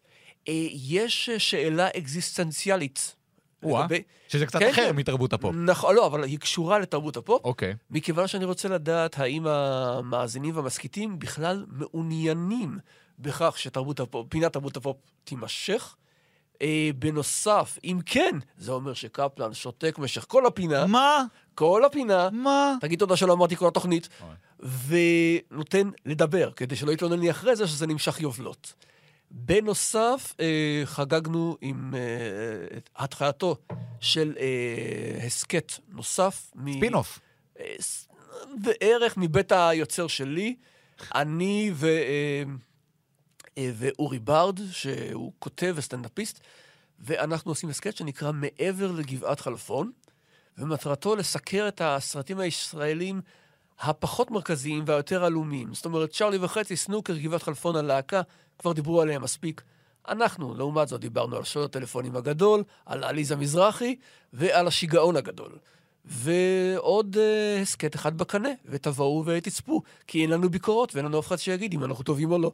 אה, 0.49 0.67
יש 0.73 1.29
אה, 1.29 1.39
שאלה 1.39 1.89
אקזיסטנציאלית. 1.97 3.15
או-אה, 3.65 3.81
לגבי- 3.83 4.03
שזה 4.29 4.47
קצת 4.47 4.59
כן, 4.59 4.71
אחר 4.71 4.89
כן. 4.91 4.97
מתרבות 4.97 5.33
הפופ. 5.33 5.55
נכון, 5.59 5.95
לא, 5.95 6.07
אבל 6.07 6.25
היא 6.25 6.39
קשורה 6.39 6.79
לתרבות 6.79 7.17
הפופ, 7.17 7.45
אוקיי. 7.45 7.75
מכיוון 7.91 8.27
שאני 8.27 8.45
רוצה 8.45 8.69
לדעת 8.69 9.19
האם 9.19 9.47
המאזינים 9.47 10.57
והמסכיתים 10.57 11.18
בכלל 11.19 11.65
מעוניינים 11.69 12.79
בכך 13.19 13.55
שתרבות 13.59 14.01
הפופ, 14.01 14.27
פינת 14.31 14.53
תרבות 14.53 14.77
הפופ 14.77 14.97
תימשך. 15.25 15.97
אה, 16.62 16.91
בנוסף, 16.99 17.79
אם 17.85 17.99
כן, 18.07 18.31
זה 18.59 18.73
אומר 18.73 18.95
שקפלן 18.95 19.55
שותק 19.55 19.95
במשך 19.99 20.25
כל 20.29 20.47
הפינה, 20.47 20.87
מה? 20.87 21.25
כל 21.55 21.85
הפינה, 21.85 22.29
מה? 22.33 22.75
תגיד 22.81 22.99
תודה 22.99 23.17
שלא 23.17 23.33
אמרתי 23.33 23.57
כל 23.57 23.69
התוכנית, 23.69 24.09
אוי. 24.21 24.99
ונותן 25.51 25.91
לדבר, 26.07 26.51
כדי 26.51 26.77
שלא 26.77 26.93
יתלונן 26.93 27.19
לי 27.21 27.31
אחרי 27.31 27.57
זה 27.57 27.67
שזה 27.67 27.87
נמשך 27.87 28.21
יובלות. 28.21 28.75
בנוסף, 29.37 30.35
אה, 30.41 30.82
חגגנו 30.85 31.57
עם 31.61 31.95
אה, 31.95 32.78
של 34.01 34.35
אה, 34.41 35.26
הסכת 35.26 35.72
נוסף. 35.89 36.51
ספינוף. 36.76 37.18
אה, 37.61 37.74
ס- 37.80 38.09
בערך 38.62 39.16
מבית 39.16 39.53
היוצר 39.53 40.07
שלי, 40.07 40.57
אני 41.14 41.70
ו, 41.74 41.87
אה, 41.87 42.43
אה, 43.59 43.70
ואורי 43.74 44.18
ברד, 44.18 44.61
שהוא 44.70 45.32
כותב 45.39 45.72
וסטנדאפיסט, 45.76 46.41
ואנחנו 47.01 47.51
עושים 47.51 47.68
הסכת 47.70 47.97
שנקרא 47.97 48.32
מעבר 48.32 48.93
לגבעת 48.93 49.41
חלפון, 49.41 49.91
ומטרתו 50.59 51.16
לסקר 51.16 51.68
את 51.68 51.80
הסרטים 51.85 52.39
הישראלים 52.39 53.20
הפחות 53.80 54.30
מרכזיים 54.30 54.85
והיותר 54.87 55.24
עלומים. 55.24 55.74
זאת 55.74 55.85
אומרת, 55.85 56.11
צ'רלי 56.11 56.37
וחצי, 56.41 56.76
סנוקר, 56.76 57.16
גבעת 57.16 57.43
חלפון, 57.43 57.76
הלהקה, 57.76 58.22
כבר 58.59 58.72
דיברו 58.72 59.00
עליהם 59.00 59.22
מספיק. 59.22 59.62
אנחנו, 60.09 60.55
לעומת 60.55 60.88
זאת, 60.88 61.00
דיברנו 61.00 61.36
על 61.36 61.44
שוד 61.44 61.64
הטלפונים 61.64 62.16
הגדול, 62.16 62.62
על 62.86 63.05
עליזה 63.05 63.36
מזרחי 63.36 63.96
ועל 64.32 64.66
השיגעון 64.66 65.16
הגדול. 65.16 65.59
ועוד 66.05 67.16
uh, 67.16 67.62
הסכת 67.62 67.94
אחד 67.94 68.18
בקנה, 68.18 68.48
ותבואו 68.64 69.22
ותצפו, 69.26 69.82
כי 70.07 70.22
אין 70.22 70.30
לנו 70.30 70.48
ביקורות 70.50 70.94
ואין 70.94 71.07
לנו 71.07 71.18
אף 71.18 71.26
אחד 71.26 71.36
שיגיד 71.36 71.74
אם 71.74 71.84
אנחנו 71.84 72.05
טובים 72.05 72.32
או 72.32 72.38
לא. 72.38 72.52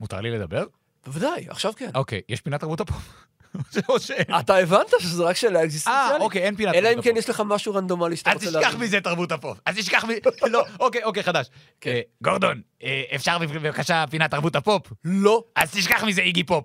מותר 0.00 0.20
לי 0.20 0.30
לדבר? 0.30 0.64
בוודאי, 1.06 1.46
עכשיו 1.48 1.72
כן. 1.76 1.90
אוקיי, 1.94 2.20
יש 2.28 2.40
פינת 2.40 2.60
תרבות 2.60 2.80
הפופ? 2.80 3.29
או 3.88 4.00
שאין? 4.00 4.24
אתה 4.40 4.56
הבנת 4.56 4.90
שזו 4.98 5.26
רק 5.26 5.36
שאלה 5.36 5.58
אה, 5.58 5.64
אקזיסטנציאלית? 5.64 6.20
אוקיי, 6.20 6.42
אין 6.42 6.56
פינת 6.56 6.74
אלא 6.74 6.88
אם 6.94 7.02
כן. 7.02 7.16
יש 7.16 7.30
לך 7.30 7.42
משהו 7.46 7.74
רנדומלי 7.74 8.16
שאתה 8.16 8.30
אז 8.30 8.34
רוצה 8.36 8.46
תשכח 8.46 8.60
להבין. 8.60 8.80
מזה 8.80 9.00
תרבות 9.00 9.32
הפופ. 9.32 9.58
אז 9.66 9.76
תשכח 9.76 10.04
מזה. 10.04 10.18
לא, 10.52 10.64
אוקיי, 10.80 11.04
אוקיי, 11.04 11.22
חדש. 11.22 11.46
כן. 11.80 11.90
אה, 11.90 12.00
גורדון, 12.22 12.60
אה, 12.82 13.02
אפשר 13.14 13.38
בבקשה 13.38 14.04
פינת 14.10 14.30
תרבות 14.30 14.56
הפופ? 14.56 14.92
לא. 15.04 15.44
אז 15.56 15.70
תשכח 15.70 16.04
מזה 16.04 16.20
איגי 16.20 16.44
פופ. 16.44 16.64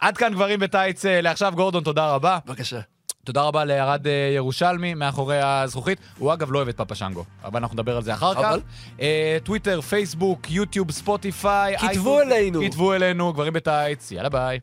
עד 0.00 0.16
כאן 0.16 0.32
גברים 0.32 0.60
בטייץ 0.60 1.06
אה, 1.06 1.20
לעכשיו, 1.20 1.52
גורדון, 1.56 1.84
תודה 1.84 2.14
רבה. 2.14 2.38
בבקשה. 2.46 2.80
תודה 3.24 3.42
רבה 3.42 3.64
לארד 3.64 4.06
אה, 4.06 4.32
ירושלמי 4.36 4.94
מאחורי 4.94 5.38
הזכוכית. 5.42 5.98
הוא 6.18 6.32
אגב 6.32 6.52
לא 6.52 6.58
אוהב 6.58 6.68
את 6.68 6.76
פאפה 6.76 6.94
שנגו, 6.94 7.24
אבל 7.44 7.60
אנחנו 7.60 7.74
נדבר 7.74 7.96
על 7.96 8.02
זה 8.02 8.14
אחר 8.14 8.34
כך. 8.34 8.40
אבל? 8.40 8.60
אה, 9.00 9.38
טוויטר, 9.44 9.80
פייסבוק, 9.80 10.50
יוטיוב, 10.50 10.90
ספוטיפיי. 10.90 11.78
כתבו. 11.78 12.20
אלינו. 12.20 12.60
כתבו 12.64 12.94
אלינו, 12.94 13.32
גברים 13.32 13.52
בטייץ, 13.52 14.10
יאללה 14.12 14.28
ביי. 14.28 14.58